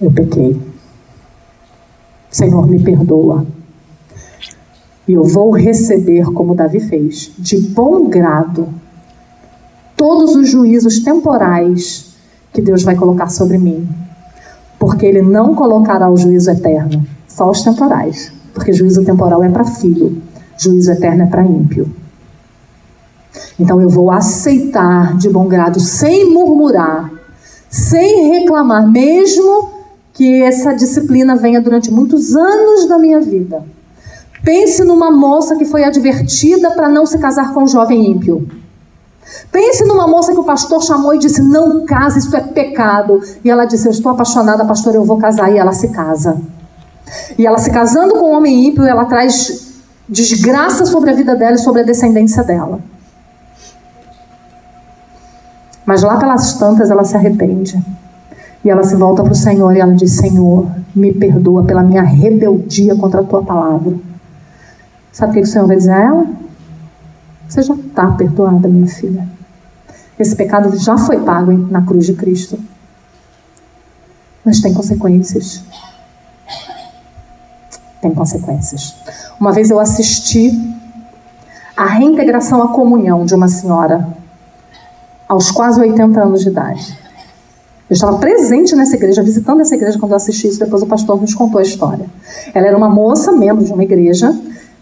[0.00, 0.60] Eu pequei.
[2.30, 3.44] Senhor, me perdoa.
[5.06, 8.68] E eu vou receber, como Davi fez, de bom grado,
[9.96, 12.14] todos os juízos temporais
[12.52, 13.88] que Deus vai colocar sobre mim.
[14.78, 18.32] Porque Ele não colocará o juízo eterno, só os temporais.
[18.54, 20.29] Porque juízo temporal é para filho
[20.60, 21.90] juízo eterno é para ímpio.
[23.58, 27.10] Então eu vou aceitar de bom grado, sem murmurar,
[27.68, 29.70] sem reclamar, mesmo
[30.12, 33.64] que essa disciplina venha durante muitos anos da minha vida.
[34.42, 38.48] Pense numa moça que foi advertida para não se casar com um jovem ímpio.
[39.52, 43.20] Pense numa moça que o pastor chamou e disse: Não case, isso é pecado.
[43.44, 45.52] E ela disse: Eu estou apaixonada, pastor, eu vou casar.
[45.52, 46.40] E ela se casa.
[47.38, 49.69] E ela se casando com um homem ímpio, ela traz
[50.10, 52.80] desgraça sobre a vida dela e sobre a descendência dela.
[55.86, 57.80] Mas lá pelas tantas ela se arrepende.
[58.62, 62.02] E ela se volta para o Senhor e ela diz: Senhor, me perdoa pela minha
[62.02, 63.96] rebeldia contra a tua palavra.
[65.12, 66.26] Sabe o que o Senhor vai dizer a ela?
[67.48, 69.26] Você já está perdoada, minha filha.
[70.18, 72.58] Esse pecado já foi pago na cruz de Cristo.
[74.44, 75.64] Mas tem consequências.
[78.00, 78.96] Tem consequências.
[79.38, 80.52] Uma vez eu assisti
[81.76, 84.08] a reintegração à comunhão de uma senhora
[85.28, 86.98] aos quase 80 anos de idade.
[87.88, 91.20] Eu estava presente nessa igreja, visitando essa igreja quando eu assisti isso, depois o pastor
[91.20, 92.06] nos contou a história.
[92.54, 94.32] Ela era uma moça, membro de uma igreja,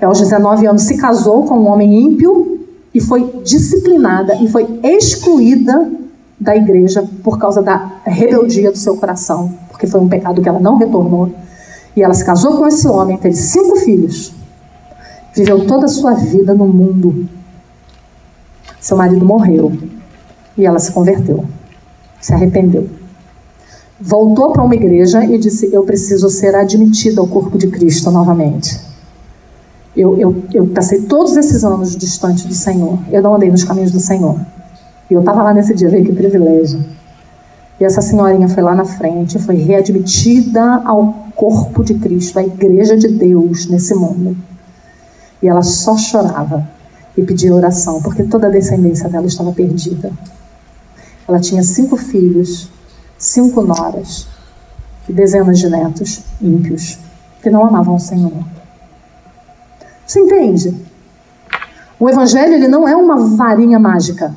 [0.01, 5.91] aos 19 anos se casou com um homem ímpio e foi disciplinada e foi excluída
[6.39, 10.61] da igreja por causa da rebeldia do seu coração, porque foi um pecado que ela
[10.61, 11.33] não retornou.
[11.99, 14.33] E ela se casou com esse homem, teve cinco filhos,
[15.35, 17.29] viveu toda a sua vida no mundo.
[18.81, 19.77] Seu marido morreu
[20.57, 21.45] e ela se converteu,
[22.21, 22.89] se arrependeu
[24.01, 28.79] voltou para uma igreja e disse: Eu preciso ser admitida ao corpo de Cristo novamente.
[29.97, 32.99] Eu, eu, eu passei todos esses anos distante do Senhor.
[33.11, 34.39] Eu não andei nos caminhos do Senhor.
[35.11, 36.85] E eu estava lá nesse dia, veio que privilégio.
[37.81, 42.97] E essa senhorinha foi lá na frente, foi readmitida ao corpo de Cristo, à igreja
[42.97, 44.37] de Deus nesse mundo.
[45.41, 46.69] E ela só chorava
[47.17, 50.11] e pedia oração, porque toda a descendência dela estava perdida.
[51.29, 52.69] Ela tinha cinco filhos,
[53.17, 54.27] cinco noras
[55.09, 56.99] e dezenas de netos ímpios
[57.41, 58.33] que não amavam o Senhor.
[60.05, 60.75] Você entende?
[62.01, 64.35] O Evangelho ele não é uma varinha mágica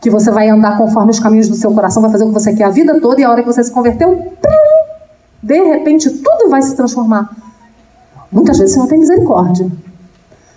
[0.00, 2.54] que você vai andar conforme os caminhos do seu coração, vai fazer o que você
[2.54, 4.32] quer a vida toda e a hora que você se converteu,
[5.42, 7.30] de repente tudo vai se transformar.
[8.30, 9.70] Muitas vezes o Senhor tem misericórdia,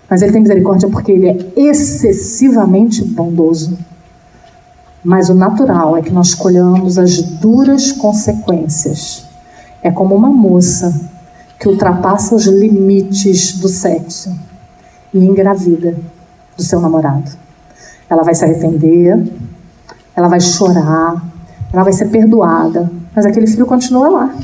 [0.09, 3.77] mas Ele tem misericórdia porque Ele é excessivamente bondoso.
[5.03, 9.25] Mas o natural é que nós colhamos as duras consequências.
[9.81, 10.93] É como uma moça
[11.59, 14.33] que ultrapassa os limites do sexo
[15.13, 15.95] e engravida
[16.55, 17.31] do seu namorado.
[18.09, 19.31] Ela vai se arrepender,
[20.15, 21.21] ela vai chorar,
[21.71, 24.35] ela vai ser perdoada, mas aquele filho continua lá.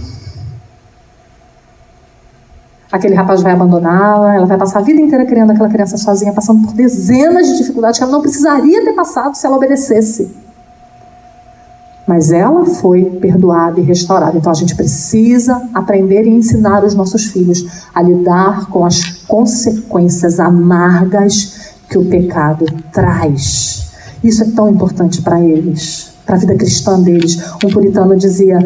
[2.92, 6.66] Aquele rapaz vai abandoná-la, ela vai passar a vida inteira criando aquela criança sozinha, passando
[6.66, 10.50] por dezenas de dificuldades que ela não precisaria ter passado se ela obedecesse
[12.10, 14.36] mas ela foi perdoada e restaurada.
[14.36, 17.64] Então a gente precisa aprender e ensinar os nossos filhos
[17.94, 23.92] a lidar com as consequências amargas que o pecado traz.
[24.24, 27.40] Isso é tão importante para eles, para a vida cristã deles.
[27.64, 28.58] Um puritano dizia: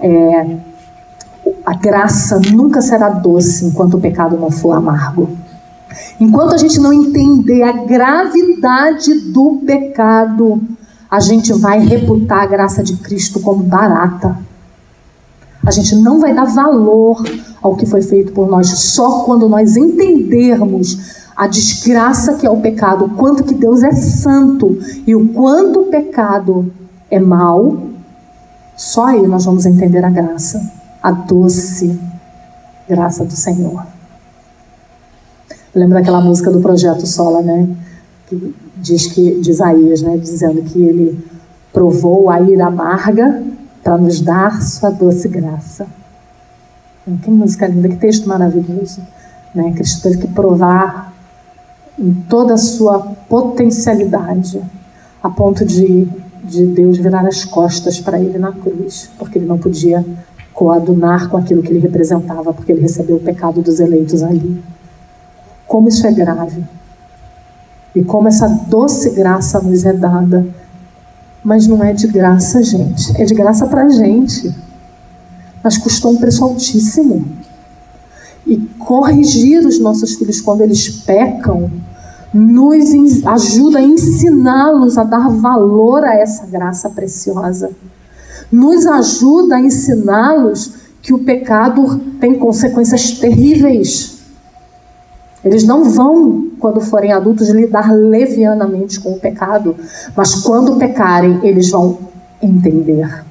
[0.00, 0.46] é,
[1.68, 5.28] a graça nunca será doce enquanto o pecado não for amargo.
[6.18, 10.62] Enquanto a gente não entender a gravidade do pecado,
[11.10, 14.38] a gente vai reputar a graça de Cristo como barata.
[15.62, 17.22] A gente não vai dar valor
[17.60, 22.62] ao que foi feito por nós só quando nós entendermos a desgraça que é o
[22.62, 26.72] pecado, o quanto que Deus é santo e o quanto o pecado
[27.10, 27.76] é mal.
[28.74, 31.98] Só aí nós vamos entender a graça, a doce
[32.88, 33.86] graça do Senhor.
[35.74, 37.68] Lembra aquela música do Projeto Sola, né?
[38.26, 41.24] Que diz que de Isaías, né, dizendo que ele
[41.72, 43.42] provou a ira amarga
[43.82, 45.86] para nos dar sua doce graça.
[47.22, 49.00] Que música linda, que texto maravilhoso.
[49.54, 49.72] Né?
[49.72, 51.12] Cristo teve que provar
[51.98, 52.98] em toda a sua
[53.28, 54.60] potencialidade,
[55.22, 56.06] a ponto de,
[56.44, 60.04] de Deus virar as costas para ele na cruz, porque ele não podia
[60.58, 64.60] coadunar com aquilo que ele representava, porque ele recebeu o pecado dos eleitos ali.
[65.68, 66.64] Como isso é grave.
[67.94, 70.44] E como essa doce graça nos é dada.
[71.44, 73.16] Mas não é de graça, gente.
[73.22, 74.52] É de graça para gente.
[75.62, 77.24] Mas custou um preço altíssimo.
[78.44, 81.70] E corrigir os nossos filhos quando eles pecam
[82.34, 87.70] nos ajuda a ensiná-los a dar valor a essa graça preciosa.
[88.50, 90.72] Nos ajuda a ensiná-los
[91.02, 94.18] que o pecado tem consequências terríveis
[95.44, 99.76] eles não vão, quando forem adultos, lidar levianamente com o pecado,
[100.16, 101.98] mas quando pecarem, eles vão
[102.42, 103.24] entender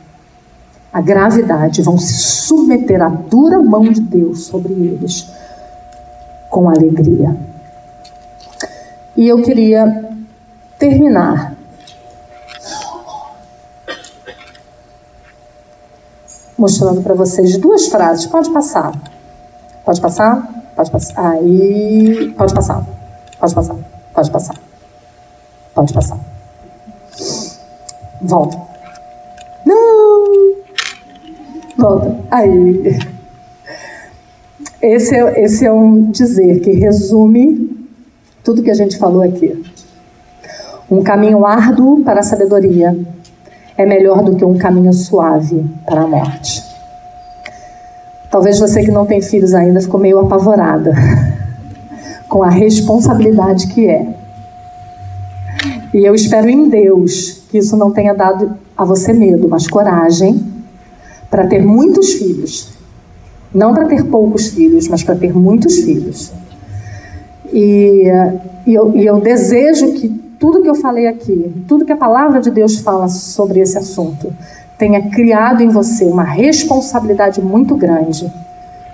[0.91, 5.27] a gravidade, vão se submeter à dura mão de Deus sobre eles
[6.49, 7.35] com alegria.
[9.15, 10.09] E eu queria
[10.79, 11.56] terminar
[16.57, 18.25] mostrando para vocês duas frases.
[18.25, 18.93] Pode passar.
[19.85, 20.71] Pode passar?
[20.75, 21.31] Pode passar.
[21.31, 22.33] Aí.
[22.37, 22.85] Pode passar.
[23.39, 23.75] Pode passar.
[24.13, 24.55] Pode passar.
[25.75, 26.19] Pode passar.
[28.21, 28.59] Volta.
[29.65, 30.55] Não!
[31.77, 32.17] Volta.
[32.31, 32.99] Aí.
[34.81, 37.87] Esse é, esse é um dizer que resume
[38.43, 39.63] tudo que a gente falou aqui.
[40.89, 42.97] Um caminho árduo para a sabedoria
[43.77, 46.63] é melhor do que um caminho suave para a morte.
[48.29, 50.93] Talvez você que não tem filhos ainda ficou meio apavorada
[52.27, 54.07] com a responsabilidade que é.
[55.93, 60.43] E eu espero em Deus que isso não tenha dado a você medo, mas coragem
[61.29, 62.69] para ter muitos filhos.
[63.53, 66.31] Não para ter poucos filhos, mas para ter muitos filhos.
[67.53, 68.03] E,
[68.65, 72.39] e, eu, e eu desejo que tudo que eu falei aqui, tudo que a palavra
[72.39, 74.33] de Deus fala sobre esse assunto,
[74.77, 78.31] tenha criado em você uma responsabilidade muito grande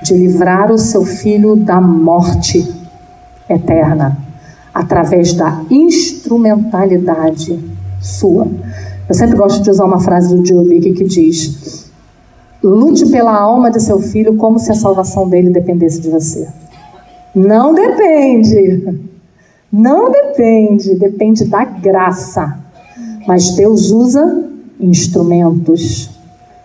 [0.01, 2.65] de livrar o seu filho da morte
[3.49, 4.17] eterna
[4.73, 7.59] através da instrumentalidade
[8.01, 8.47] sua.
[9.07, 11.91] Eu sempre gosto de usar uma frase do Joe que diz:
[12.63, 16.47] Lute pela alma de seu filho como se a salvação dele dependesse de você.
[17.35, 19.11] Não depende.
[19.73, 22.59] Não depende, depende da graça.
[23.27, 24.47] Mas Deus usa
[24.79, 26.11] instrumentos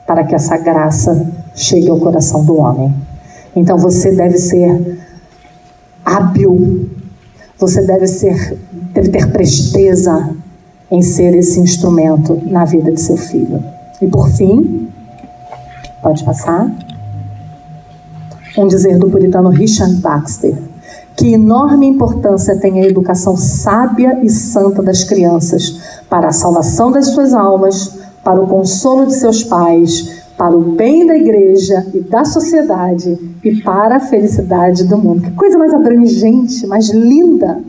[0.06, 2.94] para que essa graça chegue ao coração do homem.
[3.56, 4.98] Então você deve ser
[6.04, 6.90] hábil,
[7.58, 8.58] você deve ser,
[8.92, 10.36] deve ter presteza
[10.90, 13.64] em ser esse instrumento na vida de seu filho.
[14.02, 14.86] E por fim,
[16.02, 16.70] pode passar,
[18.56, 20.56] um dizer do puritano Richard Baxter,
[21.18, 27.08] que enorme importância tem a educação sábia e santa das crianças para a salvação das
[27.08, 32.24] suas almas, para o consolo de seus pais, para o bem da igreja e da
[32.24, 35.22] sociedade e para a felicidade do mundo.
[35.22, 37.60] Que coisa mais abrangente, mais linda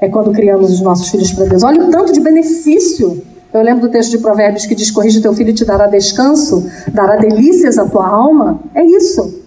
[0.00, 1.64] é quando criamos os nossos filhos para Deus.
[1.64, 3.24] Olha o tanto de benefício.
[3.52, 6.64] Eu lembro do texto de Provérbios que diz: Corrige teu filho e te dará descanso,
[6.92, 8.60] dará delícias à tua alma.
[8.72, 9.39] É isso.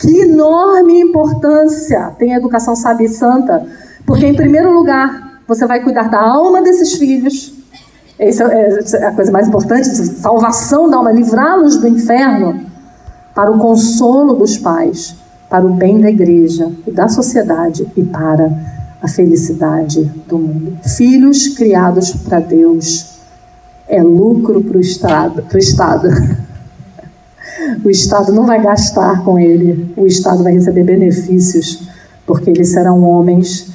[0.00, 3.66] Que enorme importância tem a educação sábia e santa,
[4.06, 7.52] porque, em primeiro lugar, você vai cuidar da alma desses filhos,
[8.18, 12.60] essa é a coisa mais importante, salvação da alma, livrá-los do inferno
[13.34, 15.14] para o consolo dos pais,
[15.48, 18.50] para o bem da igreja e da sociedade e para
[19.02, 20.78] a felicidade do mundo.
[20.96, 23.20] Filhos criados para Deus
[23.88, 25.42] é lucro para o Estado.
[25.42, 26.08] Pro estado.
[27.84, 31.88] O Estado não vai gastar com ele, o Estado vai receber benefícios,
[32.26, 33.70] porque eles serão homens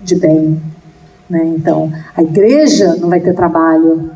[0.00, 0.60] de bem,
[1.28, 1.44] né?
[1.56, 4.10] Então, a igreja não vai ter trabalho,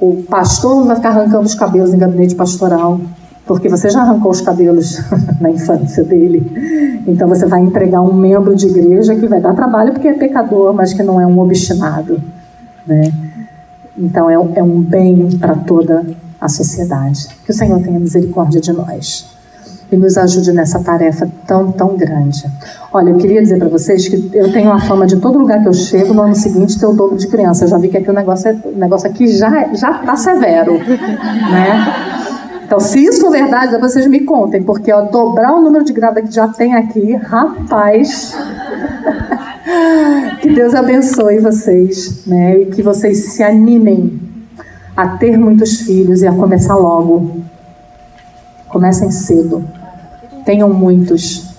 [0.00, 3.00] o pastor não vai ficar arrancando os cabelos em gabinete pastoral,
[3.46, 5.00] porque você já arrancou os cabelos
[5.40, 7.02] na infância dele.
[7.06, 10.72] Então você vai entregar um membro de igreja que vai dar trabalho porque é pecador,
[10.72, 12.20] mas que não é um obstinado.
[12.86, 13.12] Né?
[13.96, 16.04] Então é, é um bem para toda a
[16.48, 17.28] sociedade.
[17.44, 19.32] Que o Senhor tenha misericórdia de nós
[19.92, 22.44] e nos ajude nessa tarefa tão, tão grande.
[22.92, 25.68] Olha, eu queria dizer para vocês que eu tenho a fama de todo lugar que
[25.68, 27.64] eu chego, no ano seguinte ter o dobro de criança.
[27.64, 32.22] Eu já vi que aqui o negócio, é, o negócio aqui já está severo, né?
[32.64, 36.30] Então, se isso for verdade, vocês me contem, porque ó, dobrar o número de grávidas
[36.30, 38.34] que já tem aqui, rapaz.
[40.40, 42.62] que Deus abençoe vocês, né?
[42.62, 44.21] E que vocês se animem
[44.96, 47.40] a ter muitos filhos e a começar logo.
[48.68, 49.64] Comecem cedo.
[50.44, 51.54] Tenham muitos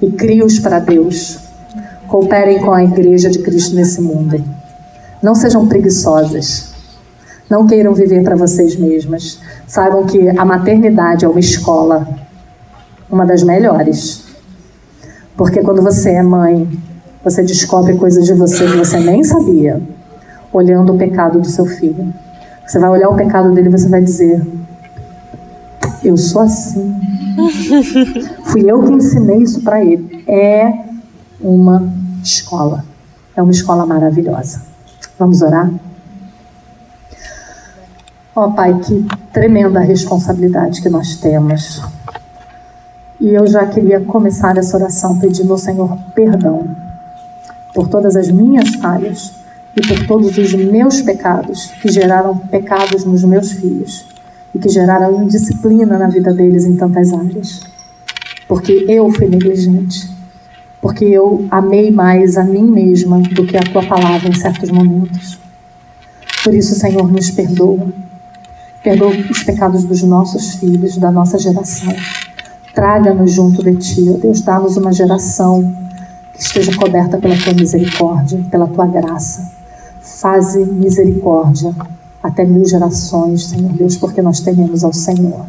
[0.00, 1.38] e crie-os para Deus.
[2.08, 4.42] Cooperem com a igreja de Cristo nesse mundo.
[5.22, 6.70] Não sejam preguiçosas.
[7.48, 9.40] Não queiram viver para vocês mesmas.
[9.66, 12.08] Saibam que a maternidade é uma escola,
[13.10, 14.24] uma das melhores.
[15.36, 16.68] Porque quando você é mãe,
[17.24, 19.80] você descobre coisas de você que você nem sabia,
[20.52, 22.12] olhando o pecado do seu filho.
[22.70, 24.46] Você vai olhar o pecado dele e você vai dizer:
[26.04, 26.94] Eu sou assim.
[28.46, 30.22] Fui eu que ensinei isso para ele.
[30.24, 30.84] É
[31.40, 31.92] uma
[32.22, 32.84] escola.
[33.34, 34.62] É uma escola maravilhosa.
[35.18, 35.68] Vamos orar?
[38.36, 41.82] Ó oh, Pai, que tremenda responsabilidade que nós temos.
[43.20, 46.68] E eu já queria começar essa oração pedindo ao Senhor perdão
[47.74, 49.39] por todas as minhas falhas
[49.76, 54.04] e por todos os meus pecados que geraram pecados nos meus filhos
[54.54, 57.62] e que geraram indisciplina na vida deles em tantas áreas.
[58.48, 60.10] Porque eu fui negligente.
[60.80, 65.38] Porque eu amei mais a mim mesma do que a tua palavra em certos momentos.
[66.42, 67.86] Por isso, Senhor, nos perdoa.
[68.82, 71.94] Perdoa os pecados dos nossos filhos, da nossa geração.
[72.74, 74.40] Traga-nos junto de ti, ó Deus.
[74.40, 75.72] Dá-nos uma geração
[76.32, 79.59] que esteja coberta pela tua misericórdia, pela tua graça.
[80.20, 81.74] Faze misericórdia
[82.22, 85.46] até mil gerações, Senhor Deus, porque nós tememos ao Senhor.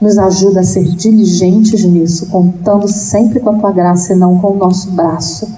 [0.00, 4.54] Nos ajuda a ser diligentes nisso, contando sempre com a tua graça e não com
[4.54, 5.48] o nosso braço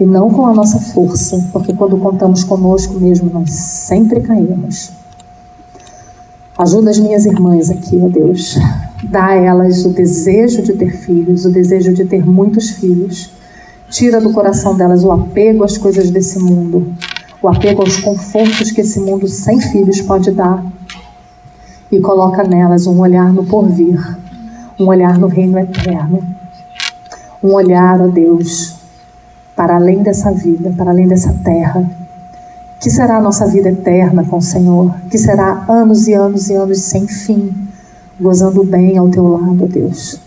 [0.00, 4.90] e não com a nossa força, porque quando contamos conosco mesmo, nós sempre caímos.
[6.56, 8.56] Ajuda as minhas irmãs aqui, ó Deus.
[9.10, 13.30] Dá a elas o desejo de ter filhos, o desejo de ter muitos filhos.
[13.90, 16.94] Tira do coração delas o apego às coisas desse mundo,
[17.44, 20.64] o apego aos confortos que esse mundo sem filhos pode dar.
[21.92, 24.00] E coloca nelas um olhar no porvir,
[24.80, 26.24] um olhar no reino eterno.
[27.42, 28.76] Um olhar, ó Deus,
[29.54, 31.86] para além dessa vida, para além dessa terra.
[32.80, 34.94] Que será a nossa vida eterna com o Senhor?
[35.10, 37.52] Que será anos e anos e anos sem fim,
[38.18, 40.18] gozando bem ao teu lado, Deus.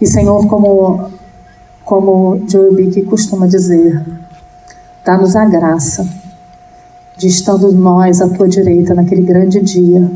[0.00, 1.08] E Senhor, como
[1.84, 4.04] como Joe que costuma dizer,
[5.04, 6.06] dá-nos a graça
[7.16, 10.10] de estando nós à tua direita naquele grande dia,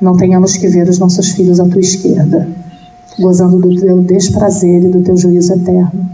[0.00, 2.46] não tenhamos que ver os nossos filhos à tua esquerda,
[3.18, 6.06] gozando do teu desprazer e do teu juízo eterno.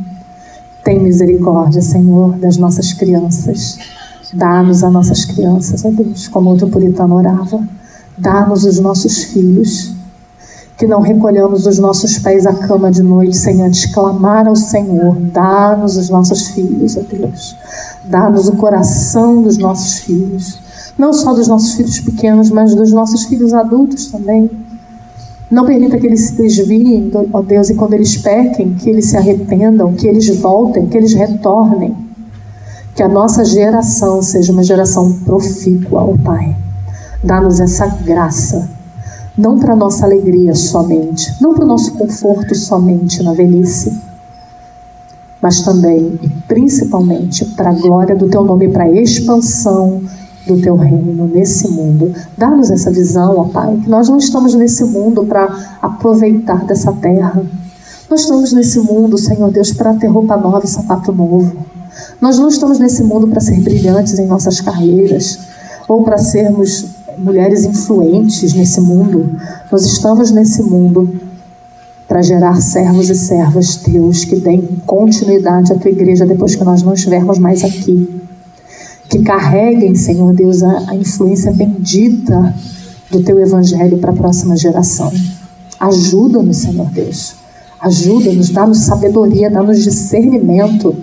[0.84, 3.78] Tem misericórdia, Senhor, das nossas crianças.
[4.32, 7.66] Dá-nos a nossas crianças, ó Deus, como outro puritano orava.
[8.16, 9.93] Dá-nos os nossos filhos.
[10.76, 15.16] Que não recolhamos os nossos pés à cama de noite sem antes clamar ao Senhor.
[15.32, 17.56] Dá-nos os nossos filhos, ó Deus.
[18.04, 20.58] Dá-nos o coração dos nossos filhos.
[20.98, 24.50] Não só dos nossos filhos pequenos, mas dos nossos filhos adultos também
[25.50, 29.16] não permita que eles se desviem, ó Deus, e quando eles pequem, que eles se
[29.16, 31.94] arrependam, que eles voltem, que eles retornem.
[32.94, 36.56] Que a nossa geração seja uma geração profícua, ó Pai.
[37.22, 38.68] Dá-nos essa graça,
[39.36, 44.00] não para nossa alegria somente, não para o nosso conforto somente na velhice,
[45.42, 50.00] mas também e principalmente para a glória do Teu nome, para a expansão
[50.46, 52.14] do teu reino nesse mundo.
[52.36, 57.42] Dá-nos essa visão, ó Pai, que nós não estamos nesse mundo para aproveitar dessa terra.
[58.10, 61.64] Nós estamos nesse mundo, Senhor Deus, para ter roupa nova e sapato novo.
[62.20, 65.38] Nós não estamos nesse mundo para ser brilhantes em nossas carreiras
[65.88, 69.38] ou para sermos mulheres influentes nesse mundo.
[69.70, 71.20] Nós estamos nesse mundo
[72.06, 76.82] para gerar servos e servas teus que deem continuidade à tua igreja depois que nós
[76.82, 78.24] não estivermos mais aqui
[79.08, 82.54] que carreguem, Senhor Deus, a, a influência bendita
[83.10, 85.12] do teu evangelho para a próxima geração.
[85.78, 87.34] Ajuda-nos, Senhor Deus.
[87.80, 90.96] Ajuda-nos, dá-nos sabedoria, dá-nos discernimento.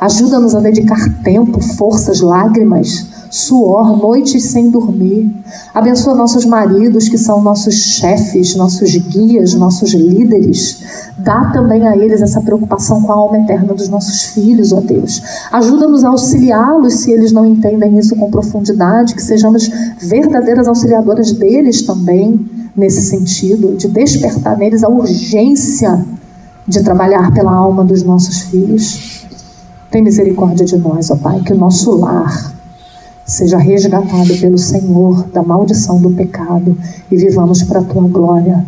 [0.00, 5.28] Ajuda-nos a dedicar tempo, forças, lágrimas suor, noites sem dormir.
[5.74, 11.10] Abençoa nossos maridos, que são nossos chefes, nossos guias, nossos líderes.
[11.18, 15.20] Dá também a eles essa preocupação com a alma eterna dos nossos filhos, ó Deus.
[15.50, 21.82] Ajuda-nos a auxiliá-los se eles não entendem isso com profundidade, que sejamos verdadeiras auxiliadoras deles
[21.82, 26.06] também, nesse sentido, de despertar neles a urgência
[26.68, 29.26] de trabalhar pela alma dos nossos filhos.
[29.90, 32.53] Tem misericórdia de nós, ó Pai, que o nosso lar
[33.24, 36.76] seja resgatado pelo Senhor da maldição do pecado
[37.10, 38.64] e vivamos para a tua glória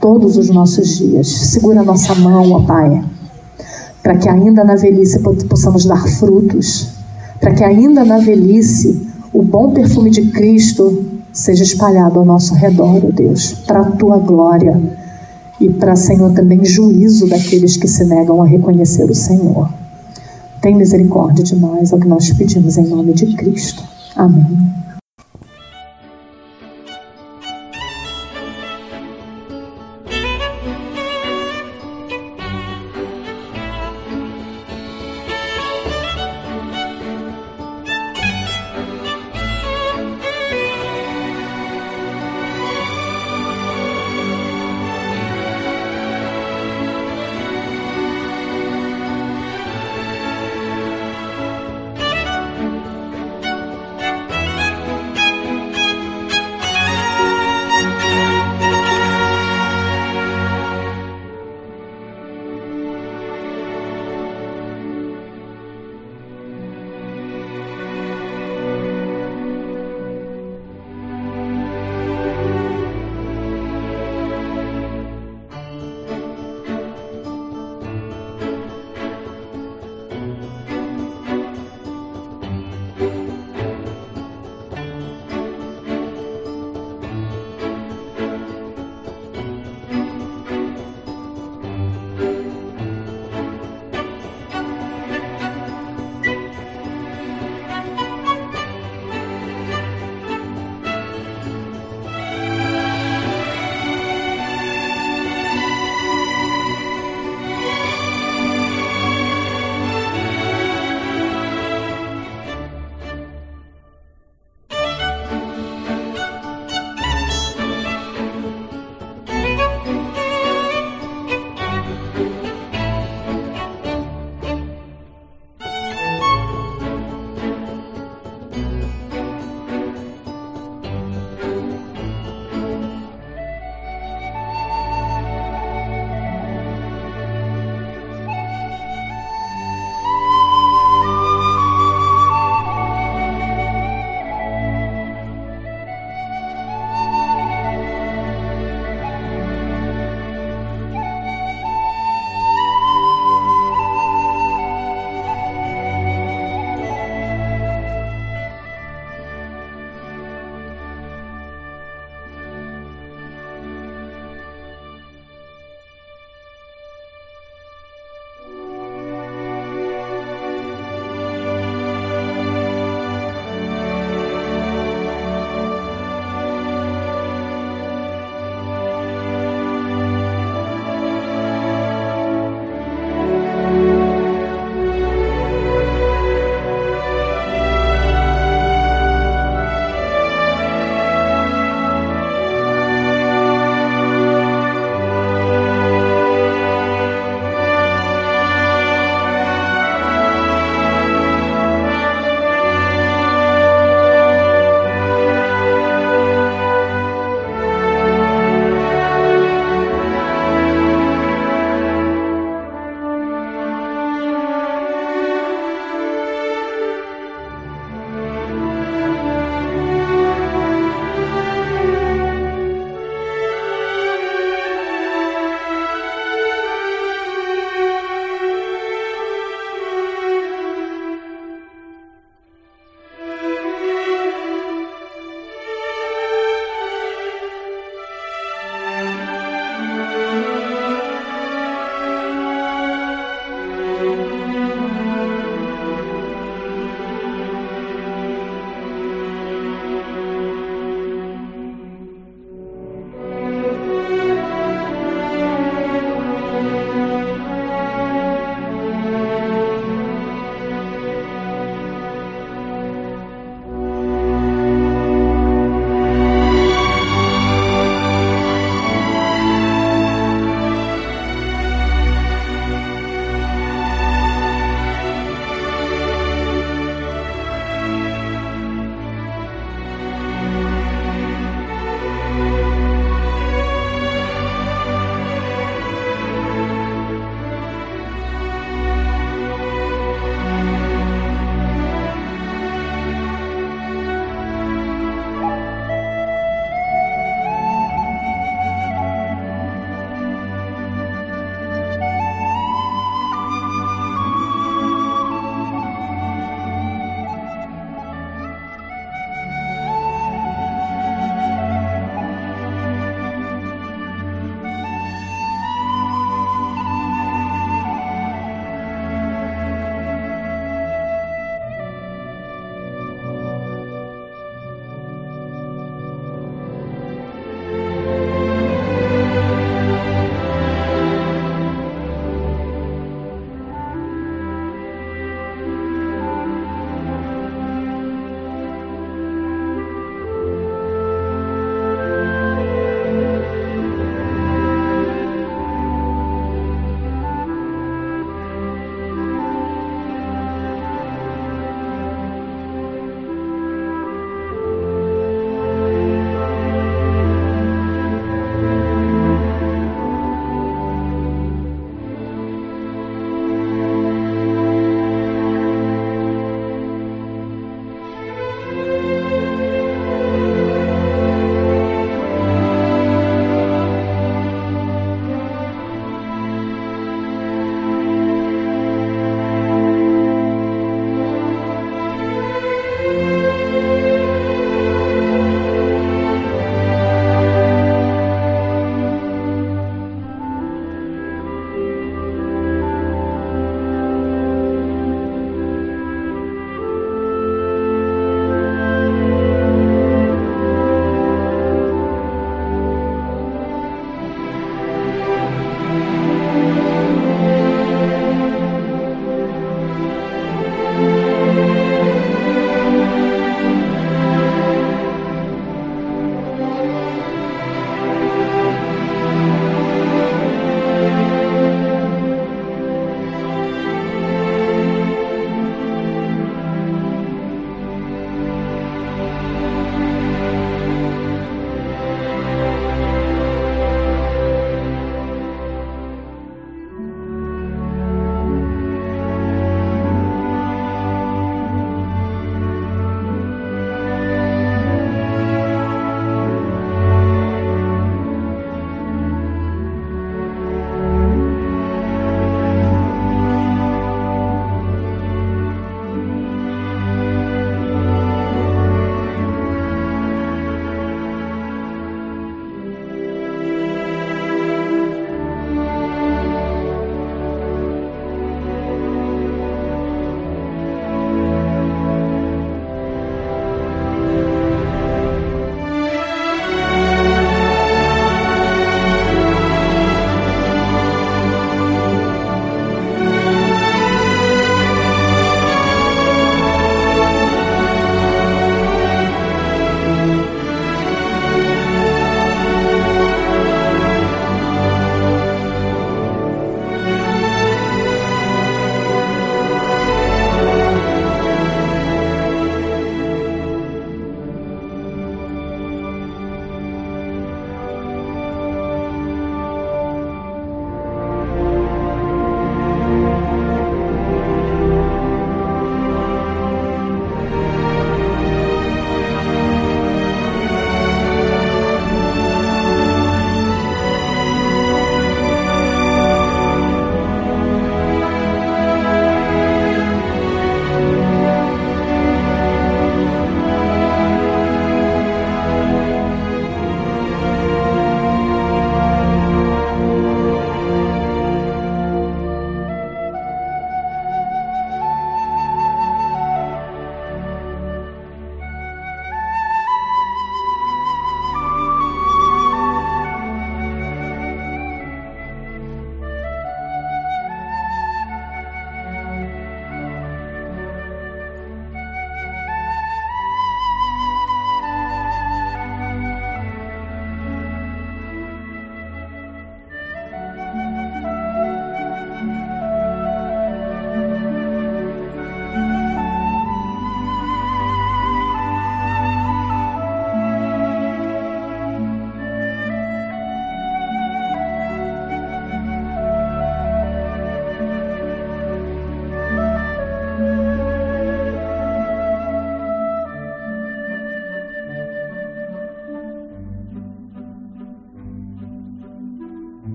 [0.00, 1.28] todos os nossos dias.
[1.28, 3.04] Segura nossa mão, ó Pai,
[4.02, 6.88] para que ainda na velhice possamos dar frutos,
[7.40, 13.04] para que ainda na velhice o bom perfume de Cristo seja espalhado ao nosso redor,
[13.04, 14.80] ó Deus, para a tua glória
[15.60, 19.68] e para, Senhor, também juízo daqueles que se negam a reconhecer o Senhor.
[20.64, 23.84] Tem misericórdia de nós, é o que nós pedimos em nome de Cristo.
[24.16, 24.72] Amém.